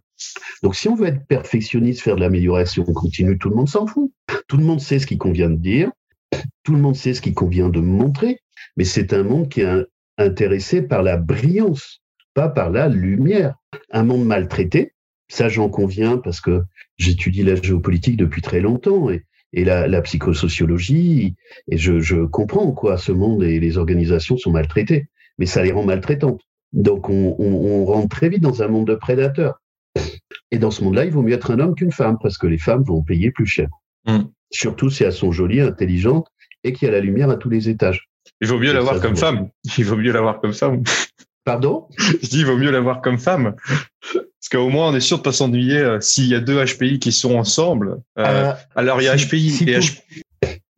Donc 0.64 0.74
si 0.74 0.88
on 0.88 0.96
veut 0.96 1.06
être 1.06 1.24
perfectionniste, 1.28 2.00
faire 2.00 2.16
de 2.16 2.20
l'amélioration 2.20 2.82
continue, 2.84 3.38
tout 3.38 3.48
le 3.48 3.54
monde 3.56 3.68
s'en 3.68 3.86
fout. 3.86 4.10
Tout 4.48 4.56
le 4.56 4.64
monde 4.64 4.80
sait 4.80 4.98
ce 4.98 5.06
qu'il 5.06 5.18
convient 5.18 5.50
de 5.50 5.56
dire, 5.56 5.90
tout 6.64 6.72
le 6.74 6.80
monde 6.80 6.96
sait 6.96 7.14
ce 7.14 7.20
qu'il 7.20 7.34
convient 7.34 7.68
de 7.68 7.80
montrer, 7.80 8.38
mais 8.76 8.84
c'est 8.84 9.12
un 9.12 9.22
monde 9.22 9.48
qui 9.48 9.60
est 9.62 9.86
intéressé 10.18 10.82
par 10.82 11.02
la 11.02 11.16
brillance, 11.16 12.02
pas 12.34 12.48
par 12.48 12.70
la 12.70 12.88
lumière. 12.88 13.54
Un 13.90 14.04
monde 14.04 14.24
maltraité, 14.24 14.94
ça 15.28 15.48
j'en 15.48 15.68
conviens 15.68 16.18
parce 16.18 16.40
que 16.40 16.62
j'étudie 16.98 17.42
la 17.42 17.56
géopolitique 17.56 18.16
depuis 18.16 18.42
très 18.42 18.60
longtemps 18.60 19.10
et, 19.10 19.64
la, 19.64 20.02
psychosociologie, 20.02 21.34
et 21.70 21.76
je, 21.76 22.24
comprends 22.24 22.72
quoi, 22.72 22.96
ce 22.96 23.12
monde 23.12 23.42
et 23.42 23.60
les 23.60 23.76
organisations 23.76 24.38
sont 24.38 24.50
maltraitées, 24.50 25.08
mais 25.38 25.46
ça 25.46 25.62
les 25.62 25.72
rend 25.72 25.84
maltraitantes. 25.84 26.40
Donc 26.72 27.10
on, 27.10 27.84
rentre 27.84 28.08
très 28.08 28.30
vite 28.30 28.42
dans 28.42 28.62
un 28.62 28.68
monde 28.68 28.86
de 28.86 28.94
prédateurs. 28.94 29.60
Et 30.50 30.58
dans 30.58 30.70
ce 30.70 30.84
monde-là, 30.84 31.04
il 31.04 31.12
vaut 31.12 31.22
mieux 31.22 31.34
être 31.34 31.50
un 31.50 31.60
homme 31.60 31.74
qu'une 31.74 31.92
femme, 31.92 32.16
parce 32.22 32.38
que 32.38 32.46
les 32.46 32.58
femmes 32.58 32.82
vont 32.82 33.02
payer 33.02 33.30
plus 33.30 33.46
cher. 33.46 33.68
Mm. 34.06 34.24
Surtout 34.50 34.90
si 34.90 35.04
elles 35.04 35.12
sont 35.12 35.32
jolies, 35.32 35.60
intelligentes 35.60 36.28
et 36.64 36.72
qu'il 36.72 36.86
y 36.86 36.88
a 36.90 36.92
la 36.92 37.00
lumière 37.00 37.30
à 37.30 37.36
tous 37.36 37.50
les 37.50 37.68
étages. 37.68 38.08
Il 38.40 38.48
vaut 38.48 38.58
mieux 38.58 38.72
l'avoir 38.72 39.00
comme 39.00 39.16
femme. 39.16 39.48
Il 39.78 39.84
vaut 39.84 39.96
mieux 39.96 40.12
l'avoir 40.12 40.40
comme 40.40 40.52
femme. 40.52 40.82
Pardon? 41.44 41.88
Je 41.98 42.28
dis, 42.28 42.40
il 42.40 42.46
vaut 42.46 42.56
mieux 42.56 42.70
l'avoir 42.70 43.00
comme 43.00 43.18
femme. 43.18 43.54
Parce 44.12 44.48
qu'au 44.50 44.68
moins, 44.68 44.88
on 44.88 44.94
est 44.94 45.00
sûr 45.00 45.18
de 45.18 45.22
pas 45.22 45.32
s'ennuyer 45.32 45.78
euh, 45.78 46.00
s'il 46.00 46.26
y 46.26 46.34
a 46.34 46.40
deux 46.40 46.64
HPI 46.64 46.98
qui 46.98 47.10
sont 47.10 47.36
ensemble. 47.36 47.98
Euh, 48.18 48.24
euh, 48.24 48.52
alors, 48.76 49.00
il 49.00 49.04
y 49.04 49.08
a 49.08 49.16
HPI 49.16 49.50
si 49.50 49.70
et 49.70 49.80
tout, 49.80 49.86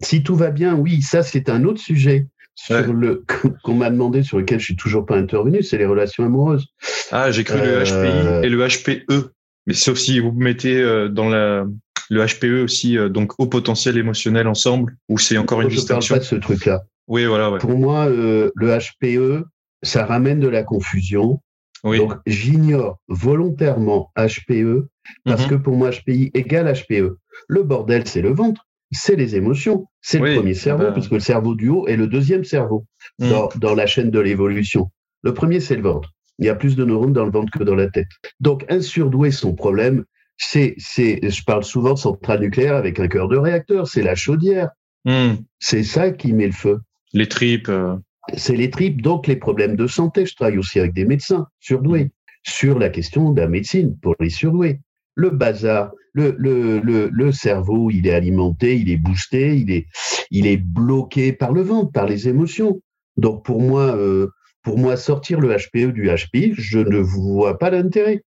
Si 0.02 0.22
tout 0.22 0.36
va 0.36 0.50
bien, 0.50 0.74
oui, 0.74 1.02
ça, 1.02 1.22
c'est 1.22 1.50
un 1.50 1.64
autre 1.64 1.80
sujet 1.80 2.28
sur 2.54 2.92
le 2.92 3.24
qu'on 3.62 3.74
m'a 3.74 3.90
demandé, 3.90 4.22
sur 4.22 4.38
lequel 4.38 4.58
je 4.58 4.64
suis 4.64 4.76
toujours 4.76 5.04
pas 5.04 5.16
intervenu, 5.16 5.62
c'est 5.62 5.76
les 5.76 5.86
relations 5.86 6.24
amoureuses. 6.24 6.66
Ah, 7.10 7.30
j'ai 7.30 7.44
cru 7.44 7.58
le 7.58 7.82
HPI 7.84 8.46
et 8.46 8.48
le 8.48 8.66
HPE. 8.66 9.32
Mais 9.66 9.74
sauf 9.74 9.98
si 9.98 10.20
vous 10.20 10.32
mettez 10.32 10.82
dans 11.10 11.28
la, 11.28 11.64
le 12.10 12.26
HPE 12.26 12.64
aussi, 12.64 12.96
donc 13.10 13.32
au 13.38 13.46
potentiel 13.46 13.96
émotionnel 13.96 14.46
ensemble, 14.46 14.96
ou 15.08 15.18
c'est 15.18 15.38
encore 15.38 15.62
une 15.62 15.68
distinction. 15.68 16.16
Je 16.16 16.20
parle 16.20 16.20
pas 16.20 16.24
de 16.24 16.28
ce 16.28 16.34
truc-là? 16.36 16.84
Oui, 17.08 17.26
voilà. 17.26 17.50
Ouais. 17.50 17.58
Pour 17.58 17.76
moi, 17.76 18.08
le 18.08 18.52
HPE, 18.54 19.44
ça 19.82 20.06
ramène 20.06 20.40
de 20.40 20.48
la 20.48 20.62
confusion. 20.62 21.40
Donc, 21.84 22.14
j'ignore 22.26 22.98
volontairement 23.08 24.10
HPE 24.16 24.88
parce 25.24 25.42
mhm. 25.42 25.48
que 25.50 25.54
pour 25.56 25.76
moi, 25.76 25.90
HPI 25.90 26.30
égale 26.34 26.72
HPE. 26.72 27.18
Le 27.48 27.62
bordel, 27.62 28.06
c'est 28.06 28.22
le 28.22 28.32
ventre, 28.32 28.66
c'est 28.90 29.16
les 29.16 29.36
émotions, 29.36 29.86
c'est 30.00 30.18
le 30.18 30.34
premier 30.34 30.54
cerveau, 30.54 30.92
puisque 30.92 31.12
le 31.12 31.20
cerveau 31.20 31.54
du 31.54 31.68
haut 31.68 31.86
est 31.86 31.96
le 31.96 32.06
deuxième 32.06 32.44
cerveau 32.44 32.86
mhm. 33.18 33.28
dans, 33.28 33.48
dans 33.56 33.74
la 33.74 33.86
chaîne 33.86 34.10
de 34.10 34.18
l'évolution. 34.20 34.90
Le 35.22 35.34
premier, 35.34 35.60
c'est 35.60 35.76
le 35.76 35.82
ventre. 35.82 36.10
Il 36.38 36.46
y 36.46 36.48
a 36.48 36.54
plus 36.54 36.74
de 36.74 36.84
neurones 36.84 37.12
dans 37.12 37.24
le 37.24 37.30
ventre 37.30 37.52
que 37.52 37.62
dans 37.62 37.74
la 37.74 37.88
tête. 37.88 38.08
Donc, 38.40 38.64
un 38.68 38.80
surdoué, 38.80 39.30
son 39.30 39.54
problème, 39.54 40.04
c'est, 40.36 40.74
je 40.78 41.44
parle 41.44 41.64
souvent 41.64 41.94
de 41.94 41.98
centrale 41.98 42.40
nucléaire 42.40 42.76
avec 42.76 42.98
un 42.98 43.08
cœur 43.08 43.28
de 43.28 43.36
réacteur, 43.36 43.86
c'est 43.86 44.02
la 44.02 44.14
chaudière. 44.14 44.70
Mhm. 45.04 45.36
C'est 45.58 45.84
ça 45.84 46.10
qui 46.10 46.32
met 46.32 46.46
le 46.46 46.52
feu. 46.52 46.80
Les 47.14 47.28
tripes. 47.28 47.70
Euh 47.70 47.96
c'est 48.32 48.56
les 48.56 48.70
tripes, 48.70 49.02
donc 49.02 49.26
les 49.26 49.36
problèmes 49.36 49.76
de 49.76 49.86
santé. 49.86 50.26
Je 50.26 50.34
travaille 50.34 50.58
aussi 50.58 50.78
avec 50.78 50.94
des 50.94 51.04
médecins 51.04 51.46
surdoués 51.60 52.10
sur 52.42 52.78
la 52.78 52.88
question 52.88 53.30
de 53.30 53.40
la 53.40 53.48
médecine 53.48 53.96
pour 54.00 54.14
les 54.20 54.30
surdoués. 54.30 54.80
Le 55.14 55.30
bazar, 55.30 55.92
le, 56.12 56.34
le, 56.38 57.08
le, 57.12 57.32
cerveau, 57.32 57.90
il 57.90 58.06
est 58.06 58.14
alimenté, 58.14 58.76
il 58.78 58.90
est 58.90 58.96
boosté, 58.96 59.56
il 59.56 59.70
est, 59.70 59.86
il 60.30 60.46
est 60.46 60.56
bloqué 60.56 61.32
par 61.32 61.52
le 61.52 61.62
ventre, 61.62 61.92
par 61.92 62.06
les 62.06 62.28
émotions. 62.28 62.80
Donc 63.16 63.44
pour 63.44 63.60
moi, 63.60 63.96
euh, 63.96 64.28
pour 64.62 64.78
moi, 64.78 64.96
sortir 64.96 65.40
le 65.40 65.54
HPE 65.54 65.92
du 65.92 66.08
HPI, 66.08 66.54
je 66.56 66.78
ne 66.78 66.98
vois 66.98 67.58
pas 67.58 67.70
l'intérêt. 67.70 68.22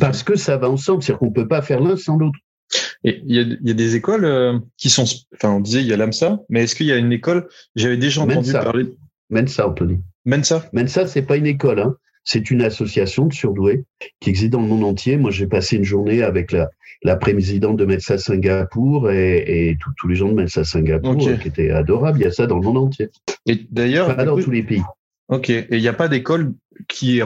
Parce 0.00 0.22
que 0.22 0.36
ça 0.36 0.56
va 0.56 0.68
ensemble, 0.68 1.02
c'est-à-dire 1.02 1.18
qu'on 1.18 1.26
ne 1.26 1.34
peut 1.34 1.48
pas 1.48 1.62
faire 1.62 1.80
l'un 1.80 1.96
sans 1.96 2.16
l'autre. 2.16 2.38
Et 3.04 3.22
il 3.24 3.58
y 3.62 3.70
a, 3.70 3.74
des 3.74 3.96
écoles 3.96 4.24
euh, 4.24 4.58
qui 4.76 4.90
sont, 4.90 5.04
enfin, 5.34 5.50
on 5.50 5.60
disait 5.60 5.80
il 5.80 5.86
y 5.86 5.92
a 5.92 5.96
l'AMSA, 5.96 6.40
mais 6.48 6.64
est-ce 6.64 6.74
qu'il 6.74 6.86
y 6.86 6.92
a 6.92 6.96
une 6.96 7.12
école 7.12 7.48
J'avais 7.74 7.96
déjà 7.96 8.22
entendu 8.22 8.52
parler. 8.52 8.96
Mensa, 9.30 9.68
Anthony. 9.68 10.00
Mensa. 10.24 10.68
Mensa, 10.72 11.06
c'est 11.06 11.22
pas 11.22 11.36
une 11.36 11.46
école, 11.46 11.80
hein. 11.80 11.96
C'est 12.24 12.50
une 12.50 12.62
association 12.62 13.26
de 13.26 13.32
surdoués 13.32 13.84
qui 14.18 14.30
existe 14.30 14.50
dans 14.50 14.60
le 14.60 14.66
monde 14.66 14.82
entier. 14.82 15.16
Moi, 15.16 15.30
j'ai 15.30 15.46
passé 15.46 15.76
une 15.76 15.84
journée 15.84 16.24
avec 16.24 16.50
la, 16.50 16.68
la 17.04 17.14
présidente 17.16 17.76
de 17.76 17.84
Mensa 17.84 18.18
Singapour 18.18 19.12
et, 19.12 19.78
tous 19.96 20.08
les 20.08 20.16
gens 20.16 20.28
de 20.28 20.34
Mensa 20.34 20.64
Singapour 20.64 21.16
qui 21.16 21.48
étaient 21.48 21.70
adorables. 21.70 22.18
Il 22.18 22.24
y 22.24 22.26
a 22.26 22.32
ça 22.32 22.48
dans 22.48 22.56
le 22.56 22.62
monde 22.62 22.78
entier. 22.78 23.10
Et 23.46 23.66
d'ailleurs, 23.70 24.14
pas 24.16 24.24
dans 24.24 24.40
tous 24.40 24.50
les 24.50 24.64
pays. 24.64 24.82
Ok. 25.28 25.50
Et 25.50 25.66
il 25.70 25.80
n'y 25.80 25.88
a 25.88 25.92
pas 25.92 26.08
d'école 26.08 26.52
qui 26.88 27.18
est 27.18 27.24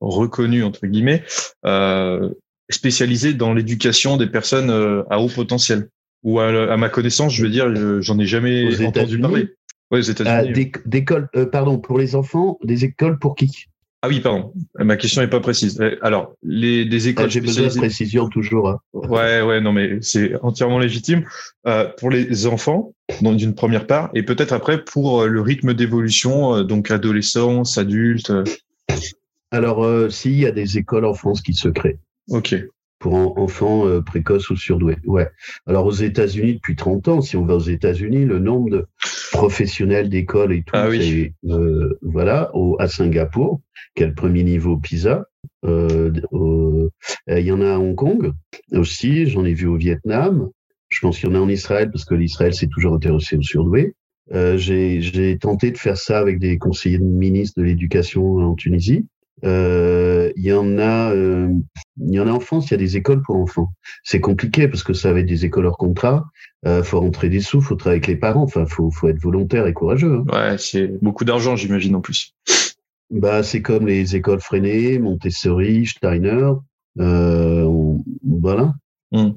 reconnue 0.00 0.64
entre 0.64 0.86
guillemets 0.86 1.22
euh, 1.64 2.30
spécialisé 2.74 3.34
dans 3.34 3.54
l'éducation 3.54 4.16
des 4.16 4.26
personnes 4.26 4.70
euh, 4.70 5.02
à 5.10 5.20
haut 5.20 5.28
potentiel. 5.28 5.88
Ou 6.22 6.38
à, 6.38 6.76
ma 6.76 6.88
connaissance, 6.88 7.34
je 7.34 7.42
veux 7.42 7.50
dire, 7.50 8.00
j'en 8.00 8.18
ai 8.18 8.26
jamais 8.26 8.84
entendu 8.84 9.18
parler. 9.18 9.48
aux 9.90 9.98
États-Unis. 9.98 10.72
d'écoles, 10.86 11.28
euh, 11.34 11.46
pardon, 11.46 11.78
pour 11.78 11.98
les 11.98 12.14
enfants, 12.14 12.58
des 12.62 12.84
écoles 12.84 13.18
pour 13.18 13.34
qui? 13.34 13.66
Ah 14.02 14.08
oui, 14.08 14.20
pardon. 14.20 14.52
Ma 14.78 14.96
question 14.96 15.20
n'est 15.20 15.28
pas 15.28 15.40
précise. 15.40 15.80
Euh, 15.80 15.96
alors, 16.00 16.34
les 16.42 16.84
des 16.84 17.08
écoles. 17.08 17.26
Ah, 17.26 17.28
J'ai 17.28 17.40
besoin 17.40 17.68
de 17.68 17.74
précision 17.74 18.28
toujours. 18.28 18.68
Hein. 18.68 18.78
Ouais, 18.92 19.42
ouais, 19.42 19.60
non, 19.60 19.72
mais 19.72 19.98
c'est 20.00 20.34
entièrement 20.42 20.78
légitime 20.78 21.24
euh, 21.66 21.88
pour 21.98 22.10
les 22.10 22.46
enfants, 22.46 22.94
d'une 23.20 23.54
première 23.54 23.86
part, 23.88 24.10
et 24.14 24.22
peut-être 24.22 24.52
après 24.52 24.84
pour 24.84 25.24
le 25.24 25.40
rythme 25.40 25.74
d'évolution, 25.74 26.62
donc 26.62 26.92
adolescence, 26.92 27.78
adulte. 27.78 28.32
Alors, 29.50 30.10
s'il 30.10 30.38
y 30.38 30.46
a 30.46 30.52
des 30.52 30.78
écoles 30.78 31.04
en 31.04 31.14
France 31.14 31.42
qui 31.42 31.54
se 31.54 31.68
créent. 31.68 31.98
Ok. 32.28 32.54
Pour 32.98 33.38
enfants 33.38 33.86
euh, 33.86 34.00
précoces 34.00 34.50
ou 34.50 34.56
surdoués. 34.56 34.98
Ouais. 35.04 35.28
Alors 35.66 35.86
aux 35.86 35.92
États-Unis 35.92 36.54
depuis 36.54 36.76
30 36.76 37.08
ans, 37.08 37.20
si 37.20 37.36
on 37.36 37.44
va 37.44 37.56
aux 37.56 37.60
États-Unis, 37.60 38.24
le 38.24 38.38
nombre 38.38 38.70
de 38.70 38.86
professionnels 39.32 40.08
d'école 40.08 40.52
et 40.52 40.62
tout, 40.62 40.74
ah 40.74 40.88
oui. 40.88 41.32
euh, 41.46 41.98
voilà, 42.02 42.54
au, 42.54 42.76
à 42.78 42.86
Singapour, 42.86 43.60
qui 43.96 44.04
est 44.04 44.06
le 44.06 44.14
premier 44.14 44.44
niveau 44.44 44.76
PISA. 44.76 45.24
Euh, 45.64 46.12
il 47.28 47.44
y 47.44 47.52
en 47.52 47.60
a 47.60 47.74
à 47.74 47.78
Hong 47.78 47.96
Kong 47.96 48.32
aussi, 48.72 49.26
j'en 49.26 49.44
ai 49.44 49.54
vu 49.54 49.66
au 49.66 49.76
Vietnam. 49.76 50.48
Je 50.88 51.00
pense 51.00 51.18
qu'il 51.18 51.28
y 51.28 51.32
en 51.32 51.34
a 51.34 51.40
en 51.40 51.48
Israël 51.48 51.90
parce 51.90 52.04
que 52.04 52.14
l'Israël 52.14 52.54
s'est 52.54 52.68
toujours 52.68 52.94
intéressé 52.94 53.36
aux 53.36 53.42
surdoués. 53.42 53.94
Euh, 54.32 54.56
j'ai 54.56 55.38
tenté 55.38 55.70
de 55.70 55.78
faire 55.78 55.96
ça 55.96 56.18
avec 56.18 56.38
des 56.38 56.58
conseillers 56.58 56.98
de 56.98 57.04
ministre 57.04 57.60
de 57.60 57.64
l'éducation 57.64 58.36
en 58.36 58.54
Tunisie. 58.54 59.06
Euh, 59.44 60.30
il 60.36 60.44
y 60.44 60.52
en 60.52 60.78
a, 60.78 61.12
euh, 61.12 61.52
il 62.00 62.14
y 62.14 62.20
en 62.20 62.28
a 62.28 62.32
en 62.32 62.40
France. 62.40 62.68
Il 62.68 62.72
y 62.72 62.74
a 62.74 62.78
des 62.78 62.96
écoles 62.96 63.22
pour 63.22 63.36
enfants. 63.36 63.72
C'est 64.04 64.20
compliqué 64.20 64.68
parce 64.68 64.82
que 64.82 64.92
ça 64.92 65.12
va 65.12 65.20
être 65.20 65.26
des 65.26 65.44
écoles 65.44 65.66
hors 65.66 65.78
contrat. 65.78 66.24
Euh, 66.66 66.82
faut 66.82 67.00
rentrer 67.00 67.28
des 67.28 67.40
sous, 67.40 67.60
faut 67.60 67.74
travailler 67.74 67.98
avec 67.98 68.06
les 68.06 68.16
parents. 68.16 68.42
Enfin, 68.42 68.66
faut, 68.66 68.90
faut 68.90 69.08
être 69.08 69.20
volontaire 69.20 69.66
et 69.66 69.72
courageux. 69.72 70.22
Hein. 70.28 70.32
Ouais, 70.32 70.58
c'est 70.58 70.86
beaucoup 71.02 71.24
d'argent, 71.24 71.56
j'imagine 71.56 71.96
en 71.96 72.00
plus. 72.00 72.34
Bah, 73.10 73.42
c'est 73.42 73.62
comme 73.62 73.86
les 73.86 74.16
écoles 74.16 74.40
freinées, 74.40 74.98
Montessori, 74.98 75.86
Steiner. 75.86 76.52
Euh, 76.98 77.96
voilà. 78.24 78.74
Hmm. 79.10 79.32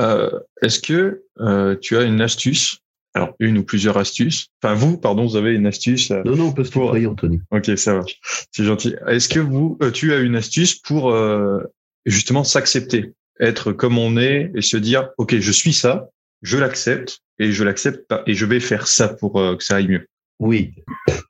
Euh, 0.00 0.40
Est-ce 0.60 0.80
que 0.80 1.22
euh, 1.40 1.76
tu 1.80 1.96
as 1.96 2.02
une 2.02 2.20
astuce 2.20 2.80
alors 3.14 3.34
une 3.38 3.58
ou 3.58 3.64
plusieurs 3.64 3.96
astuces. 3.96 4.48
Enfin, 4.62 4.74
vous, 4.74 4.98
pardon, 4.98 5.24
vous 5.26 5.36
avez 5.36 5.54
une 5.54 5.66
astuce. 5.66 6.10
Euh, 6.10 6.22
non, 6.24 6.36
non, 6.36 6.44
on 6.46 6.52
peut 6.52 6.64
se 6.64 6.72
pour... 6.72 6.94
Anthony. 6.94 7.40
Ok, 7.50 7.70
ça 7.76 7.94
va. 7.94 8.04
C'est 8.50 8.64
gentil. 8.64 8.94
Est-ce 9.06 9.28
que 9.28 9.40
vous, 9.40 9.78
euh, 9.82 9.90
tu 9.90 10.12
as 10.12 10.18
une 10.18 10.36
astuce 10.36 10.74
pour 10.74 11.10
euh, 11.10 11.60
justement 12.06 12.44
s'accepter, 12.44 13.12
être 13.40 13.72
comme 13.72 13.98
on 13.98 14.16
est 14.16 14.50
et 14.54 14.62
se 14.62 14.76
dire, 14.76 15.10
ok, 15.18 15.38
je 15.38 15.52
suis 15.52 15.72
ça, 15.72 16.10
je 16.42 16.58
l'accepte 16.58 17.20
et 17.38 17.52
je 17.52 17.64
l'accepte 17.64 18.12
et 18.26 18.34
je 18.34 18.46
vais 18.46 18.60
faire 18.60 18.86
ça 18.86 19.08
pour 19.08 19.34
que 19.34 19.64
ça 19.64 19.76
aille 19.76 19.88
mieux. 19.88 20.06
Oui. 20.40 20.74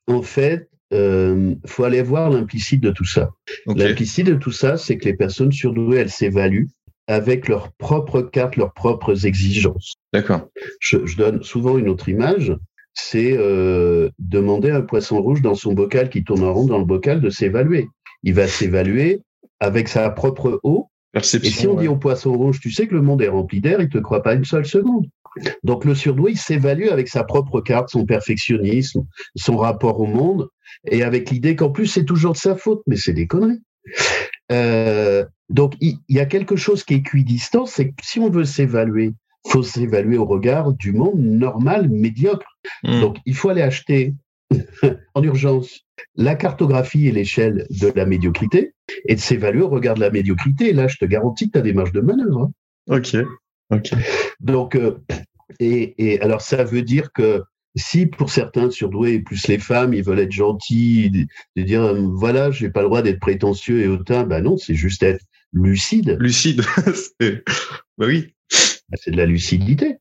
En 0.06 0.22
fait, 0.22 0.68
euh, 0.92 1.54
faut 1.66 1.84
aller 1.84 2.02
voir 2.02 2.30
l'implicite 2.30 2.80
de 2.80 2.90
tout 2.90 3.04
ça. 3.04 3.30
L'implicite 3.66 4.26
de 4.26 4.34
tout 4.34 4.52
ça, 4.52 4.76
c'est 4.76 4.96
que 4.96 5.06
les 5.06 5.14
personnes 5.14 5.52
surdouées, 5.52 5.98
elles 5.98 6.10
s'évaluent 6.10 6.68
avec 7.06 7.48
leurs 7.48 7.72
propres 7.72 8.22
cartes, 8.22 8.56
leurs 8.56 8.72
propres 8.72 9.26
exigences. 9.26 9.94
D'accord. 10.12 10.48
Je, 10.80 10.98
donne 11.16 11.42
souvent 11.42 11.78
une 11.78 11.88
autre 11.88 12.08
image, 12.08 12.56
c'est 12.94 13.36
euh, 13.36 14.08
demander 14.18 14.70
à 14.70 14.76
un 14.76 14.82
poisson 14.82 15.20
rouge 15.20 15.42
dans 15.42 15.54
son 15.54 15.72
bocal 15.72 16.08
qui 16.08 16.24
tourne 16.24 16.44
en 16.44 16.54
rond 16.54 16.66
dans 16.66 16.78
le 16.78 16.84
bocal 16.84 17.20
de 17.20 17.30
s'évaluer. 17.30 17.88
Il 18.22 18.34
va 18.34 18.46
s'évaluer 18.48 19.22
avec 19.60 19.88
sa 19.88 20.08
propre 20.10 20.60
eau. 20.62 20.88
Perception, 21.12 21.48
et 21.48 21.52
si 21.52 21.66
on 21.68 21.74
dit 21.74 21.88
au 21.88 21.96
poisson 21.96 22.32
rouge, 22.32 22.58
tu 22.60 22.72
sais 22.72 22.88
que 22.88 22.94
le 22.94 23.02
monde 23.02 23.22
est 23.22 23.28
rempli 23.28 23.60
d'air, 23.60 23.80
il 23.80 23.88
te 23.88 23.98
croit 23.98 24.22
pas 24.22 24.34
une 24.34 24.44
seule 24.44 24.66
seconde. 24.66 25.06
Donc 25.62 25.84
le 25.84 25.94
surdoué, 25.94 26.32
il 26.32 26.38
s'évalue 26.38 26.88
avec 26.88 27.08
sa 27.08 27.24
propre 27.24 27.60
carte, 27.60 27.90
son 27.90 28.04
perfectionnisme, 28.04 29.04
son 29.36 29.56
rapport 29.56 30.00
au 30.00 30.06
monde, 30.06 30.48
et 30.86 31.02
avec 31.02 31.30
l'idée 31.30 31.56
qu'en 31.56 31.70
plus 31.70 31.86
c'est 31.86 32.04
toujours 32.04 32.32
de 32.32 32.38
sa 32.38 32.56
faute, 32.56 32.82
mais 32.86 32.96
c'est 32.96 33.12
des 33.12 33.26
conneries. 33.26 33.62
Euh, 34.52 35.24
donc, 35.48 35.74
il, 35.80 35.98
y 36.08 36.20
a 36.20 36.26
quelque 36.26 36.56
chose 36.56 36.84
qui 36.84 36.94
est 36.94 36.98
équidistant, 36.98 37.66
c'est 37.66 37.88
que 37.88 37.94
si 38.02 38.18
on 38.18 38.30
veut 38.30 38.44
s'évaluer, 38.44 39.12
faut 39.46 39.62
s'évaluer 39.62 40.16
au 40.16 40.24
regard 40.24 40.72
du 40.72 40.92
monde 40.92 41.18
normal, 41.18 41.88
médiocre. 41.88 42.46
Hmm. 42.82 43.00
Donc, 43.00 43.18
il 43.26 43.34
faut 43.34 43.50
aller 43.50 43.62
acheter 43.62 44.14
en 45.14 45.22
urgence 45.22 45.80
la 46.16 46.34
cartographie 46.34 47.08
et 47.08 47.12
l'échelle 47.12 47.66
de 47.70 47.92
la 47.94 48.06
médiocrité 48.06 48.74
et 49.06 49.14
de 49.14 49.20
s'évaluer 49.20 49.62
au 49.62 49.68
regard 49.68 49.94
de 49.94 50.00
la 50.00 50.10
médiocrité. 50.10 50.72
là, 50.72 50.88
je 50.88 50.96
te 50.96 51.04
garantis 51.04 51.46
que 51.46 51.52
tu 51.52 51.58
as 51.58 51.62
des 51.62 51.72
marges 51.72 51.92
de 51.92 52.00
manœuvre. 52.00 52.50
Hein. 52.88 52.96
Ok. 52.96 53.16
ok. 53.70 53.90
Donc, 54.40 54.76
euh, 54.76 54.98
et, 55.60 56.18
alors, 56.20 56.40
ça 56.40 56.64
veut 56.64 56.82
dire 56.82 57.12
que 57.12 57.42
si 57.76 58.06
pour 58.06 58.30
certains 58.30 58.70
surdoués, 58.70 59.20
plus 59.20 59.46
les 59.48 59.58
femmes, 59.58 59.94
ils 59.94 60.04
veulent 60.04 60.20
être 60.20 60.32
gentils, 60.32 61.10
de, 61.10 61.62
dire 61.62 61.82
euh, 61.82 62.00
voilà, 62.12 62.50
j'ai 62.50 62.70
pas 62.70 62.82
le 62.82 62.88
droit 62.88 63.02
d'être 63.02 63.20
prétentieux 63.20 63.80
et 63.80 63.88
hautain, 63.88 64.24
ben 64.24 64.42
non, 64.42 64.56
c'est 64.56 64.74
juste 64.74 65.02
être 65.02 65.24
lucide. 65.52 66.16
Lucide, 66.20 66.62
bah 67.20 68.06
oui. 68.06 68.34
Bah, 68.88 68.98
c'est 69.00 69.10
de 69.10 69.16
la 69.16 69.26
lucidité. 69.26 69.96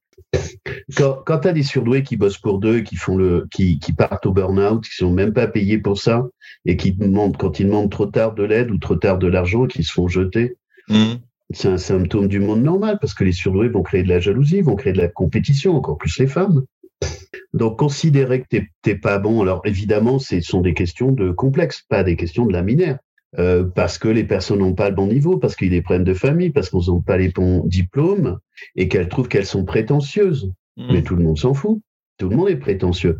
Quand, 0.95 1.19
quand 1.25 1.39
tu 1.39 1.47
as 1.47 1.53
des 1.53 1.63
surdoués 1.63 2.03
qui 2.03 2.17
bossent 2.17 2.37
pour 2.37 2.59
deux, 2.59 2.81
qui 2.81 2.95
font 2.95 3.17
le, 3.17 3.47
qui, 3.51 3.79
qui 3.79 3.93
partent 3.93 4.25
au 4.25 4.33
burn-out, 4.33 4.83
qui 4.83 4.95
sont 4.95 5.11
même 5.11 5.33
pas 5.33 5.47
payés 5.47 5.77
pour 5.77 5.99
ça, 5.99 6.27
et 6.65 6.77
qui 6.77 6.91
demandent, 6.91 7.37
quand 7.37 7.59
ils 7.59 7.65
demandent 7.65 7.91
trop 7.91 8.05
tard 8.05 8.33
de 8.33 8.43
l'aide 8.43 8.71
ou 8.71 8.77
trop 8.77 8.95
tard 8.95 9.17
de 9.17 9.27
l'argent, 9.27 9.65
qui 9.67 9.83
se 9.83 9.91
font 9.91 10.07
jeter, 10.07 10.57
mmh. 10.89 11.13
c'est 11.51 11.67
un 11.67 11.77
symptôme 11.77 12.27
du 12.27 12.39
monde 12.39 12.63
normal, 12.63 12.97
parce 12.99 13.13
que 13.13 13.23
les 13.23 13.31
surdoués 13.31 13.69
vont 13.69 13.83
créer 13.83 14.03
de 14.03 14.09
la 14.09 14.19
jalousie, 14.19 14.61
vont 14.61 14.75
créer 14.75 14.93
de 14.93 14.97
la 14.97 15.07
compétition, 15.07 15.75
encore 15.75 15.97
plus 15.97 16.17
les 16.19 16.27
femmes. 16.27 16.63
Donc, 17.53 17.77
considérer 17.77 18.41
que 18.41 18.47
tu 18.49 18.71
n'es 18.85 18.95
pas 18.95 19.19
bon, 19.19 19.41
alors 19.41 19.61
évidemment, 19.65 20.19
ce 20.19 20.39
sont 20.41 20.61
des 20.61 20.73
questions 20.73 21.11
de 21.11 21.31
complexe, 21.31 21.83
pas 21.87 22.03
des 22.03 22.15
questions 22.15 22.45
de 22.45 22.53
laminaire. 22.53 22.97
Euh, 23.39 23.63
parce 23.63 23.97
que 23.97 24.07
les 24.07 24.23
personnes 24.23 24.59
n'ont 24.59 24.75
pas 24.75 24.89
le 24.89 24.95
bon 24.95 25.07
niveau, 25.07 25.37
parce 25.37 25.55
qu'ils 25.55 25.71
les 25.71 25.81
prennent 25.81 26.03
de 26.03 26.13
famille, 26.13 26.51
parce 26.51 26.69
qu'ils 26.69 26.87
n'ont 26.87 27.01
pas 27.01 27.17
les 27.17 27.29
bons 27.29 27.63
diplômes 27.65 28.37
et 28.75 28.87
qu'elles 28.87 29.09
trouvent 29.09 29.27
qu'elles 29.27 29.47
sont 29.47 29.65
prétentieuses. 29.65 30.51
Mmh. 30.77 30.93
Mais 30.93 31.01
tout 31.01 31.15
le 31.15 31.23
monde 31.23 31.37
s'en 31.37 31.53
fout. 31.53 31.81
Tout 32.19 32.29
le 32.29 32.35
monde 32.35 32.49
est 32.49 32.57
prétentieux. 32.57 33.17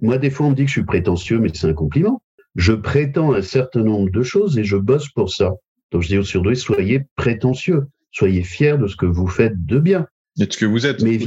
Moi, 0.00 0.18
des 0.18 0.30
fois, 0.30 0.46
on 0.46 0.50
me 0.50 0.54
dit 0.54 0.62
que 0.62 0.68
je 0.68 0.74
suis 0.74 0.84
prétentieux, 0.84 1.38
mais 1.38 1.48
c'est 1.52 1.68
un 1.68 1.74
compliment. 1.74 2.22
Je 2.56 2.72
prétends 2.72 3.32
un 3.32 3.42
certain 3.42 3.82
nombre 3.82 4.10
de 4.10 4.22
choses 4.22 4.58
et 4.58 4.64
je 4.64 4.76
bosse 4.76 5.08
pour 5.08 5.30
ça. 5.30 5.52
Donc, 5.92 6.02
je 6.02 6.08
dis 6.08 6.18
aux 6.18 6.24
surdoués, 6.24 6.54
soyez 6.54 7.02
prétentieux. 7.16 7.86
Soyez 8.10 8.42
fiers 8.42 8.76
de 8.78 8.86
ce 8.86 8.96
que 8.96 9.06
vous 9.06 9.26
faites 9.26 9.64
de 9.64 9.78
bien. 9.78 10.06
Et 10.40 10.46
ce 10.48 10.56
que 10.56 10.66
vous 10.66 10.86
êtes. 10.86 11.02
Mais 11.02 11.18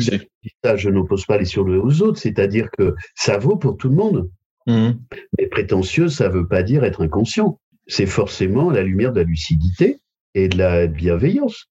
ça, 0.64 0.76
je 0.76 0.90
n'oppose 0.90 1.26
pas 1.26 1.38
les 1.38 1.46
surdoués 1.46 1.78
aux 1.78 2.02
autres, 2.02 2.20
c'est-à-dire 2.20 2.70
que 2.78 2.96
ça 3.16 3.38
vaut 3.38 3.56
pour 3.56 3.78
tout 3.78 3.90
le 3.90 3.96
monde. 3.96 4.30
Mmh. 4.68 4.92
Mais 5.38 5.48
prétentieux, 5.48 6.08
ça 6.08 6.28
ne 6.28 6.34
veut 6.34 6.48
pas 6.48 6.64
dire 6.64 6.84
être 6.84 7.04
inconscient 7.04 7.60
c'est 7.88 8.06
forcément 8.06 8.72
la 8.72 8.84
lumière 8.84 9.14
de 9.14 9.20
la 9.20 9.26
lucidité 9.26 10.00
et 10.34 10.48
de 10.48 10.58
la 10.58 10.88
bienveillance. 10.88 11.68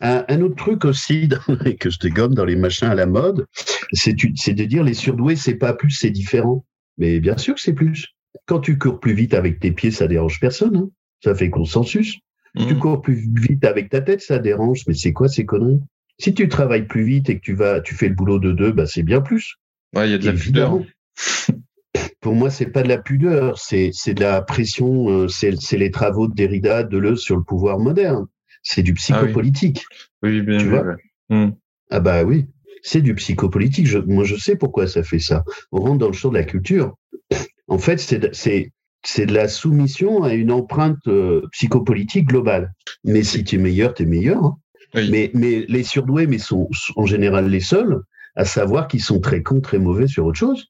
Un, 0.00 0.40
autre 0.40 0.56
truc 0.56 0.84
aussi 0.84 1.28
que 1.80 1.90
je 1.90 1.98
dégomme 1.98 2.34
dans 2.34 2.44
les 2.44 2.56
machins 2.56 2.88
à 2.88 2.94
la 2.94 3.06
mode, 3.06 3.46
c'est 3.92 4.14
de 4.14 4.64
dire 4.64 4.82
les 4.82 4.94
surdoués, 4.94 5.36
c'est 5.36 5.56
pas 5.56 5.74
plus, 5.74 5.90
c'est 5.90 6.10
différent. 6.10 6.64
Mais 6.98 7.20
bien 7.20 7.36
sûr 7.36 7.54
que 7.54 7.60
c'est 7.60 7.74
plus. 7.74 8.06
Quand 8.46 8.60
tu 8.60 8.78
cours 8.78 9.00
plus 9.00 9.12
vite 9.12 9.34
avec 9.34 9.60
tes 9.60 9.72
pieds, 9.72 9.90
ça 9.90 10.06
dérange 10.06 10.40
personne. 10.40 10.76
Hein. 10.76 10.90
Ça 11.22 11.34
fait 11.34 11.50
consensus. 11.50 12.18
Tu 12.56 12.74
mmh. 12.74 12.78
cours 12.78 13.02
plus 13.02 13.28
vite 13.34 13.64
avec 13.64 13.90
ta 13.90 14.00
tête, 14.00 14.22
ça 14.22 14.38
dérange. 14.38 14.84
Mais 14.86 14.94
c'est 14.94 15.12
quoi 15.12 15.28
ces 15.28 15.44
conneries? 15.44 15.80
Si 16.18 16.34
tu 16.34 16.48
travailles 16.48 16.86
plus 16.86 17.04
vite 17.04 17.28
et 17.28 17.36
que 17.36 17.42
tu 17.42 17.54
vas, 17.54 17.80
tu 17.80 17.94
fais 17.94 18.08
le 18.08 18.14
boulot 18.14 18.38
de 18.38 18.52
deux, 18.52 18.72
bah 18.72 18.86
c'est 18.86 19.02
bien 19.02 19.20
plus. 19.20 19.56
Ouais, 19.94 20.08
il 20.08 20.12
y 20.12 20.14
a 20.14 20.18
de 20.18 20.26
la 20.26 20.32
pudeur. 20.32 20.80
pour 22.20 22.34
moi, 22.34 22.50
c'est 22.50 22.66
pas 22.66 22.82
de 22.82 22.88
la 22.88 22.98
pudeur, 22.98 23.58
c'est 23.58 23.90
de 23.90 24.20
la 24.20 24.42
pression, 24.42 25.10
euh, 25.10 25.28
c'est 25.28 25.52
les 25.72 25.90
travaux 25.90 26.26
de 26.26 26.34
Derrida, 26.34 26.82
de 26.82 26.88
Deleuze 26.88 27.20
sur 27.20 27.36
le 27.36 27.42
pouvoir 27.42 27.78
moderne. 27.78 28.26
C'est 28.62 28.82
du 28.82 28.92
ah 28.92 28.94
psychopolitique. 28.94 29.84
oui. 30.22 30.42
bien 30.42 30.58
tu 30.58 30.68
vois 30.68 30.96
hmm. 31.28 31.52
Ah 31.90 32.00
bah 32.00 32.24
oui, 32.24 32.46
c'est 32.82 33.00
du 33.00 33.14
psychopolitique. 33.14 33.92
moi, 34.06 34.24
je 34.24 34.34
sais 34.36 34.56
pourquoi 34.56 34.88
ça 34.88 35.02
fait 35.02 35.20
ça. 35.20 35.44
On 35.70 35.80
rentre 35.80 35.98
dans 35.98 36.08
le 36.08 36.14
champ 36.14 36.30
de 36.30 36.34
la 36.34 36.44
culture. 36.44 36.96
En 37.68 37.78
fait, 37.78 37.98
c'est 37.98 38.70
c'est 39.04 39.26
de 39.26 39.34
la 39.34 39.48
soumission 39.48 40.22
à 40.22 40.34
une 40.34 40.52
empreinte 40.52 41.06
euh, 41.08 41.42
psychopolitique 41.52 42.28
globale. 42.28 42.72
Mais 43.04 43.22
si 43.22 43.44
tu 43.44 43.56
es 43.56 43.58
meilleur, 43.58 43.94
tu 43.94 44.02
es 44.02 44.06
meilleur. 44.06 44.44
Hein. 44.44 44.56
Mais, 44.96 45.30
mais 45.34 45.64
les 45.68 45.82
surdoués, 45.82 46.26
mais 46.26 46.38
sont 46.38 46.68
en 46.96 47.06
général 47.06 47.48
les 47.48 47.60
seuls 47.60 48.00
à 48.36 48.44
savoir 48.44 48.86
qu'ils 48.86 49.02
sont 49.02 49.20
très 49.20 49.42
cons, 49.42 49.60
très 49.60 49.78
mauvais 49.78 50.06
sur 50.06 50.26
autre 50.26 50.38
chose. 50.38 50.66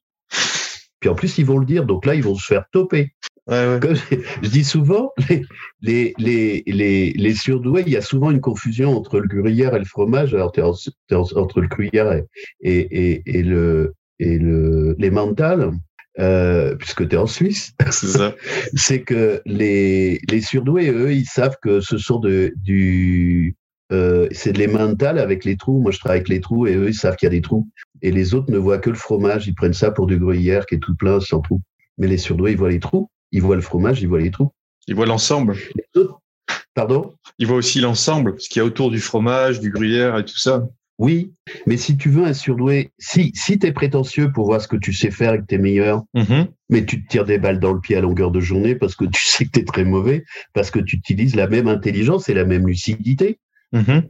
Puis 0.99 1.09
en 1.09 1.15
plus, 1.15 1.37
ils 1.37 1.45
vont 1.45 1.59
le 1.59 1.65
dire, 1.65 1.85
donc 1.85 2.05
là, 2.05 2.15
ils 2.15 2.23
vont 2.23 2.35
se 2.35 2.45
faire 2.45 2.65
toper. 2.71 3.13
je, 3.49 4.49
dis 4.49 4.63
souvent, 4.63 5.11
les, 5.81 6.13
les, 6.17 6.63
les, 6.65 7.13
les, 7.15 7.33
surdoués, 7.35 7.83
il 7.85 7.93
y 7.93 7.97
a 7.97 8.01
souvent 8.01 8.31
une 8.31 8.41
confusion 8.41 8.95
entre 8.97 9.19
le 9.19 9.27
gruyère 9.27 9.75
et 9.75 9.79
le 9.79 9.85
fromage. 9.85 10.33
Alors, 10.33 10.53
entre 11.11 11.61
le 11.61 11.67
gruyère 11.67 12.11
et, 12.13 12.23
et, 12.61 13.21
et, 13.25 13.43
le, 13.43 13.93
et 14.19 14.37
le, 14.37 14.95
les 14.97 15.11
mentales, 15.11 15.71
euh, 16.19 16.75
puisque 16.75 17.07
tu 17.07 17.15
es 17.15 17.17
en 17.17 17.27
Suisse. 17.27 17.73
C'est 18.73 19.01
que 19.01 19.41
les, 19.45 20.19
les 20.29 20.41
surdoués, 20.41 20.89
eux, 20.89 21.13
ils 21.13 21.27
savent 21.27 21.57
que 21.61 21.79
ce 21.79 21.97
sont 21.97 22.19
de, 22.19 22.53
du, 22.57 23.55
euh, 23.91 24.27
c'est 24.31 24.53
de 24.53 24.59
les 24.59 24.67
mentales 24.67 25.19
avec 25.19 25.45
les 25.45 25.57
trous. 25.57 25.79
Moi, 25.79 25.91
je 25.91 25.99
travaille 25.99 26.17
avec 26.17 26.29
les 26.29 26.41
trous 26.41 26.67
et 26.67 26.75
eux, 26.75 26.89
ils 26.89 26.93
savent 26.93 27.15
qu'il 27.15 27.27
y 27.27 27.31
a 27.31 27.31
des 27.31 27.41
trous. 27.41 27.69
Et 28.01 28.11
les 28.11 28.33
autres 28.33 28.51
ne 28.51 28.57
voient 28.57 28.79
que 28.79 28.89
le 28.89 28.95
fromage. 28.95 29.47
Ils 29.47 29.55
prennent 29.55 29.73
ça 29.73 29.91
pour 29.91 30.07
du 30.07 30.17
gruyère 30.19 30.65
qui 30.65 30.75
est 30.75 30.79
tout 30.79 30.95
plein, 30.95 31.19
sans 31.19 31.41
trous. 31.41 31.61
Mais 31.97 32.07
les 32.07 32.17
surdoués, 32.17 32.51
ils 32.51 32.57
voient 32.57 32.69
les 32.69 32.79
trous. 32.79 33.09
Ils 33.31 33.41
voient 33.41 33.55
le 33.55 33.61
fromage, 33.61 34.01
ils 34.01 34.07
voient 34.07 34.19
les 34.19 34.31
trous. 34.31 34.51
Ils 34.87 34.95
voient 34.95 35.05
l'ensemble. 35.05 35.55
Pardon? 36.73 37.15
Ils 37.39 37.47
voient 37.47 37.57
aussi 37.57 37.81
l'ensemble, 37.81 38.35
ce 38.37 38.49
qu'il 38.49 38.59
y 38.59 38.63
a 38.63 38.65
autour 38.65 38.91
du 38.91 38.99
fromage, 38.99 39.59
du 39.59 39.71
gruyère 39.71 40.17
et 40.17 40.25
tout 40.25 40.37
ça. 40.37 40.67
Oui, 40.99 41.33
mais 41.67 41.77
si 41.77 41.95
tu 41.95 42.09
veux 42.09 42.25
un 42.25 42.33
surdoué, 42.33 42.91
si, 42.97 43.31
si 43.35 43.59
tu 43.59 43.67
es 43.67 43.71
prétentieux 43.71 44.31
pour 44.31 44.45
voir 44.45 44.61
ce 44.61 44.67
que 44.67 44.77
tu 44.77 44.93
sais 44.93 45.11
faire 45.11 45.33
et 45.35 45.39
que 45.39 45.45
tu 45.47 45.55
es 45.55 45.59
meilleur, 45.59 46.03
mm-hmm. 46.15 46.47
mais 46.69 46.85
tu 46.85 47.03
te 47.03 47.07
tires 47.07 47.25
des 47.25 47.37
balles 47.37 47.59
dans 47.59 47.73
le 47.73 47.79
pied 47.79 47.95
à 47.95 48.01
longueur 48.01 48.31
de 48.31 48.39
journée 48.39 48.73
parce 48.73 48.95
que 48.95 49.05
tu 49.05 49.23
sais 49.23 49.45
que 49.45 49.51
tu 49.51 49.59
es 49.59 49.63
très 49.63 49.85
mauvais, 49.85 50.25
parce 50.53 50.71
que 50.71 50.79
tu 50.79 50.95
utilises 50.95 51.35
la 51.35 51.47
même 51.47 51.67
intelligence 51.67 52.29
et 52.29 52.33
la 52.33 52.45
même 52.45 52.65
lucidité, 52.65 53.39
Mhm. 53.73 54.03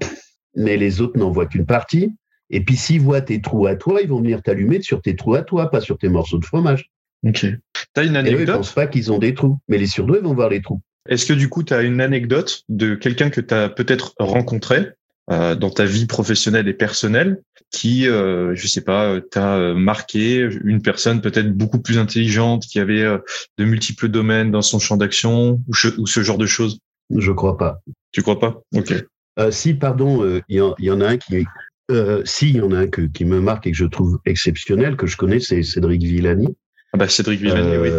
Mais 0.55 0.78
les 0.78 1.01
autres 1.01 1.18
n'en 1.18 1.32
voient 1.32 1.45
qu'une 1.45 1.66
partie. 1.66 2.12
Et 2.49 2.64
puis 2.64 2.78
s'ils 2.78 3.01
voient 3.01 3.22
tes 3.22 3.41
trous 3.41 3.68
à 3.68 3.76
toi, 3.76 4.01
ils 4.01 4.08
vont 4.08 4.22
venir 4.22 4.41
t'allumer 4.41 4.82
sur 4.82 5.01
tes 5.01 5.16
trous 5.16 5.36
à 5.36 5.43
toi, 5.43 5.70
pas 5.70 5.82
sur 5.82 5.97
tes 5.97 6.10
morceaux 6.10 6.38
de 6.38 6.45
fromage. 6.45 6.89
Ok. 7.26 7.45
T'as 7.93 8.05
une 8.05 8.16
anecdote 8.16 8.41
Ils 8.41 8.51
ne 8.51 8.58
pensent 8.58 8.74
pas 8.74 8.88
qu'ils 8.88 9.12
ont 9.12 9.20
des 9.20 9.34
trous, 9.34 9.60
mais 9.68 9.78
les 9.78 9.88
surdoués 9.88 10.20
vont 10.20 10.34
voir 10.34 10.49
les 10.49 10.62
trous. 10.62 10.82
Est-ce 11.10 11.26
que 11.26 11.34
du 11.34 11.49
coup, 11.49 11.64
tu 11.64 11.74
as 11.74 11.82
une 11.82 12.01
anecdote 12.01 12.64
de 12.70 12.95
quelqu'un 12.95 13.30
que 13.30 13.41
tu 13.41 13.53
as 13.53 13.70
peut-être 13.70 14.14
rencontré 14.20 14.89
euh, 15.30 15.55
dans 15.55 15.70
ta 15.70 15.86
vie 15.86 16.05
professionnelle 16.05 16.68
et 16.68 16.74
personnelle 16.74 17.41
qui, 17.72 18.08
euh, 18.08 18.55
je 18.55 18.68
sais 18.68 18.82
pas, 18.82 19.20
t'a 19.20 19.58
euh, 19.58 19.74
marqué 19.74 20.47
une 20.64 20.82
personne 20.82 21.22
peut-être 21.22 21.51
beaucoup 21.51 21.80
plus 21.80 21.97
intelligente 21.97 22.64
qui 22.66 22.80
avait 22.80 23.01
euh, 23.01 23.18
de 23.58 23.66
multiples 23.66 24.08
domaines 24.08 24.51
dans 24.51 24.62
son 24.62 24.80
champ 24.80 24.95
d'action 24.95 25.62
ou, 25.68 25.74
ou, 25.97 26.08
ce 26.08 26.24
genre 26.24 26.38
de 26.38 26.45
choses? 26.45 26.80
Je 27.16 27.32
crois 27.32 27.58
pas. 27.58 27.80
Tu 28.12 28.22
crois 28.22 28.39
pas? 28.39 28.62
Ok. 28.74 28.93
Euh, 29.39 29.51
si, 29.51 29.73
pardon, 29.73 30.23
il 30.49 30.59
euh, 30.59 30.73
y, 30.79 30.91
en 30.91 31.01
a 31.01 31.07
un 31.07 31.17
qui, 31.17 31.45
euh, 31.91 32.21
si, 32.25 32.49
il 32.49 32.57
y 32.57 32.61
en 32.61 32.71
a 32.71 32.79
un 32.79 32.88
qui 32.88 33.25
me 33.25 33.39
marque 33.39 33.67
et 33.67 33.71
que 33.71 33.77
je 33.77 33.85
trouve 33.85 34.19
exceptionnel, 34.25 34.95
que 34.95 35.07
je 35.07 35.17
connais, 35.17 35.39
c'est 35.39 35.63
Cédric 35.63 36.01
Villani. 36.01 36.57
Ah 36.93 36.97
bah 36.97 37.07
Cédric 37.07 37.41
Villani, 37.41 37.77
oui. 37.77 37.89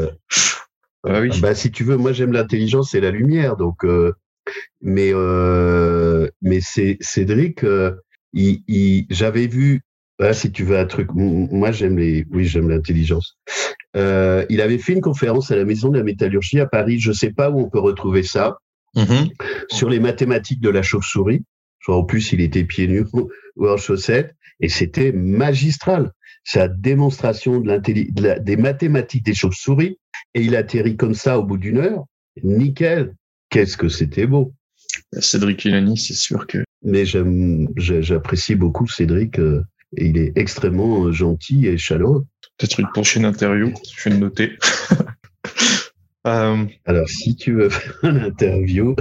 Ah 1.05 1.21
oui. 1.21 1.31
Bah 1.41 1.55
si 1.55 1.71
tu 1.71 1.85
veux, 1.85 1.97
moi 1.97 2.13
j'aime 2.13 2.33
l'intelligence 2.33 2.95
et 2.95 3.01
la 3.01 3.11
lumière, 3.11 3.57
donc. 3.57 3.87
mais 4.81 5.13
mais 6.43 6.61
c'est 6.61 6.97
Cédric, 7.01 7.65
il, 8.33 9.07
j'avais 9.11 9.47
vu. 9.47 9.83
Là, 10.21 10.33
si 10.33 10.51
tu 10.51 10.65
veux 10.65 10.77
un 10.77 10.87
truc, 10.87 11.11
moi 11.15 11.71
j'aime 11.71 11.97
les, 11.97 12.27
oui 12.33 12.45
j'aime 12.45 12.69
l'intelligence. 12.69 13.39
il 13.95 14.61
avait 14.61 14.79
fait 14.79 14.95
une 14.95 15.01
conférence 15.01 15.53
à 15.53 15.57
la 15.57 15.65
Maison 15.65 15.91
de 15.91 15.99
la 15.99 16.05
Métallurgie 16.05 16.59
à 16.59 16.67
Paris. 16.67 16.99
Je 16.99 17.13
sais 17.13 17.31
pas 17.31 17.51
où 17.51 17.61
on 17.61 17.71
peut 17.71 17.79
retrouver 17.79 18.25
ça. 18.25 18.57
Mm-hmm. 18.97 19.31
sur 19.71 19.91
les 19.91 20.01
mathématiques 20.01 20.61
de 20.61 20.71
la 20.71 20.83
chauve-souris. 20.83 21.45
En 21.87 22.05
plus, 22.05 22.33
il 22.33 22.41
était 22.41 22.65
pieds 22.65 22.87
nus 22.87 23.07
ou 23.57 23.69
en 23.69 23.77
chaussettes, 23.77 24.35
et 24.61 24.69
c'était 24.69 25.13
magistral. 25.13 26.13
Sa 26.45 26.69
démonstration 26.69 27.61
de 27.61 28.39
des 28.39 28.57
mathématiques 28.57 29.25
des 29.25 29.35
chauves-souris, 29.35 29.99
et 30.35 30.43
il 30.43 30.57
atterrit 30.57 30.97
comme 30.97 31.15
ça 31.15 31.39
au 31.39 31.45
bout 31.45 31.59
d'une 31.59 31.79
heure. 31.79 32.05
Nickel. 32.43 33.15
Qu'est-ce 33.51 33.77
que 33.77 33.89
c'était 33.89 34.27
beau. 34.27 34.55
Cédric 35.19 35.63
Villani, 35.63 35.97
c'est 35.97 36.15
sûr 36.15 36.47
que. 36.47 36.65
Mais 36.83 37.05
j'apprécie 37.07 38.55
beaucoup 38.55 38.87
Cédric. 38.87 39.39
Euh, 39.39 39.65
et 39.97 40.07
il 40.07 40.19
est 40.19 40.33
extrêmement 40.37 41.11
gentil 41.13 41.67
et 41.67 41.79
chaleureux. 41.79 42.27
Peut-être 42.59 42.81
une 42.81 42.89
prochaine 42.89 43.25
interview, 43.25 43.73
je 43.97 44.05
vais 44.05 44.17
le 44.17 44.21
noter. 44.21 44.59
Euh, 46.29 46.65
Alors, 46.85 47.09
si 47.09 47.37
tu 47.37 47.55
veux 47.55 47.71
faire 47.71 47.99
une 48.03 48.19
interview, 48.19 48.95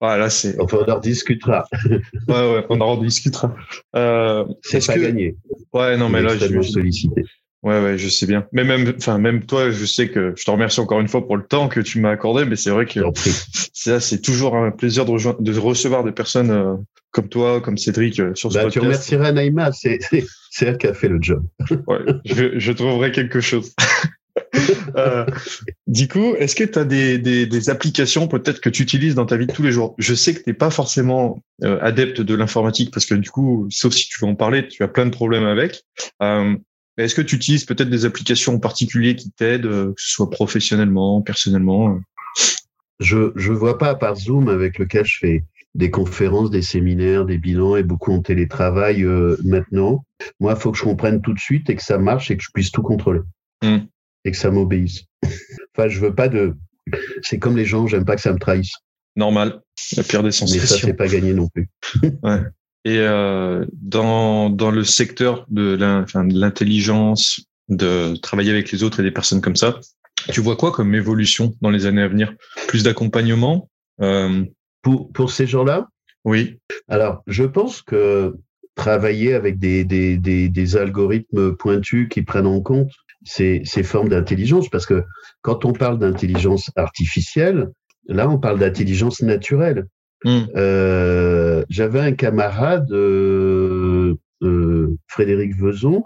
voilà, 0.00 0.30
c'est. 0.30 0.58
Enfin, 0.60 0.78
on 0.86 0.90
en 0.90 0.98
discutera. 0.98 1.66
ouais, 1.90 1.98
ouais, 2.28 2.66
on 2.70 2.80
en 2.80 2.96
discutera. 2.96 3.54
Euh, 3.94 4.44
c'est 4.62 4.86
pas 4.86 4.98
gagné. 4.98 5.36
Ouais, 5.72 5.96
non, 5.96 6.08
mais 6.08 6.22
là, 6.22 6.36
je 6.36 6.62
sollicité. 6.62 7.24
Ouais, 7.62 7.82
ouais, 7.82 7.96
je 7.96 8.08
sais 8.10 8.26
bien. 8.26 8.46
Mais 8.52 8.62
même, 8.62 8.92
enfin, 8.98 9.16
même 9.16 9.46
toi, 9.46 9.70
je 9.70 9.86
sais 9.86 10.10
que 10.10 10.34
je 10.36 10.44
te 10.44 10.50
remercie 10.50 10.80
encore 10.80 11.00
une 11.00 11.08
fois 11.08 11.26
pour 11.26 11.38
le 11.38 11.44
temps 11.44 11.68
que 11.68 11.80
tu 11.80 11.98
m'as 11.98 12.10
accordé, 12.10 12.44
mais 12.44 12.56
c'est 12.56 12.68
vrai 12.68 12.84
que 12.84 13.00
c'est, 13.72 14.00
c'est 14.00 14.20
toujours 14.20 14.54
un 14.54 14.70
plaisir 14.70 15.06
de, 15.06 15.42
de 15.42 15.58
recevoir 15.58 16.04
des 16.04 16.12
personnes 16.12 16.50
euh, 16.50 16.74
comme 17.10 17.28
toi, 17.28 17.62
comme 17.62 17.78
Cédric 17.78 18.20
euh, 18.20 18.34
sur 18.34 18.52
ce 18.52 18.58
bah, 18.58 18.64
podcast. 18.64 18.80
Tu 18.82 18.86
remercieras 18.86 19.32
Naïma, 19.32 19.72
c'est, 19.72 19.98
c'est 20.50 20.66
elle 20.66 20.76
qui 20.76 20.86
a 20.86 20.92
fait 20.92 21.08
le 21.08 21.16
job. 21.22 21.42
ouais, 21.86 22.00
je, 22.26 22.58
je 22.58 22.72
trouverai 22.72 23.12
quelque 23.12 23.40
chose. 23.40 23.74
Euh, 24.96 25.26
du 25.88 26.06
coup, 26.06 26.34
est-ce 26.36 26.54
que 26.54 26.62
tu 26.62 26.78
as 26.78 26.84
des, 26.84 27.18
des, 27.18 27.70
applications 27.70 28.28
peut-être 28.28 28.60
que 28.60 28.68
tu 28.68 28.82
utilises 28.82 29.16
dans 29.16 29.26
ta 29.26 29.36
vie 29.36 29.46
de 29.46 29.52
tous 29.52 29.62
les 29.62 29.72
jours? 29.72 29.96
Je 29.98 30.14
sais 30.14 30.34
que 30.34 30.38
tu 30.38 30.50
n'es 30.50 30.54
pas 30.54 30.70
forcément 30.70 31.42
euh, 31.64 31.78
adepte 31.80 32.20
de 32.20 32.34
l'informatique 32.34 32.92
parce 32.92 33.04
que 33.04 33.14
du 33.14 33.28
coup, 33.30 33.66
sauf 33.70 33.92
si 33.92 34.08
tu 34.08 34.20
veux 34.20 34.30
en 34.30 34.36
parler, 34.36 34.68
tu 34.68 34.84
as 34.84 34.88
plein 34.88 35.06
de 35.06 35.10
problèmes 35.10 35.46
avec. 35.46 35.82
Euh, 36.22 36.54
est-ce 36.96 37.16
que 37.16 37.22
tu 37.22 37.34
utilises 37.34 37.64
peut-être 37.64 37.90
des 37.90 38.04
applications 38.04 38.54
en 38.54 38.58
particulier 38.60 39.16
qui 39.16 39.32
t'aident, 39.32 39.62
que 39.62 39.94
ce 39.96 40.12
soit 40.12 40.30
professionnellement, 40.30 41.22
personnellement 41.22 41.98
Je 43.00 43.32
je 43.34 43.52
vois 43.52 43.78
pas 43.78 43.90
à 43.90 43.94
part 43.96 44.14
Zoom 44.14 44.48
avec 44.48 44.78
lequel 44.78 45.04
je 45.04 45.18
fais 45.18 45.44
des 45.74 45.90
conférences, 45.90 46.50
des 46.50 46.62
séminaires, 46.62 47.24
des 47.24 47.38
bilans 47.38 47.76
et 47.76 47.82
beaucoup 47.82 48.12
en 48.12 48.22
télétravail 48.22 49.02
euh, 49.02 49.36
maintenant. 49.44 50.04
Moi, 50.40 50.54
il 50.56 50.60
faut 50.60 50.70
que 50.72 50.78
je 50.78 50.84
comprenne 50.84 51.20
tout 51.20 51.32
de 51.32 51.38
suite 51.38 51.68
et 51.68 51.76
que 51.76 51.82
ça 51.82 51.98
marche 51.98 52.30
et 52.30 52.36
que 52.36 52.42
je 52.42 52.50
puisse 52.52 52.70
tout 52.70 52.82
contrôler 52.82 53.20
hmm. 53.62 53.78
Et 54.24 54.30
que 54.30 54.36
ça 54.36 54.50
m'obéisse. 54.50 55.04
enfin, 55.76 55.88
je 55.88 56.00
veux 56.00 56.14
pas 56.14 56.28
de. 56.28 56.54
C'est 57.22 57.38
comme 57.38 57.56
les 57.56 57.64
gens, 57.64 57.86
j'aime 57.86 58.04
pas 58.04 58.16
que 58.16 58.22
ça 58.22 58.32
me 58.32 58.38
trahisse. 58.38 58.72
Normal, 59.16 59.60
la 59.96 60.02
pire 60.02 60.22
des 60.22 60.32
sensations. 60.32 60.60
Mais 60.60 60.66
ça, 60.66 60.78
c'est 60.78 60.94
pas 60.94 61.08
gagné 61.08 61.32
non 61.32 61.48
plus. 61.48 61.68
ouais. 62.22 62.40
Et 62.84 62.98
euh, 62.98 63.64
dans, 63.72 64.50
dans 64.50 64.70
le 64.70 64.84
secteur 64.84 65.46
de 65.48 65.78
l'intelligence, 66.14 67.46
de 67.68 68.16
travailler 68.16 68.50
avec 68.50 68.70
les 68.72 68.82
autres 68.82 69.00
et 69.00 69.02
des 69.02 69.10
personnes 69.10 69.40
comme 69.40 69.56
ça, 69.56 69.80
tu 70.30 70.40
vois 70.40 70.56
quoi 70.56 70.70
comme 70.70 70.94
évolution 70.94 71.54
dans 71.62 71.70
les 71.70 71.86
années 71.86 72.02
à 72.02 72.08
venir? 72.08 72.34
Plus 72.68 72.82
d'accompagnement 72.82 73.70
euh, 74.02 74.44
pour, 74.82 75.10
pour 75.12 75.30
ces 75.30 75.46
gens-là? 75.46 75.88
Oui. 76.24 76.58
Alors, 76.88 77.22
je 77.26 77.44
pense 77.44 77.80
que 77.80 78.36
travailler 78.74 79.34
avec 79.34 79.58
des, 79.58 79.84
des, 79.84 80.18
des, 80.18 80.48
des 80.48 80.76
algorithmes 80.76 81.56
pointus 81.56 82.08
qui 82.08 82.22
prennent 82.22 82.46
en 82.46 82.60
compte 82.60 82.90
ces, 83.24 83.62
ces 83.64 83.82
formes 83.82 84.08
d'intelligence, 84.08 84.68
parce 84.68 84.86
que 84.86 85.04
quand 85.42 85.64
on 85.64 85.72
parle 85.72 85.98
d'intelligence 85.98 86.70
artificielle, 86.76 87.70
là, 88.06 88.28
on 88.28 88.38
parle 88.38 88.58
d'intelligence 88.58 89.22
naturelle. 89.22 89.86
Hmm. 90.24 90.44
Euh, 90.56 91.64
J'avais 91.68 92.00
un 92.00 92.12
camarade, 92.12 92.90
euh, 92.92 94.14
euh, 94.42 94.96
Frédéric 95.08 95.56
Vezon, 95.56 96.04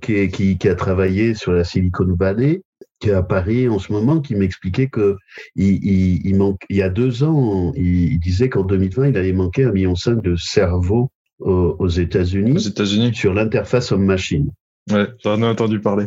qui, 0.00 0.28
qui, 0.28 0.58
qui, 0.58 0.68
a 0.68 0.74
travaillé 0.74 1.34
sur 1.34 1.52
la 1.52 1.64
Silicon 1.64 2.14
Valley 2.18 2.60
qui 3.02 3.08
est 3.08 3.14
à 3.14 3.22
Paris 3.22 3.68
en 3.68 3.78
ce 3.78 3.92
moment, 3.92 4.20
qui 4.20 4.36
m'expliquait 4.36 4.86
que 4.86 5.16
il, 5.56 6.24
il, 6.24 6.36
manque, 6.36 6.62
il 6.70 6.76
y 6.76 6.82
a 6.82 6.88
deux 6.88 7.24
ans, 7.24 7.72
il, 7.74 8.18
disait 8.20 8.48
qu'en 8.48 8.62
2020, 8.62 9.08
il 9.08 9.16
allait 9.16 9.32
manquer 9.32 9.64
un 9.64 9.72
million 9.72 9.96
cinq 9.96 10.22
de 10.22 10.36
cerveaux 10.36 11.10
aux, 11.40 11.88
États-Unis. 11.88 12.52
Aux 12.52 12.58
États-Unis. 12.58 13.12
Sur 13.12 13.34
l'interface 13.34 13.90
homme-machine. 13.90 14.52
Ouais, 14.90 15.06
j'en 15.22 15.42
ai 15.42 15.46
entendu 15.46 15.80
parler. 15.80 16.06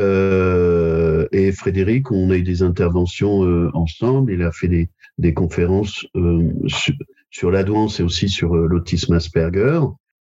Euh, 0.00 1.26
et 1.32 1.50
Frédéric, 1.52 2.12
on 2.12 2.30
a 2.30 2.36
eu 2.36 2.42
des 2.42 2.62
interventions 2.62 3.44
euh, 3.44 3.70
ensemble. 3.74 4.32
Il 4.32 4.42
a 4.42 4.52
fait 4.52 4.68
des, 4.68 4.88
des 5.18 5.34
conférences 5.34 6.06
euh, 6.14 6.52
sur, 6.66 6.94
sur 7.30 7.50
la 7.50 7.64
douance 7.64 7.98
et 7.98 8.02
aussi 8.04 8.28
sur 8.28 8.54
euh, 8.54 8.66
l'autisme 8.68 9.14
Asperger. 9.14 9.80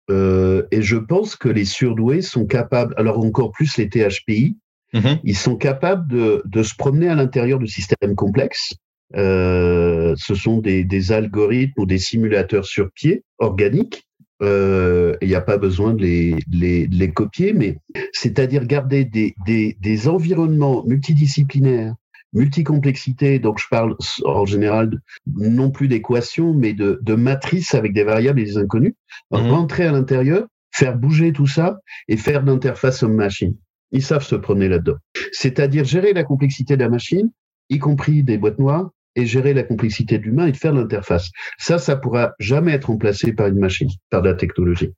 Euh, 0.10 0.64
et 0.72 0.82
je 0.82 0.98
pense 0.98 1.36
que 1.36 1.50
les 1.50 1.66
surdoués 1.66 2.22
sont 2.22 2.46
capables, 2.46 2.94
alors 2.98 3.20
encore 3.20 3.52
plus 3.52 3.76
les 3.78 3.90
THPI, 3.90 4.56
Mhm. 4.96 5.20
Ils 5.24 5.38
sont 5.38 5.58
capables 5.58 6.08
de, 6.08 6.42
de 6.46 6.64
se 6.64 6.74
promener 6.76 7.10
à 7.10 7.16
l'intérieur 7.16 7.60
de 7.60 7.66
systèmes 7.66 8.16
complexes. 8.16 8.74
Euh, 9.16 10.16
ce 10.18 10.36
sont 10.36 10.60
des, 10.60 10.84
des, 10.84 11.12
algorithmes 11.12 11.82
ou 11.82 11.86
des 11.86 11.98
simulateurs 11.98 12.66
sur 12.66 12.90
pied 12.92 13.24
organiques. 13.38 14.08
Euh, 14.42 15.16
il 15.22 15.30
n'y 15.30 15.36
a 15.36 15.42
pas 15.42 15.58
besoin 15.58 15.94
de 15.94 16.02
les, 16.02 16.36
les, 16.52 16.88
les 16.88 17.12
copier, 17.12 17.54
mais 17.54 17.78
c'est-à-dire 18.12 18.66
garder 18.66 19.06
des, 19.06 19.34
des, 19.46 19.78
des 19.80 20.08
environnements 20.08 20.84
multidisciplinaires 20.86 21.96
multicomplexité, 22.36 23.40
donc 23.40 23.60
je 23.60 23.68
parle 23.70 23.96
en 24.26 24.46
général 24.46 25.00
non 25.26 25.72
plus 25.72 25.88
d'équations, 25.88 26.54
mais 26.54 26.74
de, 26.74 27.00
de 27.02 27.16
matrices 27.16 27.74
avec 27.74 27.94
des 27.94 28.04
variables 28.04 28.42
et 28.42 28.44
des 28.44 28.58
inconnus, 28.58 28.94
mhm. 29.32 29.50
rentrer 29.50 29.86
à 29.86 29.92
l'intérieur, 29.92 30.46
faire 30.72 30.98
bouger 30.98 31.32
tout 31.32 31.48
ça 31.48 31.80
et 32.10 32.18
faire 32.18 32.44
d'interface 32.44 33.02
homme-machine. 33.02 33.56
Ils 33.92 34.04
savent 34.04 34.26
se 34.26 34.36
promener 34.36 34.68
là-dedans. 34.68 34.98
C'est-à-dire 35.32 35.86
gérer 35.86 36.12
la 36.12 36.26
complexité 36.26 36.76
de 36.76 36.84
la 36.84 36.90
machine, 36.90 37.32
y 37.70 37.80
compris 37.80 38.24
des 38.24 38.38
boîtes 38.38 38.60
noires, 38.60 38.90
et 39.16 39.26
gérer 39.26 39.54
la 39.54 39.64
complexité 39.64 40.18
de 40.18 40.24
l'humain 40.24 40.48
et 40.48 40.52
de 40.52 40.58
faire 40.58 40.74
l'interface. 40.74 41.30
Ça, 41.58 41.78
ça 41.78 41.96
pourra 41.96 42.34
jamais 42.40 42.74
être 42.74 42.86
remplacé 42.86 43.34
par 43.34 43.48
une 43.48 43.60
machine, 43.60 43.90
par 44.10 44.22
de 44.22 44.30
la 44.30 44.36
technologie. 44.36 44.92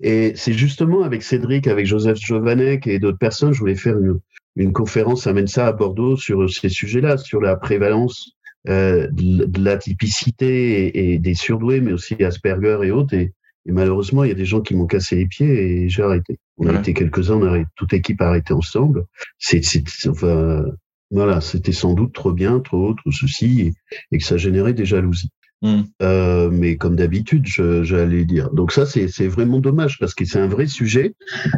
Et 0.00 0.32
c'est 0.36 0.52
justement 0.52 1.02
avec 1.02 1.22
Cédric, 1.22 1.66
avec 1.66 1.86
Joseph 1.86 2.18
Jovanek 2.18 2.86
et 2.86 2.98
d'autres 2.98 3.18
personnes, 3.18 3.52
je 3.52 3.58
voulais 3.58 3.74
faire 3.74 3.98
une, 3.98 4.18
une 4.56 4.72
conférence 4.72 5.26
à 5.26 5.32
Mensa 5.32 5.66
à 5.66 5.72
Bordeaux 5.72 6.16
sur 6.16 6.48
ces 6.50 6.68
sujets-là, 6.68 7.16
sur 7.16 7.40
la 7.40 7.56
prévalence 7.56 8.32
euh, 8.68 9.08
de, 9.12 9.62
l'atypicité 9.62 10.86
et, 10.86 11.12
et, 11.14 11.18
des 11.18 11.34
surdoués, 11.34 11.80
mais 11.80 11.92
aussi 11.92 12.22
Asperger 12.22 12.78
et 12.84 12.90
autres. 12.90 13.14
Et, 13.14 13.32
et 13.66 13.72
malheureusement, 13.72 14.24
il 14.24 14.28
y 14.28 14.32
a 14.32 14.36
des 14.36 14.44
gens 14.44 14.60
qui 14.60 14.74
m'ont 14.74 14.86
cassé 14.86 15.16
les 15.16 15.26
pieds 15.26 15.48
et 15.48 15.88
j'ai 15.88 16.02
arrêté. 16.02 16.38
On 16.56 16.66
a 16.66 16.78
été 16.78 16.94
quelques-uns, 16.94 17.36
on 17.36 17.54
a 17.54 17.64
toute 17.76 17.92
équipe 17.92 18.20
a 18.20 18.28
arrêté 18.28 18.52
ensemble. 18.52 19.04
C'est, 19.38 19.62
enfin, 20.08 20.64
voilà, 21.10 21.40
c'était 21.40 21.72
sans 21.72 21.94
doute 21.94 22.12
trop 22.12 22.32
bien, 22.32 22.60
trop 22.60 22.88
haut, 22.88 22.94
trop 22.94 23.10
ceci, 23.10 23.72
et, 24.12 24.18
que 24.18 24.24
ça 24.24 24.36
générait 24.36 24.74
des 24.74 24.84
jalousies. 24.84 25.30
Hmm. 25.60 25.82
Euh, 26.02 26.50
mais 26.52 26.76
comme 26.76 26.94
d'habitude, 26.94 27.46
j'allais 27.46 28.24
dire. 28.24 28.50
Donc 28.50 28.70
ça, 28.70 28.86
c'est 28.86 29.26
vraiment 29.26 29.58
dommage 29.58 29.98
parce 29.98 30.14
que 30.14 30.24
c'est 30.24 30.38
un 30.38 30.46
vrai 30.46 30.66
sujet, 30.66 31.14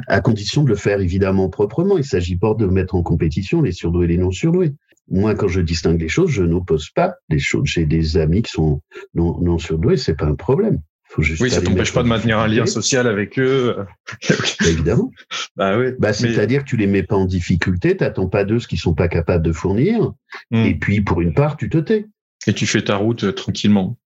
à 0.09 0.20
condition 0.20 0.62
de 0.62 0.70
le 0.70 0.74
faire 0.74 1.01
évidemment 1.01 1.51
proprement. 1.51 1.98
Il 1.98 2.05
s'agit 2.05 2.36
pas 2.36 2.55
de 2.55 2.66
mettre 2.66 2.94
en 2.94 3.03
compétition 3.03 3.61
les 3.61 3.72
surdoués 3.72 4.05
et 4.05 4.09
les 4.09 4.18
non 4.18 4.30
surdoués. 4.30 4.72
Moi, 5.11 5.34
quand 5.34 5.48
je 5.48 5.61
distingue 5.61 6.01
les 6.01 6.09
choses, 6.09 6.30
je 6.30 6.44
n'oppose 6.44 6.90
pas 6.90 7.14
les 7.28 7.40
choses. 7.40 7.66
J'ai 7.66 7.84
des 7.84 8.16
amis 8.16 8.42
qui 8.42 8.53
sont 8.53 8.80
non, 9.14 9.38
non 9.40 9.59
surdoués, 9.59 9.96
c'est 9.96 10.14
pas 10.14 10.26
un 10.26 10.36
problème 10.36 10.80
oui, 11.18 11.50
ça 11.50 11.61
t'empêche 11.61 11.92
pas 11.92 12.02
de 12.02 12.08
maintenir 12.08 12.38
un 12.38 12.46
lien 12.46 12.66
social 12.66 13.06
avec 13.06 13.38
eux. 13.38 13.76
évidemment. 14.66 15.11
bah 15.56 15.78
oui. 15.78 15.86
Bah, 15.98 16.12
c'est-à-dire 16.12 16.64
que 16.64 16.68
tu 16.68 16.76
les 16.76 16.86
mets 16.86 17.02
pas 17.02 17.16
en 17.16 17.24
difficulté, 17.24 17.96
t'attends 17.96 18.28
pas 18.28 18.44
d'eux 18.44 18.61
ce 18.61 18.68
qu'ils 18.68 18.78
sont 18.78 18.94
pas 18.94 19.08
capables 19.08 19.44
de 19.44 19.52
fournir. 19.52 20.12
Hmm. 20.50 20.64
Et 20.64 20.74
puis, 20.74 21.00
pour 21.00 21.20
une 21.20 21.34
part, 21.34 21.56
tu 21.56 21.68
te 21.68 21.78
tais. 21.78 22.06
Et 22.46 22.52
tu 22.52 22.66
fais 22.66 22.82
ta 22.82 22.96
route 22.96 23.24
euh, 23.24 23.32
tranquillement. 23.32 23.98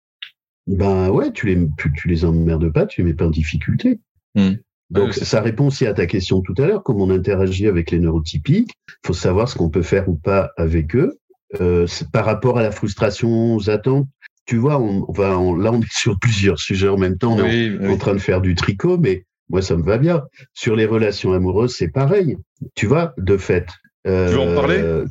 Ben 0.66 1.10
ouais, 1.10 1.32
tu 1.34 1.47
les, 1.47 1.68
tu, 1.78 2.08
les 2.08 2.24
emmerdes 2.24 2.72
pas, 2.72 2.86
tu 2.86 3.01
les 3.01 3.08
mets 3.08 3.14
pas 3.14 3.28
en 3.28 3.32
difficulté. 3.32 3.99
Hmm. 4.36 4.54
Donc, 4.89 5.14
ça 5.14 5.41
répond 5.41 5.68
aussi 5.68 5.86
à 5.86 5.93
ta 5.93 6.06
question 6.06 6.41
tout 6.41 6.54
à 6.58 6.68
l'heure, 6.68 6.84
comment 6.84 7.06
on 7.06 7.10
interagit 7.10 7.68
avec 7.68 7.91
les 7.91 7.99
neurotypiques. 7.99 8.72
Il 8.88 9.08
faut 9.08 9.14
savoir 9.14 9.49
ce 9.49 9.56
qu'on 9.56 9.70
peut 9.70 9.82
faire 9.82 10.08
ou 10.08 10.16
pas 10.16 10.51
avec 10.56 10.95
eux. 10.95 11.20
Euh, 11.62 11.86
par 12.12 12.26
rapport 12.26 12.58
à 12.58 12.64
la 12.64 12.72
frustration, 12.72 13.56
aux 13.56 13.70
attentes, 13.70 14.08
tu 14.46 14.58
vois, 14.58 14.80
on, 14.80 15.12
va, 15.12 15.30
là, 15.30 15.38
on 15.39 15.82
est 15.82 15.91
sur 15.91 16.20
plusieurs 16.20 16.60
sujets 16.60 16.89
en 16.89 16.98
même 16.98 17.18
temps. 17.18 17.34
On 17.34 17.46
est 17.46 17.88
en, 17.88 17.98
train 17.98 18.14
de 18.14 18.20
faire 18.20 18.41
du 18.41 18.56
tricot, 18.56 18.98
mais 18.98 19.26
moi, 19.50 19.62
ça 19.62 19.78
me 19.78 19.84
va 19.84 19.98
bien. 19.98 20.24
Sur 20.54 20.76
les 20.76 20.86
relations 20.86 21.32
amoureuses, 21.34 21.76
c'est 21.76 21.88
pareil. 21.88 22.38
Tu 22.76 22.86
vois, 22.86 23.14
de 23.18 23.38
fait. 23.38 23.68
Euh, 24.06 24.28
tu 24.28 24.36
veux 24.36 24.41
en 24.41 24.56
parler? 24.56 25.04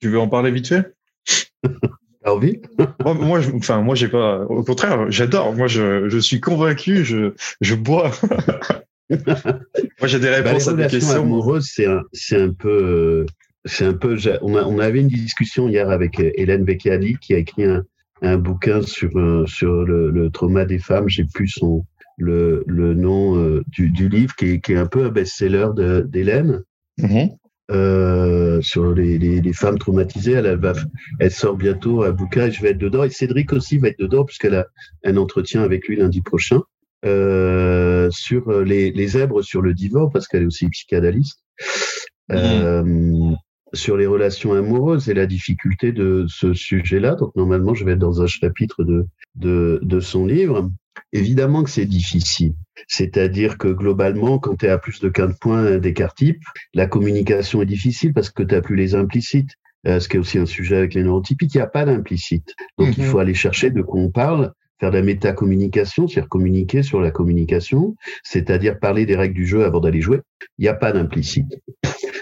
Tu 0.00 0.08
veux 0.08 0.18
en 0.18 0.28
parler 0.28 0.50
vite 0.50 0.68
fait? 0.68 0.94
T'as 1.62 2.32
envie? 2.32 2.60
Moi, 3.04 3.40
je, 3.40 3.50
enfin, 3.52 3.80
moi, 3.80 3.94
j'ai 3.94 4.08
pas. 4.08 4.42
Au 4.42 4.62
contraire, 4.62 5.10
j'adore. 5.10 5.54
Moi, 5.54 5.68
je, 5.68 6.08
je 6.08 6.18
suis 6.18 6.40
convaincu. 6.40 7.04
Je, 7.04 7.32
je 7.62 7.74
bois. 7.74 8.10
moi, 9.10 9.18
j'ai 10.04 10.18
des 10.18 10.26
bah, 10.26 10.42
réponses 10.42 10.68
à 10.68 10.74
des 10.74 10.86
questions. 10.86 11.14
Les 11.14 11.20
amoureuses, 11.20 11.70
c'est 11.72 11.86
un, 11.86 12.02
c'est 12.12 12.40
un 12.40 12.52
peu. 12.52 13.24
C'est 13.64 13.86
un 13.86 13.94
peu. 13.94 14.18
On, 14.42 14.54
a, 14.54 14.64
on 14.64 14.78
avait 14.80 15.00
une 15.00 15.08
discussion 15.08 15.66
hier 15.68 15.88
avec 15.88 16.20
Hélène 16.20 16.64
Becchiali 16.64 17.16
qui 17.20 17.34
a 17.34 17.38
écrit 17.38 17.64
un, 17.64 17.84
un 18.22 18.38
bouquin 18.38 18.82
sur 18.82 19.16
euh, 19.16 19.46
sur 19.46 19.84
le, 19.84 20.10
le, 20.10 20.30
trauma 20.30 20.64
des 20.64 20.78
femmes. 20.78 21.08
J'ai 21.08 21.24
plus 21.24 21.48
son 21.48 21.84
le, 22.16 22.64
le 22.66 22.94
nom 22.94 23.36
euh, 23.36 23.62
du, 23.68 23.90
du, 23.90 24.08
livre 24.08 24.34
qui 24.36 24.52
est, 24.52 24.60
qui 24.60 24.72
est 24.72 24.76
un 24.76 24.86
peu 24.86 25.04
un 25.04 25.10
best-seller 25.10 25.68
d'Hélène. 26.06 26.62
Mm-hmm. 26.98 27.36
Euh, 27.72 28.60
sur 28.62 28.94
les, 28.94 29.18
les, 29.18 29.40
les, 29.40 29.52
femmes 29.52 29.76
traumatisées. 29.76 30.32
Elle, 30.32 30.56
va, 30.56 30.72
elle 31.18 31.32
sort 31.32 31.56
bientôt 31.56 32.04
un 32.04 32.12
bouquin 32.12 32.46
et 32.46 32.52
je 32.52 32.62
vais 32.62 32.70
être 32.70 32.78
dedans. 32.78 33.02
Et 33.02 33.10
Cédric 33.10 33.52
aussi 33.52 33.78
va 33.78 33.88
être 33.88 33.98
dedans 33.98 34.24
puisqu'elle 34.24 34.54
a 34.54 34.66
un 35.04 35.16
entretien 35.16 35.62
avec 35.62 35.88
lui 35.88 35.96
lundi 35.96 36.22
prochain 36.22 36.60
euh, 37.04 38.08
sur 38.12 38.62
les, 38.62 38.92
les 38.92 39.08
zèbres 39.08 39.42
sur 39.42 39.62
le 39.62 39.74
divorce 39.74 40.12
parce 40.12 40.28
qu'elle 40.28 40.44
est 40.44 40.46
aussi 40.46 40.68
psychanalyste. 40.68 41.42
Mm-hmm. 42.30 43.36
Sur 43.72 43.96
les 43.96 44.06
relations 44.06 44.52
amoureuses 44.52 45.08
et 45.08 45.14
la 45.14 45.26
difficulté 45.26 45.92
de 45.92 46.24
ce 46.28 46.54
sujet-là. 46.54 47.14
Donc 47.16 47.34
normalement, 47.34 47.74
je 47.74 47.84
vais 47.84 47.92
être 47.92 47.98
dans 47.98 48.22
un 48.22 48.26
chapitre 48.26 48.84
de, 48.84 49.06
de, 49.34 49.80
de 49.82 50.00
son 50.00 50.26
livre. 50.26 50.70
Évidemment 51.12 51.62
que 51.64 51.70
c'est 51.70 51.86
difficile. 51.86 52.54
C'est-à-dire 52.88 53.58
que 53.58 53.68
globalement, 53.68 54.38
quand 54.38 54.56
tu 54.56 54.66
es 54.66 54.68
à 54.68 54.78
plus 54.78 55.00
de 55.00 55.08
15 55.08 55.38
points 55.40 55.78
d'écart 55.78 56.14
type, 56.14 56.42
la 56.74 56.86
communication 56.86 57.62
est 57.62 57.66
difficile 57.66 58.12
parce 58.12 58.30
que 58.30 58.42
tu 58.42 58.54
n'as 58.54 58.60
plus 58.60 58.76
les 58.76 58.94
implicites. 58.94 59.50
Euh, 59.86 60.00
ce 60.00 60.08
qui 60.08 60.16
est 60.16 60.20
aussi 60.20 60.38
un 60.38 60.46
sujet 60.46 60.76
avec 60.76 60.94
les 60.94 61.02
neurotypiques, 61.02 61.54
il 61.54 61.58
n'y 61.58 61.62
a 61.62 61.68
pas 61.68 61.84
d'implicite. 61.84 62.54
Donc 62.78 62.96
il 62.96 63.04
mhm. 63.04 63.10
faut 63.10 63.18
aller 63.18 63.34
chercher 63.34 63.70
de 63.70 63.82
quoi 63.82 64.00
on 64.00 64.10
parle, 64.10 64.52
faire 64.80 64.90
de 64.90 64.96
la 64.96 65.02
métacommunication, 65.02 66.08
c'est-à-dire 66.08 66.28
communiquer 66.28 66.82
sur 66.82 67.00
la 67.00 67.10
communication, 67.10 67.96
c'est-à-dire 68.24 68.78
parler 68.78 69.06
des 69.06 69.16
règles 69.16 69.34
du 69.34 69.46
jeu 69.46 69.64
avant 69.64 69.80
d'aller 69.80 70.00
jouer. 70.00 70.20
Il 70.58 70.62
n'y 70.62 70.68
a 70.68 70.74
pas 70.74 70.92
d'implicite. 70.92 71.46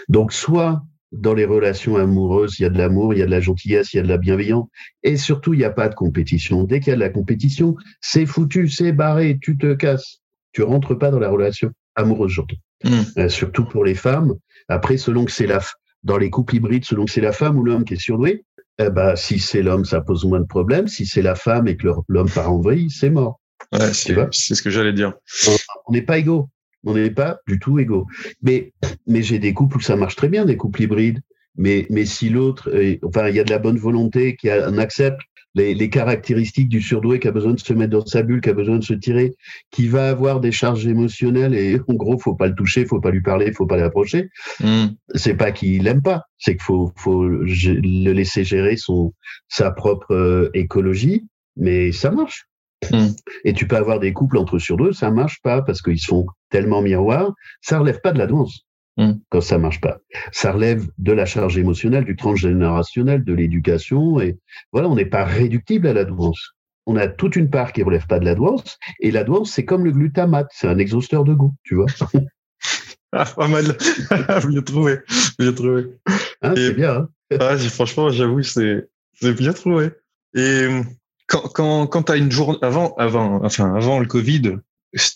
Donc, 0.08 0.32
soit 0.32 0.82
dans 1.14 1.34
les 1.34 1.44
relations 1.44 1.96
amoureuses, 1.96 2.58
il 2.58 2.62
y 2.62 2.66
a 2.66 2.70
de 2.70 2.78
l'amour, 2.78 3.14
il 3.14 3.20
y 3.20 3.22
a 3.22 3.26
de 3.26 3.30
la 3.30 3.40
gentillesse, 3.40 3.92
il 3.92 3.98
y 3.98 4.00
a 4.00 4.02
de 4.02 4.08
la 4.08 4.18
bienveillance, 4.18 4.68
et 5.02 5.16
surtout, 5.16 5.54
il 5.54 5.58
n'y 5.58 5.64
a 5.64 5.70
pas 5.70 5.88
de 5.88 5.94
compétition. 5.94 6.64
Dès 6.64 6.80
qu'il 6.80 6.90
y 6.90 6.92
a 6.92 6.96
de 6.96 7.00
la 7.00 7.10
compétition, 7.10 7.76
c'est 8.00 8.26
foutu, 8.26 8.68
c'est 8.68 8.92
barré, 8.92 9.38
tu 9.40 9.56
te 9.56 9.74
casses. 9.74 10.20
Tu 10.52 10.62
rentres 10.62 10.98
pas 10.98 11.10
dans 11.10 11.18
la 11.18 11.30
relation 11.30 11.70
amoureuse, 11.94 12.32
j'entends. 12.32 12.56
Hmm. 12.84 13.02
Euh, 13.18 13.28
surtout 13.28 13.64
pour 13.64 13.84
les 13.84 13.94
femmes. 13.94 14.34
Après, 14.68 14.96
selon 14.96 15.24
que 15.24 15.32
c'est 15.32 15.46
la, 15.46 15.60
dans 16.02 16.18
les 16.18 16.30
couples 16.30 16.56
hybrides, 16.56 16.84
selon 16.84 17.04
que 17.06 17.10
c'est 17.10 17.20
la 17.20 17.32
femme 17.32 17.58
ou 17.58 17.64
l'homme 17.64 17.84
qui 17.84 17.94
est 17.94 18.00
surdoué, 18.00 18.44
eh 18.78 18.90
ben, 18.90 19.14
si 19.14 19.38
c'est 19.38 19.62
l'homme, 19.62 19.84
ça 19.84 20.00
pose 20.00 20.24
moins 20.24 20.40
de 20.40 20.46
problèmes. 20.46 20.88
Si 20.88 21.06
c'est 21.06 21.22
la 21.22 21.34
femme 21.34 21.68
et 21.68 21.76
que 21.76 21.88
l'homme 22.08 22.30
part 22.30 22.52
en 22.52 22.60
vrille, 22.60 22.90
c'est 22.90 23.10
mort. 23.10 23.40
Ouais, 23.72 23.92
c'est 23.92 24.16
c'est 24.32 24.54
ce 24.54 24.62
que 24.62 24.70
j'allais 24.70 24.92
dire. 24.92 25.14
On 25.86 25.92
n'est 25.92 26.02
pas 26.02 26.18
égaux. 26.18 26.48
On 26.84 26.94
n'est 26.94 27.10
pas 27.10 27.38
du 27.46 27.58
tout 27.58 27.78
égaux. 27.78 28.06
Mais, 28.42 28.72
mais 29.06 29.22
j'ai 29.22 29.38
des 29.38 29.54
couples 29.54 29.78
où 29.78 29.80
ça 29.80 29.96
marche 29.96 30.16
très 30.16 30.28
bien, 30.28 30.44
des 30.44 30.56
couples 30.56 30.82
hybrides. 30.82 31.20
Mais, 31.56 31.86
mais 31.90 32.04
si 32.04 32.30
l'autre, 32.30 32.70
enfin, 33.02 33.28
il 33.28 33.36
y 33.36 33.40
a 33.40 33.44
de 33.44 33.50
la 33.50 33.58
bonne 33.58 33.78
volonté, 33.78 34.36
qui 34.36 34.50
accepte 34.50 35.20
les, 35.54 35.74
les 35.74 35.88
caractéristiques 35.88 36.68
du 36.68 36.82
surdoué 36.82 37.20
qui 37.20 37.28
a 37.28 37.32
besoin 37.32 37.52
de 37.52 37.60
se 37.60 37.72
mettre 37.72 37.92
dans 37.92 38.04
sa 38.04 38.22
bulle, 38.22 38.40
qui 38.40 38.50
a 38.50 38.54
besoin 38.54 38.78
de 38.78 38.84
se 38.84 38.94
tirer, 38.94 39.34
qui 39.70 39.86
va 39.88 40.08
avoir 40.08 40.40
des 40.40 40.52
charges 40.52 40.86
émotionnelles 40.86 41.54
et 41.54 41.80
en 41.86 41.94
gros, 41.94 42.18
faut 42.18 42.34
pas 42.34 42.48
le 42.48 42.54
toucher, 42.54 42.84
faut 42.86 43.00
pas 43.00 43.10
lui 43.10 43.22
parler, 43.22 43.52
faut 43.52 43.66
pas 43.66 43.76
l'approcher. 43.76 44.30
Hmm. 44.60 44.86
C'est 45.14 45.36
pas 45.36 45.52
qu'il 45.52 45.84
l'aime 45.84 46.02
pas, 46.02 46.24
c'est 46.38 46.52
qu'il 46.52 46.62
faut, 46.62 46.92
faut 46.96 47.26
le 47.26 47.44
le 47.44 48.12
laisser 48.12 48.44
gérer 48.44 48.76
son, 48.76 49.12
sa 49.48 49.70
propre 49.70 50.12
euh, 50.12 50.50
écologie, 50.54 51.24
mais 51.56 51.92
ça 51.92 52.10
marche. 52.10 52.46
Hmm. 52.92 53.08
Et 53.44 53.52
tu 53.52 53.66
peux 53.66 53.76
avoir 53.76 54.00
des 54.00 54.12
couples 54.12 54.38
entre 54.38 54.58
surdoués, 54.58 54.92
ça 54.92 55.10
marche 55.10 55.40
pas 55.42 55.62
parce 55.62 55.82
qu'ils 55.82 55.98
se 55.98 56.06
font 56.06 56.26
tellement 56.50 56.82
miroir, 56.82 57.32
ça 57.60 57.78
relève 57.78 58.00
pas 58.00 58.12
de 58.12 58.18
la 58.18 58.26
danse 58.26 58.60
Hmm. 58.96 59.14
quand 59.28 59.40
ça 59.40 59.58
marche 59.58 59.80
pas. 59.80 59.98
Ça 60.30 60.52
relève 60.52 60.86
de 60.98 61.10
la 61.12 61.26
charge 61.26 61.58
émotionnelle, 61.58 62.04
du 62.04 62.14
transgénérationnel, 62.14 63.24
de 63.24 63.32
l'éducation 63.34 64.20
et 64.20 64.38
voilà, 64.72 64.88
on 64.88 64.94
n'est 64.94 65.04
pas 65.04 65.24
réductible 65.24 65.88
à 65.88 65.92
la 65.92 66.04
douance. 66.04 66.52
On 66.86 66.94
a 66.96 67.08
toute 67.08 67.34
une 67.34 67.50
part 67.50 67.72
qui 67.72 67.82
relève 67.82 68.06
pas 68.06 68.20
de 68.20 68.24
la 68.24 68.36
douance 68.36 68.78
et 69.00 69.10
la 69.10 69.24
douance 69.24 69.50
c'est 69.50 69.64
comme 69.64 69.84
le 69.84 69.90
glutamate, 69.90 70.46
c'est 70.52 70.68
un 70.68 70.78
exhausteur 70.78 71.24
de 71.24 71.34
goût, 71.34 71.54
tu 71.64 71.74
vois. 71.74 71.86
Ah, 73.16 73.24
pas 73.26 73.46
mal. 73.46 73.64
bien 74.48 74.62
trouvé. 74.62 74.98
Bien 75.38 75.52
trouvé. 75.52 75.86
Hein, 76.42 76.54
Et- 76.56 76.66
c'est 76.68 76.74
bien. 76.74 76.94
Hein 76.94 77.08
Ah, 77.40 77.56
franchement, 77.58 78.10
j'avoue, 78.10 78.42
c'est 78.42 78.88
bien 79.22 79.52
trouvé. 79.52 79.90
Et 80.34 80.66
quand 81.26 81.42
quand 81.54 81.86
quand 81.86 82.02
t'as 82.04 82.16
une 82.16 82.30
journée 82.30 82.58
avant 82.62 82.94
avant 82.96 83.42
enfin 83.44 83.74
avant 83.74 83.98
le 84.00 84.06
Covid, 84.06 84.56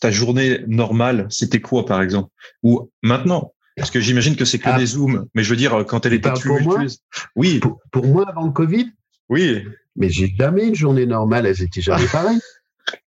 ta 0.00 0.11
journée 0.11 0.61
normale, 0.66 1.26
c'était 1.30 1.61
quoi 1.61 1.84
par 1.86 2.02
exemple? 2.02 2.30
Ou 2.62 2.90
maintenant? 3.02 3.52
Parce 3.76 3.90
que 3.92 4.00
j'imagine 4.00 4.34
que 4.34 4.44
c'est 4.44 4.59
que 4.59 4.68
Ah. 4.68 4.78
des 4.78 4.86
zooms, 4.86 5.26
mais 5.34 5.44
je 5.44 5.50
veux 5.50 5.56
dire 5.56 5.84
quand 5.86 6.04
elle 6.04 6.14
était 6.14 6.28
parles 6.30 6.40
pour 6.42 6.61
moi? 6.61 6.74
tumultueuse. 6.74 6.98
Oui, 7.36 7.61
pour, 7.61 7.80
pour 7.92 8.06
moi, 8.06 8.28
avant 8.28 8.44
le 8.46 8.50
Covid, 8.50 8.90
oui. 9.28 9.64
mais 9.94 10.09
j'ai 10.09 10.34
jamais 10.36 10.66
une 10.66 10.74
journée 10.74 11.06
normale, 11.06 11.46
elles 11.46 11.62
étaient 11.62 11.80
jamais 11.80 12.06
pareilles. 12.12 12.40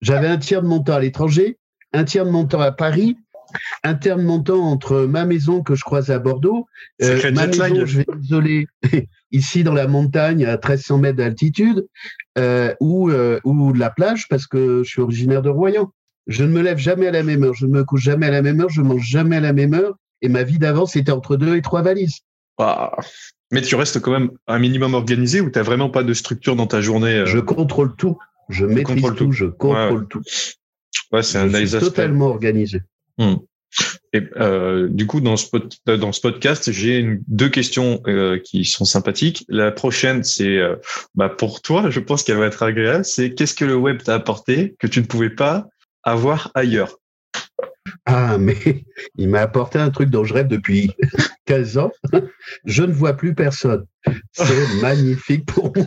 J'avais 0.02 0.28
un 0.28 0.38
tiers 0.38 0.62
de 0.62 0.68
mon 0.68 0.80
temps 0.84 0.94
à 0.94 1.00
l'étranger, 1.00 1.58
un 1.94 2.04
tiers 2.04 2.26
de 2.26 2.30
mon 2.32 2.46
temps 2.46 2.62
à 2.62 2.72
Paris, 2.72 3.18
temps 4.44 4.62
entre 4.62 5.02
ma 5.06 5.26
maison 5.26 5.62
que 5.62 5.76
je 5.76 5.84
croise 5.84 6.10
à 6.12 6.20
Bordeaux, 6.20 6.68
euh, 7.02 7.32
ma 7.32 7.48
maison, 7.48 7.86
je 7.86 7.98
vais 8.00 8.06
m'isoler 8.16 8.68
ici 9.32 9.64
dans 9.64 9.74
la 9.74 9.88
montagne 9.88 10.46
à 10.46 10.54
1300 10.54 10.98
mètres 11.00 11.18
d'altitude, 11.18 11.88
euh, 12.38 12.74
ou, 12.80 13.10
euh, 13.10 13.40
ou 13.44 13.74
la 13.74 13.90
plage 13.90 14.28
parce 14.30 14.48
que 14.48 14.84
je 14.84 14.90
suis 14.90 15.02
originaire 15.02 15.42
de 15.42 15.50
Royan. 15.50 15.92
Je 16.28 16.44
ne 16.44 16.50
me 16.50 16.62
lève 16.62 16.78
jamais 16.78 17.08
à 17.08 17.12
la 17.12 17.24
même 17.24 17.44
heure, 17.44 17.56
je 17.56 17.66
ne 17.66 17.72
me 17.72 17.84
couche 17.84 18.04
jamais 18.04 18.28
à 18.28 18.32
la 18.32 18.42
même 18.42 18.62
heure, 18.62 18.70
je 18.70 18.82
mange 18.82 19.04
jamais 19.04 19.38
à 19.38 19.40
la 19.40 19.54
même 19.54 19.74
heure, 19.74 19.96
et 20.22 20.30
ma 20.30 20.44
vie 20.44 20.60
d'avant 20.60 20.86
c'était 20.86 21.12
entre 21.12 21.38
deux 21.38 21.56
et 21.56 21.62
trois 21.62 21.82
valises. 21.82 22.20
Ah. 22.60 22.96
Mais 23.52 23.62
tu 23.62 23.74
restes 23.76 24.00
quand 24.00 24.12
même 24.12 24.30
un 24.48 24.60
minimum 24.60 24.94
organisé 24.94 25.42
ou 25.42 25.50
t'as 25.50 25.64
vraiment 25.64 25.90
pas 25.90 26.04
de 26.04 26.14
structure 26.14 26.56
dans 26.56 26.68
ta 26.68 26.82
journée 26.82 27.24
Je 27.26 27.40
contrôle 27.40 27.96
tout, 27.96 28.18
je 28.48 28.66
maîtrise 28.66 29.02
tout, 29.02 29.14
tout. 29.14 29.32
je 29.32 29.46
contrôle 29.46 30.02
Ouais, 30.02 30.08
tout. 30.08 30.22
Ouais, 31.12 31.24
c'est 31.24 31.40
un 31.40 31.52
aspects. 31.54 31.80
totalement 31.80 32.28
organisé. 32.28 32.82
Et 34.14 34.24
euh, 34.38 34.88
du 34.90 35.06
coup, 35.06 35.22
dans 35.22 35.38
ce, 35.38 35.48
dans 35.86 36.12
ce 36.12 36.22
podcast, 36.22 36.72
j'ai 36.72 36.98
une- 36.98 37.22
deux 37.28 37.50
questions 37.50 38.02
euh, 38.08 38.40
qui 38.44 38.66
sont 38.66 38.86
sympathiques. 38.86 39.46
La 39.50 39.72
prochaine, 39.72 40.24
c'est 40.24 40.58
euh, 40.58 40.76
bah, 41.14 41.30
pour 41.30 41.62
toi, 41.62 41.90
je 41.92 42.00
pense 42.00 42.24
qu'elle 42.24 42.38
va 42.38 42.48
être 42.48 42.64
agréable. 42.64 43.06
C'est 43.06 43.34
qu'est-ce 43.36 43.54
que 43.54 43.66
le 43.66 43.76
web 43.76 44.02
t'a 44.02 44.16
apporté 44.16 44.76
que 44.80 44.88
tu 44.88 45.00
ne 45.02 45.06
pouvais 45.06 45.30
pas 45.30 45.68
avoir 46.02 46.50
ailleurs? 46.56 46.98
Ah, 48.06 48.38
mais 48.40 48.58
il 49.18 49.30
m'a 49.30 49.42
apporté 49.42 49.78
un 49.78 49.92
truc 49.92 50.10
dont 50.10 50.24
je 50.24 50.34
rêve 50.34 50.48
depuis 50.48 50.92
15 51.46 51.78
ans. 51.78 51.92
Je 52.66 52.84
ne 52.84 52.92
vois 52.92 53.14
plus 53.14 53.36
personne. 53.36 53.86
C'est 54.32 54.82
magnifique 54.82 55.46
pour 55.46 55.72
moi. 55.76 55.86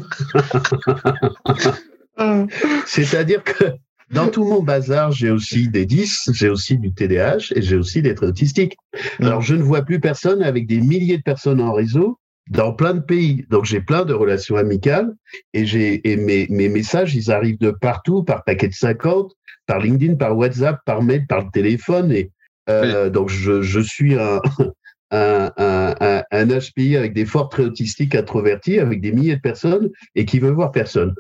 C'est-à-dire 2.87 3.43
que 3.43 3.65
dans 4.13 4.29
tout 4.29 4.45
mon 4.45 4.63
bazar, 4.63 5.11
j'ai 5.11 5.31
aussi 5.31 5.69
des 5.69 5.87
10, 5.87 6.31
j'ai 6.35 6.49
aussi 6.49 6.79
du 6.79 6.93
TDAH 6.93 7.53
et 7.55 7.63
j'ai 7.63 7.77
aussi 7.77 8.03
des 8.03 8.15
traits 8.15 8.31
autistiques. 8.31 8.77
Alors, 9.21 9.41
je 9.41 9.55
ne 9.55 9.63
vois 9.63 9.83
plus 9.83 10.01
personne 10.01 10.43
avec 10.43 10.67
des 10.67 10.81
milliers 10.81 11.19
de 11.19 11.23
personnes 11.23 11.61
en 11.61 11.73
réseau 11.73 12.19
dans 12.51 12.75
plein 12.75 12.95
de 12.95 13.01
pays. 13.01 13.47
Donc, 13.49 13.65
j'ai 13.65 13.81
plein 13.81 14.05
de 14.05 14.13
relations 14.13 14.57
amicales 14.57 15.15
et, 15.55 15.65
j'ai, 15.65 16.07
et 16.11 16.17
mes, 16.17 16.47
mes 16.51 16.69
messages, 16.69 17.15
ils 17.15 17.31
arrivent 17.31 17.59
de 17.59 17.71
partout, 17.71 18.23
par 18.23 18.45
paquet 18.45 18.69
de 18.69 18.75
50, 18.75 19.33
par 19.67 19.79
LinkedIn, 19.79 20.17
par 20.17 20.37
WhatsApp, 20.37 20.79
par 20.85 21.03
mail, 21.03 21.27
par 21.27 21.41
le 21.41 21.51
téléphone. 21.53 22.13
Et 22.13 22.31
euh, 22.69 23.09
donc, 23.09 23.31
je, 23.31 23.63
je 23.63 23.81
suis 23.81 24.19
un, 24.19 24.41
un, 25.13 25.53
un, 25.57 25.95
un, 26.01 26.23
un 26.31 26.47
HPI 26.47 26.97
avec 26.97 27.13
des 27.13 27.27
forts 27.27 27.51
traits 27.51 27.67
autistiques 27.67 28.15
introvertis, 28.15 28.79
avec 28.79 29.01
des 29.01 29.13
milliers 29.13 29.37
de 29.37 29.41
personnes 29.41 29.91
et 30.15 30.25
qui 30.25 30.39
veut 30.39 30.51
voir 30.51 30.73
personne. 30.73 31.15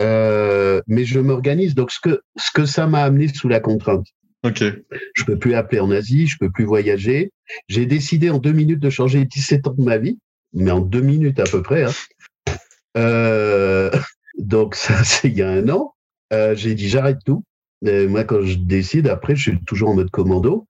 Euh, 0.00 0.80
mais 0.86 1.04
je 1.04 1.18
m'organise. 1.18 1.74
Donc, 1.74 1.90
ce 1.90 1.98
que, 2.00 2.20
ce 2.36 2.50
que 2.54 2.66
ça 2.66 2.86
m'a 2.86 3.02
amené 3.02 3.28
sous 3.28 3.48
la 3.48 3.60
contrainte. 3.60 4.06
Ok. 4.44 4.62
Je 5.14 5.24
peux 5.24 5.38
plus 5.38 5.54
appeler 5.54 5.80
en 5.80 5.90
Asie, 5.90 6.26
je 6.26 6.36
peux 6.38 6.50
plus 6.50 6.64
voyager. 6.64 7.30
J'ai 7.68 7.86
décidé 7.86 8.28
en 8.30 8.38
deux 8.38 8.52
minutes 8.52 8.80
de 8.80 8.90
changer 8.90 9.24
17 9.24 9.68
ans 9.68 9.74
de 9.76 9.84
ma 9.84 9.98
vie, 9.98 10.18
mais 10.52 10.70
en 10.70 10.80
deux 10.80 11.00
minutes 11.00 11.40
à 11.40 11.44
peu 11.44 11.62
près. 11.62 11.84
Hein. 11.84 11.92
Euh, 12.96 13.90
donc 14.38 14.74
ça, 14.74 15.02
c'est 15.04 15.28
il 15.28 15.38
y 15.38 15.42
a 15.42 15.50
un 15.50 15.68
an. 15.68 15.94
Euh, 16.32 16.54
j'ai 16.54 16.74
dit 16.74 16.88
j'arrête 16.88 17.18
tout. 17.24 17.44
Et 17.84 18.06
moi, 18.06 18.24
quand 18.24 18.42
je 18.42 18.58
décide, 18.58 19.08
après, 19.08 19.34
je 19.34 19.50
suis 19.50 19.64
toujours 19.64 19.90
en 19.90 19.94
mode 19.94 20.10
commando. 20.10 20.66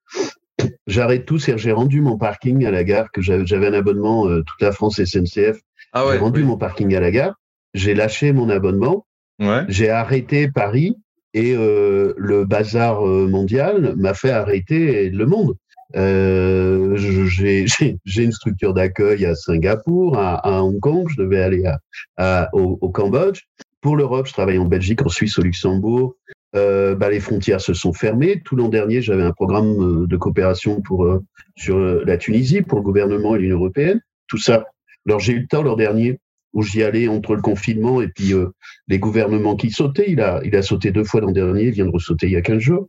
J'arrête 0.86 1.24
tout, 1.26 1.38
c'est 1.38 1.56
j'ai 1.58 1.72
rendu 1.72 2.00
mon 2.00 2.18
parking 2.18 2.64
à 2.64 2.70
la 2.70 2.84
gare, 2.84 3.10
que 3.12 3.20
j'avais 3.22 3.66
un 3.66 3.72
abonnement 3.72 4.26
euh, 4.28 4.42
toute 4.42 4.60
la 4.60 4.72
France 4.72 5.02
SNCF. 5.02 5.60
Ah 5.92 6.04
j'ai 6.12 6.18
rendu 6.18 6.42
mon 6.44 6.56
parking 6.56 6.94
à 6.94 7.00
la 7.00 7.10
gare. 7.10 7.34
J'ai 7.74 7.94
lâché 7.94 8.32
mon 8.32 8.48
abonnement. 8.48 9.06
Ouais. 9.38 9.64
J'ai 9.68 9.90
arrêté 9.90 10.50
Paris 10.50 10.96
et 11.34 11.54
euh, 11.56 12.12
le 12.16 12.44
bazar 12.44 13.06
euh, 13.06 13.26
mondial 13.28 13.94
m'a 13.96 14.14
fait 14.14 14.30
arrêter 14.30 15.10
le 15.10 15.26
monde. 15.26 15.54
Euh, 15.96 16.96
j'ai 16.96 18.22
une 18.24 18.32
structure 18.32 18.74
d'accueil 18.74 19.24
à 19.26 19.34
Singapour, 19.34 20.18
à, 20.18 20.36
à 20.36 20.62
Hong 20.62 20.80
Kong, 20.80 21.06
je 21.10 21.16
devais 21.22 21.40
aller 21.42 21.64
à, 21.66 21.78
à- 22.16 22.48
au, 22.54 22.78
au 22.80 22.90
Cambodge. 22.90 23.40
Pour 23.80 23.96
l'Europe, 23.96 24.26
je 24.28 24.32
travaille 24.32 24.58
en 24.58 24.66
Belgique, 24.66 25.02
en 25.04 25.08
Suisse, 25.08 25.38
au 25.38 25.42
Luxembourg. 25.42 26.14
Euh, 26.54 26.94
bah, 26.94 27.10
les 27.10 27.20
frontières 27.20 27.60
se 27.60 27.72
sont 27.72 27.92
fermées. 27.92 28.42
Tout 28.44 28.56
l'an 28.56 28.68
dernier, 28.68 29.00
j'avais 29.00 29.22
un 29.22 29.32
programme 29.32 30.02
euh, 30.02 30.06
de 30.06 30.16
coopération 30.16 30.82
pour 30.82 31.04
euh, 31.04 31.22
sur 31.56 31.76
euh, 31.76 32.02
la 32.06 32.18
Tunisie, 32.18 32.62
pour 32.62 32.78
le 32.78 32.84
gouvernement 32.84 33.36
et 33.36 33.38
l'Union 33.38 33.56
européenne. 33.56 34.00
Tout 34.28 34.38
ça. 34.38 34.66
Alors 35.06 35.20
j'ai 35.20 35.32
eu 35.32 35.40
le 35.40 35.46
temps 35.46 35.62
l'an 35.62 35.76
dernier 35.76 36.18
où 36.52 36.62
j'y 36.62 36.82
allais 36.82 37.08
entre 37.08 37.34
le 37.34 37.42
confinement 37.42 38.02
et 38.02 38.08
puis 38.08 38.34
euh, 38.34 38.48
les 38.88 38.98
gouvernements 38.98 39.56
qui 39.56 39.70
sautaient. 39.70 40.10
Il 40.10 40.20
a, 40.20 40.40
il 40.44 40.54
a 40.54 40.62
sauté 40.62 40.90
deux 40.90 41.04
fois 41.04 41.20
l'an 41.20 41.32
dernier, 41.32 41.64
il 41.64 41.70
vient 41.70 41.86
de 41.86 41.90
ressauter 41.90 42.26
il 42.26 42.32
y 42.32 42.36
a 42.36 42.42
15 42.42 42.58
jours. 42.58 42.88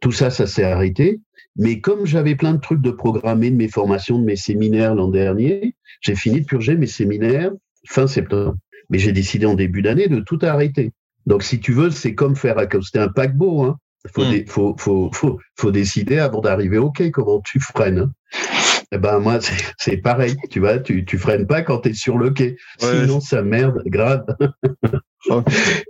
Tout 0.00 0.12
ça, 0.12 0.30
ça 0.30 0.46
s'est 0.46 0.64
arrêté. 0.64 1.20
Mais 1.56 1.80
comme 1.80 2.06
j'avais 2.06 2.36
plein 2.36 2.54
de 2.54 2.60
trucs 2.60 2.80
de 2.80 2.90
programmer, 2.90 3.50
de 3.50 3.56
mes 3.56 3.68
formations, 3.68 4.18
de 4.18 4.24
mes 4.24 4.36
séminaires 4.36 4.94
l'an 4.94 5.08
dernier, 5.08 5.74
j'ai 6.00 6.14
fini 6.14 6.40
de 6.40 6.46
purger 6.46 6.76
mes 6.76 6.86
séminaires 6.86 7.52
fin 7.86 8.06
septembre. 8.06 8.54
Mais 8.90 8.98
j'ai 8.98 9.12
décidé 9.12 9.44
en 9.44 9.54
début 9.54 9.82
d'année 9.82 10.08
de 10.08 10.20
tout 10.20 10.38
arrêter. 10.42 10.92
Donc, 11.28 11.42
si 11.44 11.60
tu 11.60 11.72
veux, 11.72 11.90
c'est 11.90 12.14
comme 12.14 12.34
faire 12.34 12.58
accoster 12.58 12.98
un 12.98 13.08
paquebot. 13.08 13.62
Hein. 13.64 13.76
Faut, 14.14 14.24
Mm. 14.24 14.30
dé- 14.30 14.44
faut, 14.48 14.74
faut, 14.78 15.10
faut, 15.12 15.38
faut 15.56 15.70
décider 15.70 16.18
avant 16.18 16.40
d'arriver 16.40 16.78
au 16.78 16.90
quai 16.90 17.10
comment 17.10 17.40
tu 17.42 17.60
freines. 17.60 17.98
Hein. 17.98 18.12
Eh 18.92 18.96
ben 18.98 19.18
moi, 19.18 19.38
c'est- 19.78 19.98
pareil. 19.98 20.34
Tu 20.50 20.60
vois, 20.60 20.78
tu, 20.78 21.04
tu 21.04 21.18
freines 21.18 21.46
pas 21.46 21.60
quand 21.62 21.80
tu 21.80 21.90
es 21.90 21.92
sur 21.94 22.16
le 22.16 22.30
quai. 22.30 22.56
Ouais. 22.82 23.00
Sinon, 23.02 23.20
ça 23.20 23.42
merde 23.42 23.82
grave. 23.86 24.24
Oh. 25.30 25.42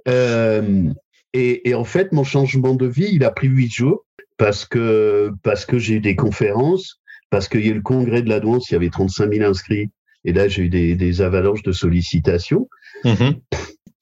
Euh, 0.09 0.91
et, 1.35 1.69
et 1.69 1.75
en 1.75 1.85
fait, 1.85 2.13
mon 2.13 2.25
changement 2.25 2.75
de 2.75 2.87
vie, 2.87 3.11
il 3.13 3.25
a 3.25 3.31
pris 3.31 3.47
huit 3.47 3.71
jours 3.73 4.05
parce 4.39 4.65
que, 4.65 5.31
parce 5.43 5.67
que 5.67 5.79
j'ai 5.79 5.97
eu 5.97 6.01
des 6.01 6.17
conférences, 6.17 6.99
parce 7.31 7.47
qu'il 7.49 7.61
y 7.61 7.69
a 7.69 7.73
eu 7.73 7.75
le 7.75 7.83
congrès 7.83 8.23
de 8.23 8.29
la 8.31 8.41
douance, 8.41 8.71
il 8.71 8.73
y 8.73 8.77
avait 8.77 8.89
35 8.89 9.31
000 9.33 9.49
inscrits. 9.49 9.91
Et 10.25 10.33
là, 10.33 10.49
j'ai 10.49 10.63
eu 10.63 10.69
des, 10.71 10.97
des 10.97 11.21
avalanches 11.21 11.63
de 11.63 11.73
sollicitations. 11.73 12.69
Mhm. 13.05 13.35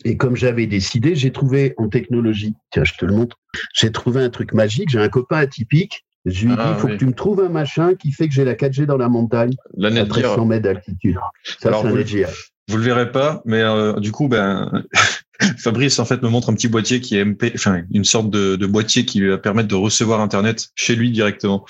Et 0.09 0.17
comme 0.17 0.37
j'avais 0.37 0.67
décidé, 0.67 1.15
j'ai 1.17 1.33
trouvé 1.33 1.75
en 1.79 1.89
technologie, 1.89 2.55
tiens, 2.71 2.85
je 2.85 2.93
te 2.95 3.05
le 3.05 3.13
montre, 3.15 3.37
j'ai 3.75 3.91
trouvé 3.91 4.23
un 4.23 4.31
truc 4.31 4.53
magique. 4.53 4.89
J'ai 4.91 5.01
un 5.01 5.09
copain 5.09 5.39
atypique, 5.39 6.05
Je 6.25 6.47
lui 6.47 6.53
ai 6.53 6.57
dit, 6.57 6.63
Ah, 6.65 6.75
il 6.77 6.81
faut 6.81 6.87
oui. 6.89 6.93
que 6.95 6.99
tu 6.99 7.07
me 7.07 7.13
trouves 7.13 7.41
un 7.41 7.49
machin 7.49 7.95
qui 7.95 8.13
fait 8.13 8.29
que 8.29 8.35
j'ai 8.35 8.45
la 8.45 8.55
4G 8.55 8.85
dans 8.87 8.97
la 8.97 9.09
montagne 9.09 9.53
La 9.77 9.89
à 9.89 9.91
Netgear, 9.91 10.07
1300 10.37 10.45
mètres 10.47 10.63
d'altitude. 10.65 11.17
Ça, 11.61 11.69
Alors, 11.69 11.81
c'est 11.83 11.87
un 11.89 11.91
vous- 11.91 11.97
Netgear. 11.97 12.31
vous 12.69 12.77
le 12.77 12.83
verrez 12.85 13.11
pas, 13.13 13.43
mais 13.47 13.63
euh, 13.63 13.95
du 14.01 14.13
coup, 14.13 14.29
ben, 14.29 14.85
Fabrice 15.59 15.99
en 15.99 16.05
fait 16.05 16.23
me 16.23 16.29
montre 16.29 16.51
un 16.51 16.55
petit 16.55 16.69
boîtier 16.69 17.01
qui 17.01 17.17
est 17.17 17.25
MP, 17.25 17.53
enfin 17.55 17.83
une 17.93 18.05
sorte 18.05 18.31
de, 18.31 18.57
de 18.57 18.67
boîtier 18.67 19.05
qui 19.05 19.21
va 19.27 19.39
permettre 19.39 19.69
de 19.69 19.75
recevoir 19.75 20.21
Internet 20.21 20.69
chez 20.75 20.95
lui 20.97 21.11
directement, 21.11 21.65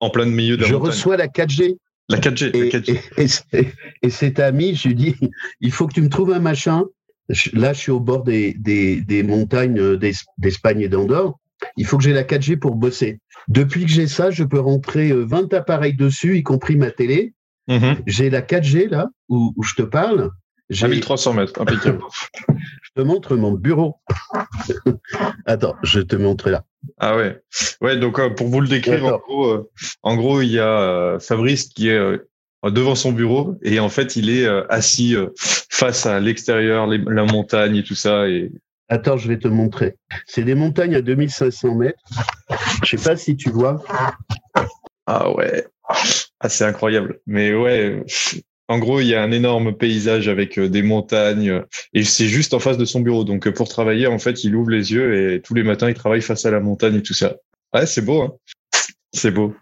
en 0.00 0.10
plein 0.10 0.26
milieu 0.26 0.56
de 0.56 0.62
la 0.62 0.68
Je 0.68 0.74
montagne. 0.74 0.90
reçois 0.90 1.16
la 1.16 1.28
4G. 1.28 1.76
La 2.08 2.18
4G, 2.18 2.50
Et, 2.54 2.70
la 2.70 2.78
4G. 2.80 3.00
et, 3.52 3.68
et 4.02 4.10
cet 4.10 4.40
ami, 4.40 4.74
je 4.74 4.88
lui 4.88 4.94
dis, 4.96 5.14
il 5.60 5.70
faut 5.72 5.86
que 5.86 5.94
tu 5.94 6.02
me 6.02 6.08
trouves 6.08 6.32
un 6.32 6.40
machin. 6.40 6.84
Là, 7.52 7.72
je 7.72 7.78
suis 7.78 7.90
au 7.92 8.00
bord 8.00 8.22
des, 8.24 8.54
des, 8.54 9.00
des 9.02 9.22
montagnes 9.22 9.78
euh, 9.78 9.96
d'Es- 9.96 10.24
d'Espagne 10.38 10.80
et 10.80 10.88
d'Andorre. 10.88 11.38
Il 11.76 11.86
faut 11.86 11.98
que 11.98 12.04
j'ai 12.04 12.12
la 12.12 12.24
4G 12.24 12.56
pour 12.58 12.74
bosser. 12.74 13.20
Depuis 13.48 13.84
que 13.84 13.90
j'ai 13.90 14.06
ça, 14.06 14.30
je 14.30 14.44
peux 14.44 14.60
rentrer 14.60 15.10
euh, 15.10 15.24
20 15.24 15.52
appareils 15.54 15.94
dessus, 15.94 16.36
y 16.38 16.42
compris 16.42 16.76
ma 16.76 16.90
télé. 16.90 17.34
Mhm. 17.68 17.96
J'ai 18.06 18.30
la 18.30 18.40
4G 18.42 18.88
là, 18.88 19.08
où, 19.28 19.52
où 19.56 19.62
je 19.62 19.74
te 19.74 19.82
parle. 19.82 20.30
J'ai- 20.70 20.86
À 20.86 20.88
1300 20.88 21.34
mètres, 21.34 21.60
impeccable. 21.60 22.00
Je 22.82 23.02
te 23.02 23.06
montre 23.06 23.36
mon 23.36 23.52
bureau. 23.52 24.00
Attends, 25.46 25.76
je 25.82 26.00
te 26.00 26.16
montre 26.16 26.50
là. 26.50 26.64
Ah 26.98 27.16
ouais. 27.16 27.40
Ouais, 27.80 27.96
donc 27.98 28.18
euh, 28.18 28.30
pour 28.30 28.48
vous 28.48 28.60
le 28.60 28.68
décrire, 28.68 29.04
en 29.06 29.18
gros, 29.18 29.46
euh, 29.46 29.70
en 30.02 30.16
gros, 30.16 30.40
il 30.42 30.50
y 30.50 30.58
a 30.58 30.80
euh, 30.80 31.18
Fabrice 31.20 31.68
qui 31.68 31.88
est 31.88 31.96
euh, 31.96 32.28
devant 32.68 32.94
son 32.94 33.12
bureau 33.12 33.56
et 33.62 33.80
en 33.80 33.88
fait, 33.88 34.16
il 34.16 34.28
est 34.28 34.44
euh, 34.44 34.66
assis 34.68 35.16
euh, 35.16 35.28
face 35.36 36.04
à 36.06 36.20
l'extérieur, 36.20 36.86
la 36.86 37.24
montagne 37.24 37.76
et 37.76 37.82
tout 37.82 37.94
ça. 37.94 38.28
Et 38.28 38.52
Attends, 38.88 39.16
je 39.16 39.28
vais 39.28 39.38
te 39.38 39.48
montrer. 39.48 39.96
C'est 40.26 40.42
des 40.42 40.54
montagnes 40.54 40.96
à 40.96 41.00
2500 41.00 41.74
mètres. 41.76 41.98
Je 42.84 42.96
sais 42.96 43.02
pas 43.02 43.16
si 43.16 43.36
tu 43.36 43.50
vois. 43.50 43.82
ah 45.06 45.32
ouais, 45.32 45.64
ah 46.40 46.48
c'est 46.48 46.64
incroyable. 46.64 47.20
Mais 47.26 47.54
ouais, 47.54 48.04
en 48.68 48.78
gros, 48.78 49.00
il 49.00 49.06
y 49.06 49.14
a 49.14 49.22
un 49.22 49.32
énorme 49.32 49.74
paysage 49.74 50.28
avec 50.28 50.58
euh, 50.58 50.68
des 50.68 50.82
montagnes 50.82 51.62
et 51.94 52.04
c'est 52.04 52.28
juste 52.28 52.52
en 52.52 52.58
face 52.58 52.78
de 52.78 52.84
son 52.84 53.00
bureau. 53.00 53.24
Donc 53.24 53.48
pour 53.50 53.68
travailler, 53.68 54.06
en 54.06 54.18
fait, 54.18 54.44
il 54.44 54.54
ouvre 54.54 54.70
les 54.70 54.92
yeux 54.92 55.34
et 55.34 55.40
tous 55.40 55.54
les 55.54 55.62
matins, 55.62 55.88
il 55.88 55.94
travaille 55.94 56.22
face 56.22 56.44
à 56.44 56.50
la 56.50 56.60
montagne 56.60 56.96
et 56.96 57.02
tout 57.02 57.14
ça. 57.14 57.36
Ouais, 57.72 57.86
c'est 57.86 58.02
beau, 58.02 58.22
hein. 58.22 58.32
C'est 59.12 59.30
beau. 59.30 59.54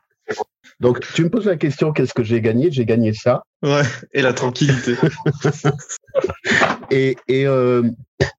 Donc, 0.81 1.01
tu 1.15 1.25
me 1.25 1.29
poses 1.31 1.47
la 1.47 1.57
question, 1.57 1.93
qu'est-ce 1.93 2.15
que 2.15 2.23
j'ai 2.23 2.41
gagné? 2.41 2.71
J'ai 2.71 2.85
gagné 2.85 3.13
ça. 3.13 3.43
Ouais. 3.63 3.83
Et 4.13 4.23
la 4.23 4.33
tranquillité. 4.33 4.95
Et, 6.91 7.17
et, 7.29 7.47
euh, 7.47 7.83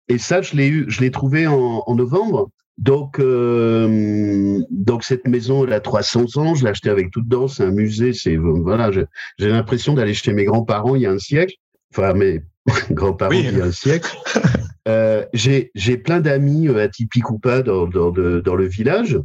et 0.08 0.18
ça, 0.18 0.42
je 0.42 0.56
l'ai 0.56 0.68
eu, 0.68 0.86
je 0.90 1.02
l'ai 1.02 1.12
trouvé 1.12 1.48
en, 1.48 1.84
en 1.86 1.96
novembre. 1.96 2.50
Donc, 2.78 3.20
euh, 3.20 4.60
donc 4.72 5.04
cette 5.04 5.28
maison, 5.28 5.66
elle 5.66 5.74
a 5.74 5.80
300 5.80 6.38
ans. 6.38 6.56
Je 6.56 6.64
l'ai 6.64 6.70
achetée 6.72 6.90
avec 6.90 7.12
tout 7.12 7.22
dedans. 7.22 7.48
C'est 7.48 7.64
un 7.64 7.72
musée. 7.72 8.14
C'est 8.14 8.36
voilà. 8.38 8.90
J'ai 9.38 9.50
l'impression 9.50 9.94
d'aller 9.94 10.14
chez 10.14 10.34
mes 10.34 10.46
grands-parents 10.46 10.96
il 10.96 11.02
y 11.04 11.06
a 11.06 11.12
un 11.12 11.20
siècle. 11.20 11.56
Enfin, 11.94 12.14
mes 12.14 12.42
grands-parents 12.92 13.32
Oui. 13.32 13.46
il 13.52 13.58
y 13.58 13.62
a 13.62 13.66
un 13.66 13.72
siècle. 13.72 14.16
Euh, 14.88 15.26
j'ai 15.34 15.72
j'ai 15.76 15.98
plein 15.98 16.20
d'amis 16.22 16.68
euh, 16.70 16.84
atypiques 16.84 17.30
ou 17.30 17.38
pas 17.38 17.62
dans, 17.62 17.86
dans, 17.86 18.12
de- 18.12 18.42
dans 18.44 18.56
le 18.56 18.66
village. 18.66 19.20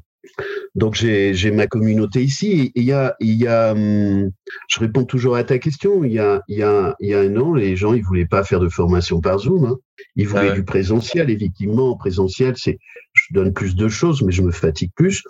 Donc 0.74 0.94
j'ai 0.94 1.50
ma 1.52 1.66
communauté 1.66 2.22
ici. 2.22 2.72
Et 2.74 2.80
il 2.80 2.84
y 2.84 2.92
a 2.92 3.14
il 3.20 3.34
y 3.34 3.46
a 3.46 3.72
hum, 3.72 4.30
je 4.68 4.80
réponds 4.80 5.04
toujours 5.04 5.36
à 5.36 5.44
ta 5.44 5.58
question. 5.58 6.04
Il 6.04 6.12
y 6.12 6.18
a, 6.18 6.42
il 6.48 6.58
y 6.58 6.62
a, 6.62 6.96
il 7.00 7.08
y 7.10 7.14
a 7.14 7.20
un 7.20 7.36
an, 7.36 7.54
les 7.54 7.76
gens, 7.76 7.94
ils 7.94 8.02
voulaient 8.02 8.26
pas 8.26 8.42
faire 8.44 8.60
de 8.60 8.68
formation 8.68 9.20
par 9.20 9.38
Zoom. 9.38 9.64
hein. 9.66 9.76
Ils 10.16 10.26
voulaient 10.28 10.42
Ah 10.46 10.48
ouais. 10.50 10.54
du 10.54 10.64
présentiel. 10.64 11.30
Effectivement, 11.30 11.90
en 11.90 11.96
présentiel, 11.96 12.54
c'est, 12.56 12.78
je 13.12 13.34
donne 13.34 13.52
plus 13.52 13.76
de 13.76 13.88
choses, 13.88 14.22
mais 14.22 14.32
je 14.32 14.42
me 14.42 14.50
fatigue 14.50 14.90
plus. 14.96 15.22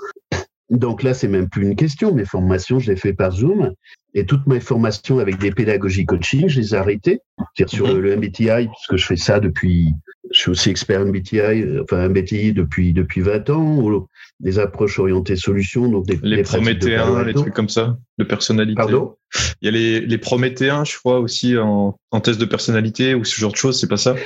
Donc 0.70 1.02
là, 1.02 1.12
c'est 1.14 1.28
même 1.28 1.48
plus 1.48 1.62
une 1.62 1.76
question. 1.76 2.14
Mes 2.14 2.24
formations, 2.24 2.78
je 2.78 2.90
les 2.90 2.96
fais 2.96 3.12
par 3.12 3.32
Zoom. 3.32 3.72
Et 4.14 4.24
toutes 4.26 4.46
mes 4.46 4.60
formations 4.60 5.18
avec 5.18 5.38
des 5.38 5.50
pédagogies 5.50 6.06
coaching, 6.06 6.48
je 6.48 6.60
les 6.60 6.74
ai 6.74 6.78
arrêtées. 6.78 7.20
C'est-à-dire 7.54 7.76
sur 7.76 7.86
Mhm. 7.88 7.94
le, 7.94 8.00
le 8.00 8.16
MBTI, 8.16 8.68
puisque 8.68 8.96
je 8.96 9.06
fais 9.06 9.16
ça 9.16 9.40
depuis, 9.40 9.90
je 10.34 10.40
suis 10.40 10.50
aussi 10.50 10.70
expert 10.70 11.06
MBTI, 11.06 11.38
euh, 11.38 11.82
enfin 11.84 12.08
MBTI 12.08 12.52
depuis, 12.52 12.92
depuis 12.92 13.20
20 13.20 13.50
ans, 13.50 13.78
ou 13.78 14.08
des 14.40 14.58
approches 14.58 14.98
orientées 14.98 15.36
solutions, 15.36 15.88
donc 15.88 16.06
des, 16.06 16.18
Les 16.22 16.36
des 16.36 16.42
de 16.42 16.48
Prométhéens, 16.48 17.22
les 17.22 17.34
trucs 17.34 17.54
comme 17.54 17.68
ça, 17.68 17.96
de 18.18 18.24
personnalité. 18.24 18.74
Pardon? 18.74 19.14
Il 19.62 19.66
y 19.66 19.68
a 19.68 19.70
les, 19.70 20.00
les 20.00 20.18
Prométhéens, 20.18 20.84
je 20.84 20.98
crois, 20.98 21.20
aussi 21.20 21.56
en, 21.56 21.96
en 22.10 22.20
test 22.20 22.40
de 22.40 22.44
personnalité 22.44 23.14
ou 23.14 23.24
ce 23.24 23.40
genre 23.40 23.52
de 23.52 23.56
choses, 23.56 23.80
c'est 23.80 23.88
pas 23.88 23.96
ça? 23.96 24.16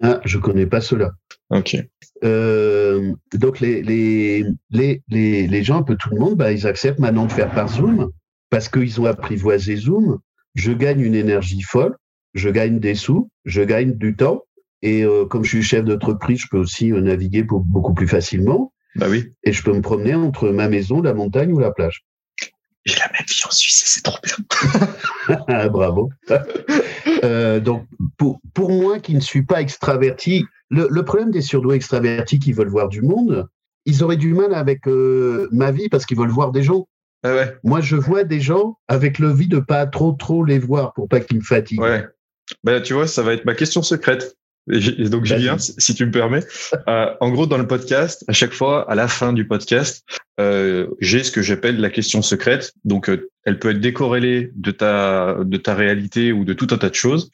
Ah, 0.00 0.20
je 0.24 0.38
connais 0.38 0.66
pas 0.66 0.80
cela. 0.80 1.10
Ok. 1.50 1.76
Euh, 2.24 3.12
donc 3.34 3.58
les, 3.58 3.82
les, 3.82 4.44
les, 4.70 5.02
les, 5.08 5.46
les 5.48 5.64
gens, 5.64 5.78
un 5.78 5.82
peu 5.82 5.96
tout 5.96 6.10
le 6.10 6.20
monde, 6.20 6.36
bah, 6.36 6.52
ils 6.52 6.68
acceptent 6.68 7.00
maintenant 7.00 7.26
de 7.26 7.32
faire 7.32 7.50
par 7.50 7.68
Zoom 7.68 8.10
parce 8.48 8.68
qu'ils 8.68 9.00
ont 9.00 9.06
apprivoisé 9.06 9.74
Zoom. 9.74 10.18
Je 10.54 10.70
gagne 10.70 11.00
une 11.00 11.16
énergie 11.16 11.62
folle, 11.62 11.96
je 12.34 12.48
gagne 12.48 12.78
des 12.78 12.94
sous, 12.94 13.28
je 13.44 13.62
gagne 13.62 13.94
du 13.94 14.14
temps. 14.14 14.44
Et 14.82 15.02
euh, 15.04 15.24
comme 15.26 15.44
je 15.44 15.48
suis 15.50 15.62
chef 15.62 15.84
d'entreprise, 15.84 16.40
je 16.40 16.46
peux 16.50 16.58
aussi 16.58 16.92
euh, 16.92 17.00
naviguer 17.00 17.44
pour- 17.44 17.60
beaucoup 17.60 17.94
plus 17.94 18.06
facilement 18.08 18.72
Bah 18.96 19.06
oui. 19.08 19.32
et 19.44 19.52
je 19.52 19.62
peux 19.62 19.72
me 19.72 19.80
promener 19.82 20.14
entre 20.14 20.50
ma 20.50 20.68
maison, 20.68 21.02
la 21.02 21.14
montagne 21.14 21.52
ou 21.52 21.58
la 21.58 21.72
plage. 21.72 22.04
J'ai 22.84 22.96
la 22.96 23.06
même 23.12 23.26
vie 23.28 23.42
en 23.46 23.50
Suisse, 23.50 23.82
c'est 23.86 24.02
trop 24.02 24.18
bien. 24.22 24.36
Ah, 25.48 25.68
Bravo. 25.68 26.10
Euh, 27.24 27.58
donc, 27.58 27.84
pour, 28.16 28.38
pour 28.54 28.70
moi 28.70 29.00
qui 29.00 29.12
ne 29.14 29.18
suis 29.20 29.42
pas 29.42 29.60
extraverti, 29.60 30.44
le, 30.70 30.86
le 30.88 31.04
problème 31.04 31.32
des 31.32 31.40
surdoués 31.40 31.74
extravertis 31.74 32.38
qui 32.38 32.52
veulent 32.52 32.68
voir 32.68 32.88
du 32.88 33.02
monde, 33.02 33.48
ils 33.86 34.04
auraient 34.04 34.16
du 34.16 34.34
mal 34.34 34.54
avec 34.54 34.86
ma 34.86 35.72
vie 35.72 35.88
parce 35.88 36.06
qu'ils 36.06 36.16
veulent 36.16 36.28
voir 36.30 36.52
des 36.52 36.62
gens. 36.62 36.86
Ah 37.24 37.34
ouais. 37.34 37.56
Moi, 37.64 37.80
je 37.80 37.96
vois 37.96 38.22
des 38.22 38.40
gens 38.40 38.78
avec 38.86 39.18
le 39.18 39.32
vie 39.32 39.48
de 39.48 39.58
pas 39.58 39.86
trop 39.86 40.12
trop 40.12 40.44
les 40.44 40.60
voir 40.60 40.92
pour 40.92 41.08
pas 41.08 41.18
qu'ils 41.18 41.38
me 41.38 41.42
fatiguent. 41.42 41.80
Ouais. 41.80 42.06
Bah, 42.62 42.80
tu 42.80 42.94
vois, 42.94 43.08
ça 43.08 43.22
va 43.24 43.32
être 43.34 43.44
ma 43.44 43.54
question 43.54 43.82
secrète. 43.82 44.36
Et 44.72 45.08
donc. 45.08 45.24
Julien, 45.24 45.56
si 45.58 45.94
tu 45.94 46.06
me 46.06 46.10
permets, 46.10 46.44
euh, 46.88 47.06
en 47.20 47.30
gros, 47.30 47.46
dans 47.46 47.58
le 47.58 47.66
podcast, 47.66 48.24
à 48.28 48.32
chaque 48.32 48.52
fois, 48.52 48.90
à 48.90 48.94
la 48.94 49.08
fin 49.08 49.32
du 49.32 49.46
podcast, 49.46 50.04
euh, 50.40 50.86
j'ai 51.00 51.24
ce 51.24 51.30
que 51.30 51.42
j'appelle 51.42 51.80
la 51.80 51.90
question 51.90 52.22
secrète. 52.22 52.72
Donc, 52.84 53.08
euh, 53.08 53.30
elle 53.44 53.58
peut 53.58 53.70
être 53.70 53.80
décorrélée 53.80 54.50
de 54.54 54.70
ta, 54.70 55.38
de 55.42 55.56
ta 55.56 55.74
réalité 55.74 56.32
ou 56.32 56.44
de 56.44 56.52
tout 56.52 56.68
un 56.70 56.78
tas 56.78 56.90
de 56.90 56.94
choses. 56.94 57.30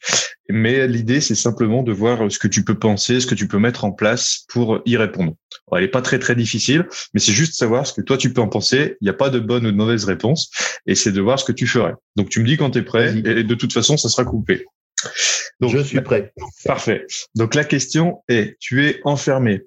Mais 0.49 0.87
l'idée, 0.87 1.21
c'est 1.21 1.35
simplement 1.35 1.83
de 1.83 1.91
voir 1.91 2.31
ce 2.31 2.39
que 2.39 2.47
tu 2.47 2.63
peux 2.63 2.77
penser, 2.77 3.19
ce 3.19 3.27
que 3.27 3.35
tu 3.35 3.47
peux 3.47 3.59
mettre 3.59 3.83
en 3.83 3.91
place 3.91 4.45
pour 4.49 4.81
y 4.85 4.95
répondre. 4.95 5.33
Alors, 5.67 5.79
elle 5.79 5.85
est 5.85 5.89
pas 5.89 6.01
très, 6.01 6.19
très 6.19 6.35
difficile, 6.35 6.85
mais 7.13 7.19
c'est 7.19 7.31
juste 7.31 7.55
savoir 7.55 7.87
ce 7.87 7.93
que 7.93 8.01
toi, 8.01 8.17
tu 8.17 8.31
peux 8.31 8.41
en 8.41 8.47
penser. 8.47 8.97
Il 9.01 9.05
n'y 9.05 9.09
a 9.09 9.13
pas 9.13 9.29
de 9.29 9.39
bonne 9.39 9.65
ou 9.65 9.71
de 9.71 9.77
mauvaise 9.77 10.05
réponse. 10.05 10.51
Et 10.85 10.95
c'est 10.95 11.11
de 11.11 11.21
voir 11.21 11.39
ce 11.39 11.45
que 11.45 11.51
tu 11.51 11.67
ferais. 11.67 11.93
Donc, 12.15 12.29
tu 12.29 12.39
me 12.39 12.45
dis 12.45 12.57
quand 12.57 12.71
tu 12.71 12.79
es 12.79 12.83
prêt. 12.83 13.17
Et 13.17 13.43
de 13.43 13.55
toute 13.55 13.73
façon, 13.73 13.97
ça 13.97 14.09
sera 14.09 14.23
coupé. 14.23 14.65
Donc, 15.59 15.71
je 15.71 15.79
suis 15.79 16.01
prêt. 16.01 16.33
Parfait. 16.65 17.05
Donc 17.35 17.55
la 17.55 17.63
question 17.63 18.23
est, 18.27 18.57
tu 18.59 18.85
es 18.85 18.99
enfermé 19.03 19.63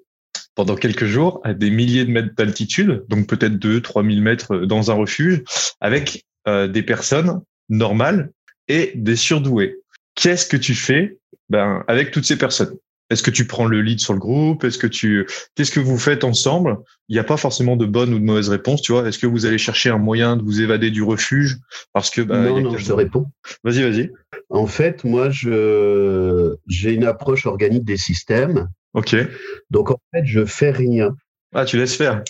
pendant 0.55 0.75
quelques 0.75 1.05
jours 1.05 1.41
à 1.43 1.53
des 1.53 1.69
milliers 1.69 2.05
de 2.05 2.11
mètres 2.11 2.35
d'altitude, 2.35 3.05
donc 3.07 3.27
peut-être 3.27 3.57
2 3.57 3.81
3000 3.81 4.21
mètres 4.21 4.57
dans 4.57 4.91
un 4.91 4.93
refuge, 4.93 5.43
avec 5.79 6.25
euh, 6.47 6.67
des 6.67 6.83
personnes 6.83 7.41
normales 7.69 8.31
et 8.67 8.91
des 8.95 9.15
surdoués. 9.15 9.77
Qu'est-ce 10.15 10.45
que 10.45 10.57
tu 10.57 10.75
fais 10.75 11.17
ben, 11.49 11.83
avec 11.87 12.11
toutes 12.11 12.25
ces 12.25 12.37
personnes? 12.37 12.75
Est-ce 13.09 13.23
que 13.23 13.31
tu 13.31 13.47
prends 13.47 13.65
le 13.65 13.81
lead 13.81 13.99
sur 13.99 14.13
le 14.13 14.19
groupe? 14.19 14.63
Est-ce 14.63 14.77
que 14.77 14.87
tu 14.87 15.27
qu'est-ce 15.55 15.71
que 15.71 15.79
vous 15.79 15.97
faites 15.97 16.23
ensemble? 16.23 16.77
Il 17.07 17.13
n'y 17.13 17.19
a 17.19 17.23
pas 17.23 17.37
forcément 17.37 17.75
de 17.75 17.85
bonne 17.85 18.13
ou 18.13 18.19
de 18.19 18.23
mauvaise 18.23 18.49
réponse, 18.49 18.81
tu 18.81 18.91
vois. 18.91 19.07
Est-ce 19.07 19.17
que 19.17 19.27
vous 19.27 19.45
allez 19.45 19.57
chercher 19.57 19.89
un 19.89 19.97
moyen 19.97 20.35
de 20.35 20.43
vous 20.43 20.61
évader 20.61 20.91
du 20.91 21.01
refuge? 21.01 21.57
Parce 21.93 22.09
que 22.09 22.21
y 22.21 22.25
non, 22.25 22.61
non, 22.61 22.77
je 22.77 22.85
te 22.85 22.93
réponds. 22.93 23.25
Vas-y, 23.63 23.81
vas-y. 23.81 24.11
En 24.49 24.67
fait, 24.67 25.03
moi, 25.03 25.29
je 25.29 26.55
j'ai 26.67 26.93
une 26.93 27.05
approche 27.05 27.45
organique 27.45 27.83
des 27.83 27.97
systèmes. 27.97 28.69
Ok. 28.93 29.15
Donc, 29.69 29.91
en 29.91 29.99
fait, 30.13 30.25
je 30.25 30.45
fais 30.45 30.71
rien. 30.71 31.15
Ah, 31.53 31.65
tu 31.65 31.77
laisses 31.77 31.95
faire. 31.95 32.23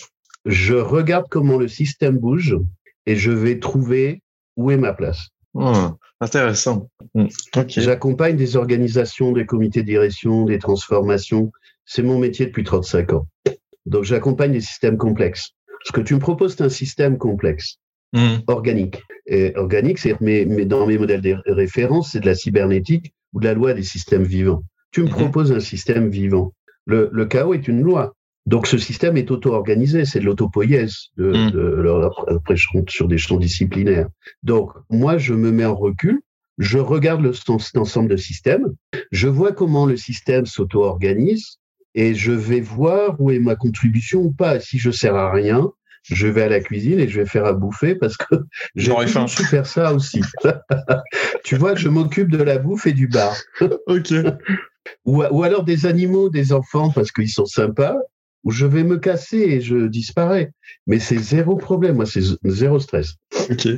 Je 0.46 0.74
regarde 0.74 1.26
comment 1.28 1.58
le 1.58 1.68
système 1.68 2.16
bouge 2.16 2.56
et 3.04 3.16
je 3.16 3.30
vais 3.30 3.58
trouver 3.58 4.22
où 4.56 4.70
est 4.70 4.78
ma 4.78 4.94
place. 4.94 5.28
Hmm, 5.54 5.90
intéressant. 6.20 6.88
Hmm. 7.14 7.26
J'accompagne 7.68 8.36
des 8.36 8.56
organisations, 8.56 9.32
des 9.32 9.46
comités 9.46 9.82
de 9.82 9.86
direction, 9.86 10.44
des 10.44 10.58
transformations. 10.58 11.50
C'est 11.84 12.02
mon 12.02 12.18
métier 12.18 12.46
depuis 12.46 12.64
35 12.64 13.12
ans. 13.14 13.26
Donc, 13.86 14.04
j'accompagne 14.04 14.52
des 14.52 14.60
systèmes 14.60 14.96
complexes. 14.96 15.50
Ce 15.84 15.92
que 15.92 16.00
tu 16.00 16.14
me 16.14 16.20
proposes, 16.20 16.54
c'est 16.56 16.64
un 16.64 16.68
système 16.68 17.18
complexe, 17.18 17.76
Hmm, 18.12 18.38
organique. 18.48 19.02
Et 19.26 19.52
organique, 19.56 19.98
c'est 19.98 20.20
mais, 20.20 20.44
mais 20.44 20.64
dans 20.66 20.84
mes 20.86 20.98
modèles 20.98 21.20
de 21.20 21.36
référence, 21.46 22.10
c'est 22.12 22.20
de 22.20 22.26
la 22.26 22.34
cybernétique 22.34 23.14
ou 23.32 23.40
de 23.40 23.44
la 23.46 23.54
loi 23.54 23.72
des 23.72 23.84
systèmes 23.84 24.24
vivants. 24.24 24.64
Tu 24.90 25.02
me 25.02 25.06
Mhm. 25.06 25.12
proposes 25.12 25.52
un 25.52 25.60
système 25.60 26.08
vivant. 26.10 26.52
Le, 26.86 27.08
le 27.12 27.26
chaos 27.26 27.54
est 27.54 27.68
une 27.68 27.82
loi. 27.82 28.14
Donc, 28.50 28.66
ce 28.66 28.78
système 28.78 29.16
est 29.16 29.30
auto-organisé, 29.30 30.04
c'est 30.04 30.18
de 30.18 30.24
l'autopoïèse. 30.24 30.96
De, 31.16 31.28
Mm. 31.30 31.50
de- 31.52 32.08
après, 32.34 32.56
sur 32.88 33.06
des 33.06 33.18
champs 33.18 33.36
disciplinaires. 33.36 34.08
Donc, 34.42 34.72
moi, 34.90 35.18
je 35.18 35.34
me 35.34 35.50
mets 35.52 35.64
en 35.64 35.76
recul, 35.76 36.20
je 36.58 36.78
regarde 36.78 37.22
le, 37.22 37.32
cet 37.32 37.76
ensemble 37.76 38.08
de 38.08 38.16
systèmes, 38.16 38.66
je 39.12 39.28
vois 39.28 39.52
comment 39.52 39.86
le 39.86 39.96
système 39.96 40.46
s'auto-organise 40.46 41.58
et 41.94 42.12
je 42.14 42.32
vais 42.32 42.60
voir 42.60 43.20
où 43.20 43.30
est 43.30 43.38
ma 43.38 43.54
contribution 43.54 44.18
ou 44.20 44.32
pas. 44.32 44.58
Si 44.58 44.78
je 44.78 44.90
sers 44.90 45.14
à 45.14 45.30
rien, 45.30 45.70
je 46.02 46.26
vais 46.26 46.42
à 46.42 46.48
la 46.48 46.60
cuisine 46.60 46.98
et 46.98 47.08
je 47.08 47.20
vais 47.20 47.26
faire 47.26 47.44
à 47.44 47.52
bouffer 47.52 47.94
parce 47.94 48.16
que 48.16 48.34
j'aurais 48.74 49.06
faim. 49.06 49.26
Je 49.28 49.42
faire 49.44 49.66
ça 49.66 49.94
aussi. 49.94 50.22
tu 51.44 51.54
vois, 51.54 51.76
je 51.76 51.88
m'occupe 51.88 52.30
de 52.32 52.42
la 52.42 52.58
bouffe 52.58 52.86
et 52.88 52.92
du 52.92 53.06
bar. 53.06 53.36
ok. 53.86 54.12
Ou, 55.04 55.22
ou, 55.22 55.42
alors 55.44 55.62
des 55.62 55.86
animaux, 55.86 56.30
des 56.30 56.52
enfants 56.52 56.90
parce 56.90 57.12
qu'ils 57.12 57.28
sont 57.28 57.46
sympas, 57.46 57.96
je 58.46 58.66
vais 58.66 58.84
me 58.84 58.98
casser 58.98 59.38
et 59.38 59.60
je 59.60 59.86
disparais. 59.86 60.52
Mais 60.86 60.98
c'est 60.98 61.18
zéro 61.18 61.56
problème, 61.56 61.96
moi, 61.96 62.06
c'est 62.06 62.22
zéro 62.44 62.78
stress. 62.78 63.14
Ok. 63.50 63.68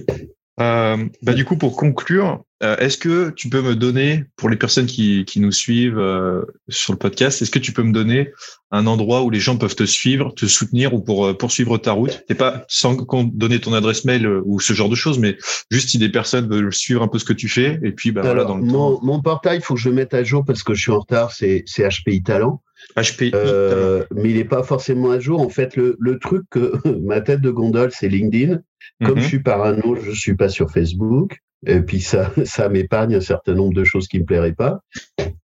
Euh, 0.61 1.09
bah, 1.23 1.33
du 1.33 1.45
coup, 1.45 1.57
pour 1.57 1.77
conclure, 1.77 2.45
euh, 2.63 2.77
est-ce 2.77 2.99
que 2.99 3.31
tu 3.31 3.49
peux 3.49 3.63
me 3.63 3.75
donner, 3.75 4.25
pour 4.37 4.51
les 4.51 4.57
personnes 4.57 4.87
qui, 4.87 5.25
qui 5.25 5.41
nous 5.41 5.51
suivent 5.51 5.99
euh, 5.99 6.43
sur 6.69 6.93
le 6.93 6.99
podcast, 6.99 7.41
est-ce 7.41 7.51
que 7.51 7.59
tu 7.59 7.73
peux 7.73 7.83
me 7.83 7.93
donner 7.93 8.31
un 8.71 8.87
endroit 8.87 9.23
où 9.23 9.31
les 9.31 9.41
gens 9.41 9.57
peuvent 9.57 9.75
te 9.75 9.85
suivre, 9.85 10.33
te 10.35 10.47
soutenir 10.47 10.93
ou 10.93 11.01
pour 11.01 11.37
poursuivre 11.39 11.79
ta 11.79 11.93
route? 11.93 12.23
C'est 12.29 12.37
pas 12.37 12.65
sans 12.69 12.95
donner 13.33 13.61
ton 13.61 13.73
adresse 13.73 14.05
mail 14.05 14.27
ou 14.45 14.61
ce 14.61 14.75
genre 14.75 14.91
de 14.91 14.95
choses, 14.95 15.19
mais 15.19 15.39
juste 15.71 15.89
si 15.89 15.99
des 15.99 16.11
personnes 16.11 16.49
veulent 16.49 16.73
suivre 16.73 17.03
un 17.03 17.09
peu 17.09 17.19
ce 17.19 17.25
que 17.25 17.33
tu 17.33 17.49
fais. 17.49 17.81
Et 17.83 17.93
puis, 17.93 18.13
bah, 18.13 18.21
voilà, 18.23 18.45
dans 18.45 18.59
le 18.59 18.65
mon, 18.65 19.01
mon 19.03 19.23
portail, 19.23 19.59
il 19.59 19.63
faut 19.63 19.75
que 19.75 19.81
je 19.81 19.89
le 19.89 19.95
mette 19.95 20.13
à 20.13 20.23
jour 20.23 20.45
parce 20.45 20.63
que 20.63 20.75
je 20.75 20.83
suis 20.83 20.93
en 20.93 21.01
retard, 21.01 21.33
c'est 21.33 21.65
HPI 21.79 22.23
Talent. 22.23 22.63
HPI. 22.97 23.33
Euh, 23.35 24.05
mais 24.15 24.31
il 24.31 24.37
n'est 24.37 24.45
pas 24.45 24.63
forcément 24.63 25.11
à 25.11 25.19
jour. 25.19 25.41
En 25.41 25.49
fait, 25.49 25.77
le, 25.77 25.97
le 25.99 26.19
truc, 26.19 26.45
que, 26.51 26.73
ma 27.01 27.21
tête 27.21 27.41
de 27.41 27.51
gondole, 27.51 27.91
c'est 27.93 28.09
LinkedIn. 28.09 28.61
Comme 29.05 29.17
mhm. 29.17 29.23
je 29.23 29.29
suis 29.29 29.43
parano, 29.43 29.97
je 29.97 30.13
suis 30.13 30.35
pas 30.35 30.49
sur 30.49 30.71
Facebook. 30.71 31.39
Et 31.67 31.81
puis 31.81 32.01
ça, 32.01 32.31
ça 32.45 32.69
m'épargne 32.69 33.15
un 33.15 33.21
certain 33.21 33.55
nombre 33.55 33.75
de 33.75 33.85
choses 33.85 34.09
qui 34.09 34.19
me 34.19 34.25
plairaient 34.25 34.55
pas. 34.55 34.81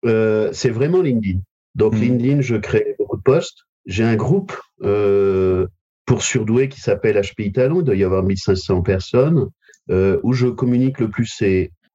Euh, 0.04 0.50
c'est 0.52 0.70
vraiment 0.70 1.02
LinkedIn. 1.02 1.40
Donc 1.74 1.94
mhm. 1.94 2.00
LinkedIn, 2.00 2.40
je 2.40 2.56
crée 2.56 2.94
beaucoup 2.98 3.16
de 3.16 3.22
posts. 3.22 3.58
J'ai 3.86 4.04
un 4.04 4.16
groupe 4.16 4.52
euh, 4.82 5.66
pour 6.06 6.22
surdoué 6.22 6.68
qui 6.68 6.80
s'appelle 6.80 7.20
HPI 7.20 7.52
Talent. 7.52 7.80
Il 7.80 7.84
doit 7.84 7.94
y 7.94 8.04
avoir 8.04 8.22
1500 8.22 8.82
personnes. 8.82 9.48
Où 9.88 10.32
je 10.32 10.48
communique 10.48 10.98
le 10.98 11.08
plus, 11.08 11.32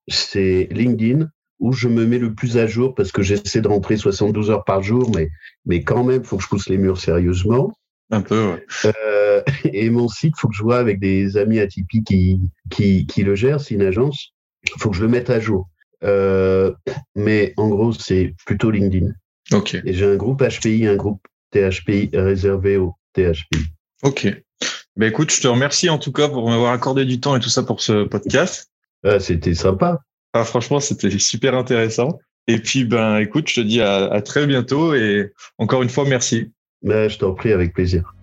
c'est 0.08 0.68
LinkedIn 0.72 1.28
où 1.62 1.72
je 1.72 1.88
me 1.88 2.06
mets 2.06 2.18
le 2.18 2.34
plus 2.34 2.58
à 2.58 2.66
jour 2.66 2.96
parce 2.96 3.12
que 3.12 3.22
j'essaie 3.22 3.62
de 3.62 3.68
rentrer 3.68 3.96
72 3.96 4.50
heures 4.50 4.66
par 4.66 4.82
jour, 4.82 5.10
mais, 5.16 5.30
mais 5.66 5.84
quand 5.84 6.04
même, 6.04 6.22
il 6.24 6.28
faut 6.28 6.38
que 6.38 6.44
je 6.44 6.50
pousse 6.50 6.68
les 6.68 6.78
murs 6.78 7.00
sérieusement. 7.00 7.72
Un 8.10 8.22
peu, 8.22 8.52
ouais. 8.52 8.66
Euh, 8.86 9.42
et 9.72 9.90
mon 9.90 10.10
site, 10.10 10.34
faut 10.38 10.50
que 10.50 10.56
je 10.56 10.64
vois 10.64 10.80
avec 10.80 11.00
des 11.00 11.38
amis 11.38 11.60
atypiques 11.60 12.08
qui, 12.08 12.40
qui, 12.70 13.06
qui 13.06 13.24
le 13.24 13.36
gèrent, 13.36 13.62
c'est 13.62 13.76
une 13.76 13.84
agence. 13.84 14.34
Il 14.64 14.82
faut 14.82 14.90
que 14.90 14.98
je 14.98 15.04
le 15.04 15.08
mette 15.08 15.30
à 15.30 15.40
jour. 15.40 15.70
Euh, 16.04 16.74
mais 17.16 17.54
en 17.58 17.70
gros, 17.70 17.94
c'est 17.94 18.34
plutôt 18.46 18.72
LinkedIn. 18.72 19.12
Ok. 19.52 19.76
Et 19.86 19.94
j'ai 19.94 20.06
un 20.06 20.16
groupe 20.16 20.44
HPI, 20.44 20.88
un 20.88 20.96
groupe 20.96 21.22
THPI 21.52 22.10
réservé 22.14 22.78
au 22.78 22.96
THPI. 23.14 23.68
Ok. 24.04 24.28
Ben 24.98 25.08
écoute, 25.10 25.32
je 25.32 25.42
te 25.42 25.48
remercie 25.48 25.90
en 25.90 26.00
tout 26.00 26.12
cas 26.12 26.28
pour 26.28 26.50
m'avoir 26.50 26.74
accordé 26.74 27.06
du 27.06 27.20
temps 27.20 27.36
et 27.36 27.40
tout 27.40 27.50
ça 27.50 27.64
pour 27.64 27.82
ce 27.82 28.04
podcast. 28.04 28.72
Ah, 29.04 29.20
C'était 29.20 29.54
sympa. 29.54 30.02
Ah, 30.34 30.44
franchement, 30.44 30.80
c'était 30.80 31.18
super 31.20 31.56
intéressant. 31.56 32.20
Et 32.48 32.58
puis, 32.58 32.86
ben, 32.86 33.18
écoute, 33.18 33.50
je 33.50 33.56
te 33.56 33.62
dis 33.62 33.82
à, 33.82 34.22
très 34.22 34.48
bientôt 34.48 34.94
et 34.94 35.32
encore 35.58 35.84
une 35.84 35.90
fois, 35.90 36.06
merci. 36.06 36.52
Ben, 36.82 37.10
je 37.10 37.18
t'en 37.18 37.34
prie, 37.34 37.52
avec 37.52 37.74
plaisir. 37.74 38.14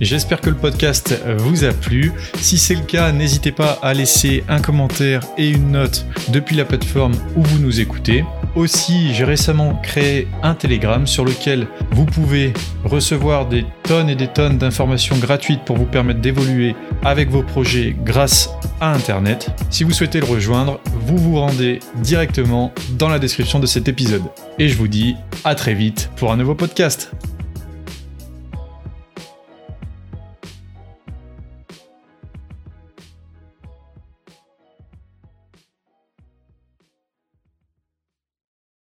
J'espère 0.00 0.40
que 0.40 0.50
le 0.50 0.56
podcast 0.56 1.20
vous 1.38 1.64
a 1.64 1.72
plu. 1.72 2.12
Si 2.40 2.58
c'est 2.58 2.74
le 2.74 2.82
cas, 2.82 3.12
n'hésitez 3.12 3.52
pas 3.52 3.78
à 3.82 3.94
laisser 3.94 4.44
un 4.48 4.60
commentaire 4.60 5.22
et 5.38 5.50
une 5.50 5.72
note 5.72 6.06
depuis 6.28 6.56
la 6.56 6.64
plateforme 6.64 7.14
où 7.36 7.42
vous 7.42 7.58
nous 7.58 7.80
écoutez. 7.80 8.24
Aussi, 8.54 9.14
j'ai 9.14 9.24
récemment 9.24 9.76
créé 9.82 10.28
un 10.42 10.54
Telegram 10.54 11.06
sur 11.06 11.24
lequel 11.24 11.66
vous 11.92 12.04
pouvez 12.04 12.52
recevoir 12.84 13.46
des 13.48 13.64
tonnes 13.84 14.10
et 14.10 14.14
des 14.14 14.28
tonnes 14.28 14.58
d'informations 14.58 15.16
gratuites 15.16 15.64
pour 15.64 15.78
vous 15.78 15.86
permettre 15.86 16.20
d'évoluer 16.20 16.76
avec 17.02 17.30
vos 17.30 17.42
projets 17.42 17.96
grâce 18.04 18.50
à 18.80 18.92
Internet. 18.92 19.50
Si 19.70 19.84
vous 19.84 19.92
souhaitez 19.92 20.20
le 20.20 20.26
rejoindre, 20.26 20.80
vous 21.06 21.16
vous 21.16 21.36
rendez 21.36 21.80
directement 22.02 22.72
dans 22.90 23.08
la 23.08 23.18
description 23.18 23.58
de 23.58 23.66
cet 23.66 23.88
épisode. 23.88 24.22
Et 24.58 24.68
je 24.68 24.76
vous 24.76 24.88
dis 24.88 25.16
à 25.44 25.54
très 25.54 25.74
vite 25.74 26.10
pour 26.16 26.30
un 26.30 26.36
nouveau 26.36 26.54
podcast. 26.54 27.10